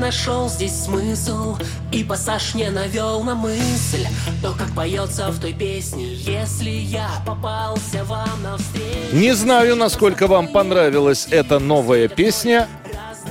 нашел 0.10 0.49
здесь 0.49 0.73
смысл 0.73 1.56
И 1.91 2.03
пассаж 2.03 2.56
не 2.56 2.72
навел 2.72 3.22
на 3.22 3.36
мысль 3.36 4.07
То, 4.41 4.56
как 4.57 4.73
поется 4.73 5.30
в 5.30 5.40
той 5.40 5.53
песне 5.53 6.15
Если 6.15 6.72
я 6.72 7.07
попался 7.27 8.03
вам 8.06 8.41
навстречу 8.41 9.14
Не 9.14 9.36
знаю, 9.36 9.76
насколько 9.76 10.26
вам 10.26 10.48
понравилась 10.48 11.27
эта 11.30 11.60
новая 11.60 12.07
песня. 12.07 12.68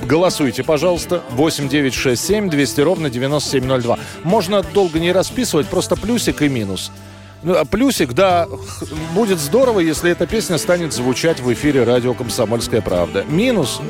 Голосуйте, 0.03 0.63
пожалуйста. 0.63 1.21
8967 1.31 2.49
200 2.49 2.81
ровно 2.81 3.09
9702. 3.09 3.99
Можно 4.23 4.63
долго 4.63 4.99
не 4.99 5.11
расписывать, 5.11 5.67
просто 5.67 5.97
плюсик 5.97 6.41
и 6.41 6.47
минус. 6.47 6.91
Ну, 7.43 7.57
а 7.57 7.65
плюсик, 7.65 8.13
да, 8.13 8.47
будет 9.13 9.39
здорово, 9.39 9.79
если 9.79 10.11
эта 10.11 10.27
песня 10.27 10.57
станет 10.57 10.93
звучать 10.93 11.39
в 11.39 11.51
эфире 11.53 11.83
радио 11.83 12.13
«Комсомольская 12.13 12.81
правда». 12.81 13.23
Минус, 13.27 13.81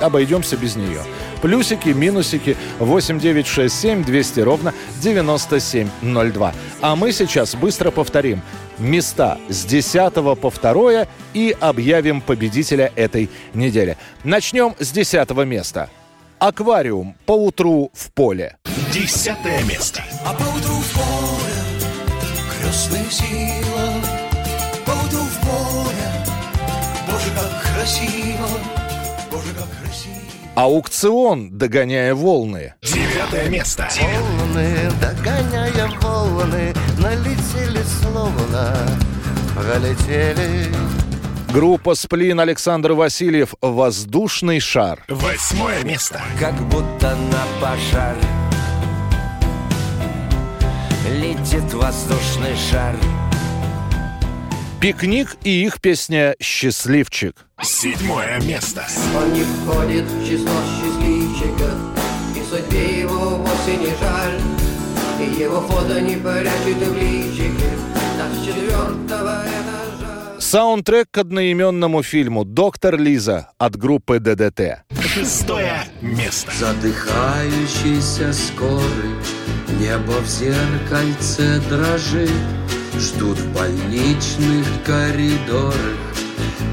обойдемся 0.00 0.56
без 0.56 0.76
нее. 0.76 1.00
Плюсики, 1.42 1.90
минусики, 1.90 2.56
8967 2.78 4.04
200 4.04 4.40
ровно 4.40 4.74
9702. 5.00 6.54
А 6.80 6.96
мы 6.96 7.12
сейчас 7.12 7.54
быстро 7.54 7.90
повторим 7.90 8.42
места 8.78 9.38
с 9.48 9.64
10 9.64 10.14
по 10.14 10.50
2 10.50 11.06
и 11.34 11.56
объявим 11.58 12.20
победителя 12.20 12.92
этой 12.96 13.30
недели. 13.54 13.96
Начнем 14.24 14.74
с 14.78 14.90
10 14.90 15.30
места. 15.44 15.90
Аквариум 16.38 17.16
по 17.24 17.32
утру 17.32 17.90
в 17.94 18.12
поле. 18.12 18.56
Десятое 18.92 19.62
место. 19.64 20.02
А 20.24 20.32
поутру 20.34 20.74
в 20.74 20.92
поле 20.92 21.56
крестная 22.66 23.10
сила, 23.10 24.02
поутру 24.84 25.22
в 25.22 25.40
поле, 25.40 26.26
Боже, 27.06 27.30
как 27.34 27.74
красиво. 27.74 28.75
Аукцион, 30.56 31.50
догоняя 31.50 32.14
волны. 32.14 32.72
Девятое 32.80 33.50
место. 33.50 33.90
Волны, 34.00 34.90
догоняя 34.98 35.86
волны, 36.00 36.72
налетели 36.98 37.82
словно, 38.00 38.74
пролетели. 39.54 40.74
Группа 41.52 41.94
«Сплин» 41.94 42.40
Александр 42.40 42.92
Васильев 42.92 43.52
«Воздушный 43.60 44.58
шар». 44.60 45.04
Восьмое 45.08 45.84
место. 45.84 46.22
Как 46.40 46.54
будто 46.68 47.14
на 47.14 47.44
пожар 47.60 48.16
Летит 51.10 51.74
воздушный 51.74 52.56
шар 52.70 52.96
Пикник 54.80 55.36
и 55.44 55.66
их 55.66 55.82
песня 55.82 56.34
«Счастливчик». 56.40 57.45
Седьмое 57.62 58.38
место. 58.42 58.86
Он 59.16 59.32
не 59.32 59.42
входит 59.42 60.04
в 60.04 60.28
число 60.28 60.52
счастливчиков 60.76 61.74
И 62.36 62.42
судьбе 62.50 63.00
его 63.00 63.36
вовсе 63.36 63.76
не 63.78 63.86
жаль 63.98 64.40
И 65.20 65.40
его 65.40 65.62
фото 65.62 66.00
не 66.02 66.16
прячет 66.16 66.76
в 66.76 66.94
личике 66.94 67.70
Так 68.18 68.30
с 68.34 68.44
четвертого 68.44 69.42
этажа 69.46 70.38
Саундтрек 70.38 71.10
к 71.10 71.16
одноименному 71.16 72.02
фильму 72.02 72.44
«Доктор 72.44 72.98
Лиза» 72.98 73.50
от 73.56 73.76
группы 73.76 74.20
ДДТ. 74.20 74.84
Шестое 75.00 75.78
место. 76.02 76.52
Задыхающийся 76.52 78.34
скорый 78.34 79.16
Небо 79.80 80.20
в 80.20 80.26
зеркальце 80.26 81.60
дрожит 81.70 82.30
Ждут 82.98 83.38
в 83.38 83.54
больничных 83.54 84.66
коридорах 84.84 85.96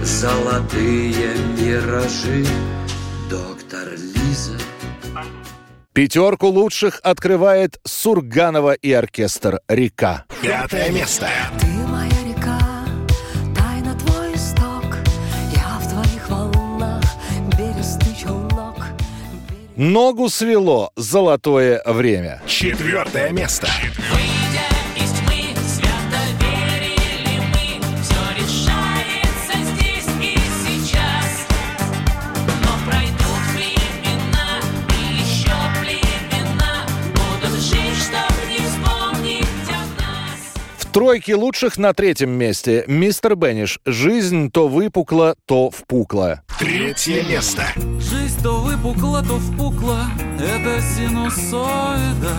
Золотые 0.03 1.33
миражи 1.57 2.45
Доктор 3.29 3.89
Лиза 3.91 4.57
Пятерку 5.93 6.47
лучших 6.47 6.99
открывает 7.03 7.79
Сурганова 7.85 8.73
и 8.73 8.91
оркестр 8.91 9.61
«Река». 9.69 10.25
Пятое 10.41 10.91
место. 10.91 11.29
Ты 11.57 11.67
моя 11.67 12.09
река, 12.27 12.59
тайна 13.55 13.97
твой 13.97 14.35
исток, 14.35 14.97
я 15.55 15.79
в 15.79 15.89
твоих 15.89 16.29
волнах, 16.29 17.03
берестный 17.57 18.13
челнок. 18.21 18.75
Ногу 19.77 20.27
свело 20.27 20.91
«Золотое 20.97 21.81
время». 21.85 22.41
Четвертое 22.45 23.29
место. 23.29 23.69
Выйдя 24.11 24.32
тройке 40.93 41.33
лучших 41.33 41.77
на 41.79 41.93
третьем 41.93 42.29
месте 42.29 42.83
мистер 42.87 43.35
Бенниш 43.35 43.79
«Жизнь 43.83 44.51
то 44.51 44.67
выпукла, 44.67 45.35
то 45.47 45.71
впукла». 45.71 46.43
Третье 46.59 47.23
место. 47.23 47.65
Жизнь 47.99 48.41
то 48.43 48.61
выпукла, 48.61 49.23
то 49.23 49.39
впукла 49.39 50.05
Это 50.39 50.79
синусоида 50.81 52.37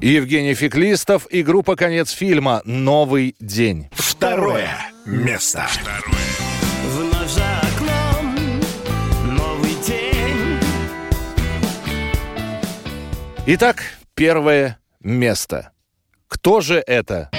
Евгений 0.00 0.54
Феклистов 0.54 1.26
и 1.30 1.42
группа 1.42 1.76
«Конец 1.76 2.10
фильма» 2.10 2.62
«Новый 2.64 3.36
день». 3.38 3.88
Второе 3.92 4.70
место. 5.04 5.66
Вновь 6.96 7.30
за 7.30 7.60
окном 7.60 8.36
новый 9.36 9.74
день. 9.86 10.60
Итак, 13.46 13.82
первое 14.14 14.78
место. 15.00 15.73
Кто 16.44 16.60
же 16.60 16.82
это? 16.86 17.30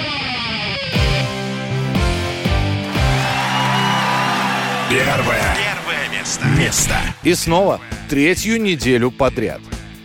Первое. 4.90 5.54
Первое 5.54 6.08
место. 6.10 6.44
Место. 6.58 6.94
И 7.22 7.34
снова 7.34 7.80
третью 8.10 8.60
неделю 8.60 9.12
подряд. 9.12 9.60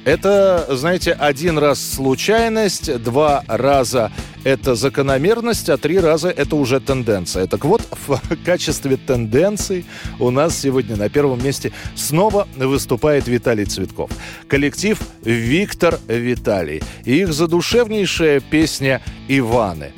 Это, 0.06 0.68
знаете, 0.76 1.14
один 1.14 1.58
раз 1.58 1.82
случайность, 1.84 3.02
два 3.02 3.44
раза 3.48 4.12
это 4.44 4.76
закономерность, 4.76 5.70
а 5.70 5.78
три 5.78 6.00
раза 6.00 6.30
это 6.30 6.56
уже 6.56 6.80
тенденция. 6.80 7.48
Так 7.48 7.66
вот, 7.66 7.82
в 8.08 8.20
качестве 8.46 8.98
тенденции 8.98 9.86
у 10.20 10.30
нас 10.32 10.58
сегодня 10.58 10.96
на 10.96 11.10
первом 11.10 11.44
месте 11.44 11.72
снова 11.96 12.48
выступает 12.58 13.28
Виталий 13.28 13.66
Цветков. 13.66 14.12
Коллектив 14.48 15.00
«Виктор 15.24 16.00
Виталий». 16.08 16.82
И 17.06 17.20
их 17.20 17.34
задушевнейшая 17.34 18.40
песня 18.40 19.02
«Иваны» 19.28 19.94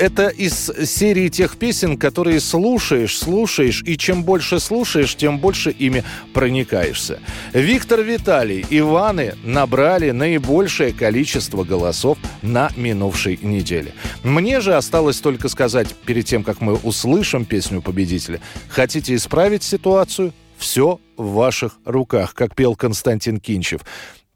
это 0.00 0.28
из 0.28 0.70
серии 0.86 1.28
тех 1.28 1.58
песен, 1.58 1.98
которые 1.98 2.40
слушаешь, 2.40 3.18
слушаешь, 3.18 3.82
и 3.84 3.98
чем 3.98 4.24
больше 4.24 4.58
слушаешь, 4.58 5.14
тем 5.14 5.38
больше 5.38 5.70
ими 5.70 6.04
проникаешься. 6.32 7.20
Виктор 7.52 8.00
Виталий, 8.00 8.64
Иваны 8.70 9.34
набрали 9.44 10.10
наибольшее 10.10 10.92
количество 10.92 11.64
голосов 11.64 12.16
на 12.40 12.70
минувшей 12.76 13.38
неделе. 13.42 13.92
Мне 14.24 14.60
же 14.60 14.74
осталось 14.74 15.20
только 15.20 15.50
сказать, 15.50 15.94
перед 15.94 16.24
тем, 16.24 16.44
как 16.44 16.62
мы 16.62 16.76
услышим 16.76 17.44
песню 17.44 17.82
победителя, 17.82 18.40
хотите 18.68 19.14
исправить 19.14 19.62
ситуацию? 19.62 20.32
Все 20.56 20.98
в 21.18 21.32
ваших 21.32 21.78
руках, 21.84 22.32
как 22.32 22.54
пел 22.54 22.74
Константин 22.74 23.38
Кинчев. 23.38 23.82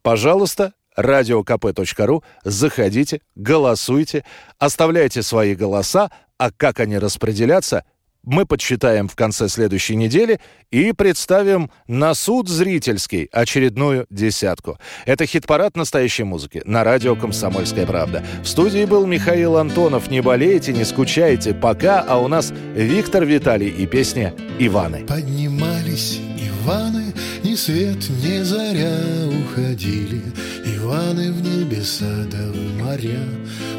Пожалуйста, 0.02 0.74
радиокп.ру. 0.96 2.24
Заходите, 2.44 3.20
голосуйте, 3.34 4.24
оставляйте 4.58 5.22
свои 5.22 5.54
голоса, 5.54 6.10
а 6.38 6.50
как 6.50 6.80
они 6.80 6.98
распределятся, 6.98 7.84
мы 8.24 8.46
подсчитаем 8.46 9.08
в 9.08 9.16
конце 9.16 9.48
следующей 9.48 9.96
недели 9.96 10.40
и 10.70 10.92
представим 10.92 11.70
на 11.86 12.14
суд 12.14 12.48
зрительский 12.48 13.28
очередную 13.32 14.06
десятку. 14.10 14.78
Это 15.06 15.26
хит-парад 15.26 15.76
настоящей 15.76 16.24
музыки 16.24 16.62
на 16.64 16.84
радио 16.84 17.16
«Комсомольская 17.16 17.86
правда». 17.86 18.24
В 18.42 18.48
студии 18.48 18.84
был 18.84 19.06
Михаил 19.06 19.56
Антонов. 19.56 20.10
Не 20.10 20.22
болейте, 20.22 20.72
не 20.72 20.84
скучайте. 20.84 21.54
Пока, 21.54 22.00
а 22.00 22.18
у 22.18 22.28
нас 22.28 22.52
Виктор 22.74 23.24
Виталий 23.24 23.68
и 23.68 23.86
песня 23.86 24.34
«Иваны». 24.58 25.04
Поднимались 25.06 26.20
Иваны, 26.64 27.12
ни 27.42 27.54
свет, 27.54 28.08
ни 28.22 28.42
заря 28.42 28.98
уходили. 29.28 30.22
Иваны 30.64 31.32
в 31.32 31.42
небеса 31.42 32.26
в 32.30 32.82
моря, 32.82 33.20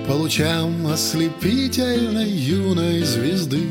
По 0.07 0.13
лучам 0.13 0.87
ослепительной 0.87 2.29
юной 2.29 3.01
звезды 3.01 3.63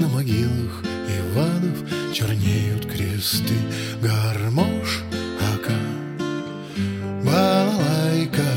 На 0.00 0.08
могилах 0.08 0.82
Иванов 1.18 1.78
чернеют 2.12 2.86
кресты. 2.86 3.54
Гармош, 4.02 5.02
ака, 5.54 5.78
балалайка, 7.24 8.52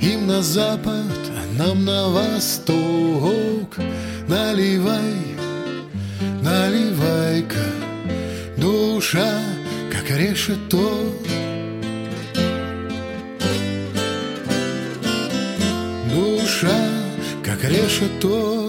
Им 0.00 0.26
на 0.26 0.42
запад, 0.42 1.30
а 1.36 1.62
нам 1.62 1.84
на 1.84 2.08
восток. 2.08 3.76
Наливай, 4.28 5.14
наливай-ка, 6.42 7.66
душа, 8.56 9.40
как 9.92 10.10
решето 10.10 11.14
Душа, 16.14 16.78
как 17.42 17.64
решето 17.64 18.63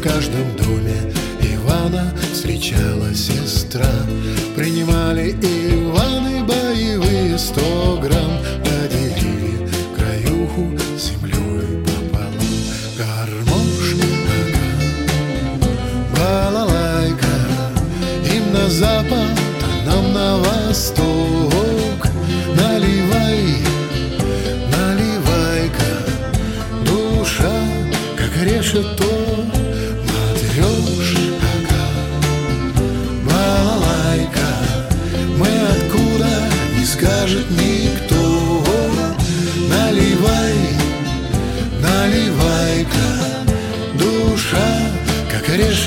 В 0.00 0.02
каждом 0.02 0.56
доме 0.56 1.12
Ивана 1.42 2.14
встречала 2.32 3.14
сестра. 3.14 3.84
Принимали 4.56 5.32
Иваны 5.32 6.42
боевые 6.42 7.38
сто 7.38 8.00
грамм 8.00 8.38
Поделили 8.64 9.68
краюху 9.94 10.70
землей 10.96 11.84
пополам. 11.84 12.32
Гармошка, 12.96 14.06
балалайка 16.16 17.26
Им 18.34 18.54
на 18.54 18.70
запад, 18.70 19.38
а 19.62 19.86
нам 19.86 20.14
на 20.14 20.38
восток 20.38 21.09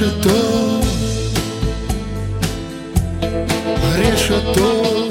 решето 0.04 0.82
Решето 3.98 5.10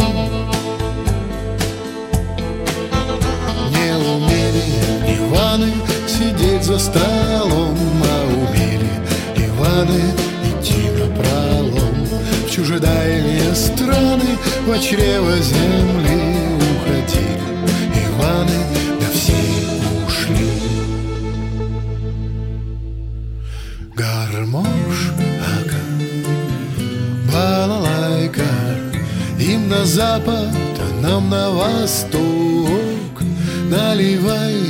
Не 3.73 3.97
умели 3.97 4.65
Иваны 5.09 5.73
сидеть 6.07 6.65
за 6.65 6.79
столом 6.79 7.77
А 8.05 8.25
умели 8.35 8.91
Иваны 9.37 10.03
идти 10.45 10.91
на 10.99 11.07
пролом. 11.15 12.07
В 12.47 12.51
чужедальние 12.51 13.55
страны 13.55 14.37
В 14.67 14.79
чрево 14.81 15.37
земли 15.39 16.22
на 29.83 29.87
запад, 29.87 30.49
а 30.79 31.01
нам 31.01 31.29
на 31.29 31.51
восток. 31.51 33.15
Наливай, 33.69 34.61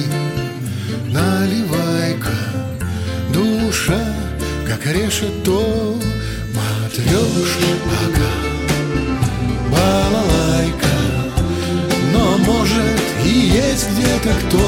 наливай-ка 1.07 2.39
Душа, 3.33 4.05
как 4.67 4.87
решето 4.87 5.99
Матрешка, 6.55 8.29
балалайка 9.71 10.97
Но 12.13 12.39
может 12.39 13.03
и 13.27 13.35
есть 13.65 13.89
где-то 13.91 14.33
кто. 14.41 14.67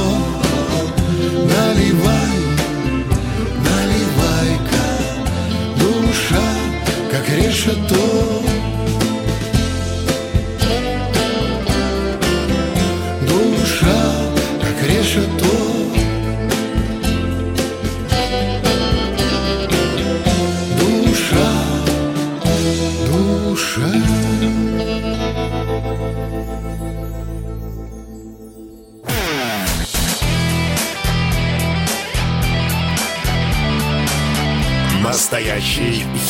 Наливай, 1.53 2.39
наливай-ка 3.67 4.87
Душа, 5.79 6.47
как 7.11 7.29
решето 7.31 8.54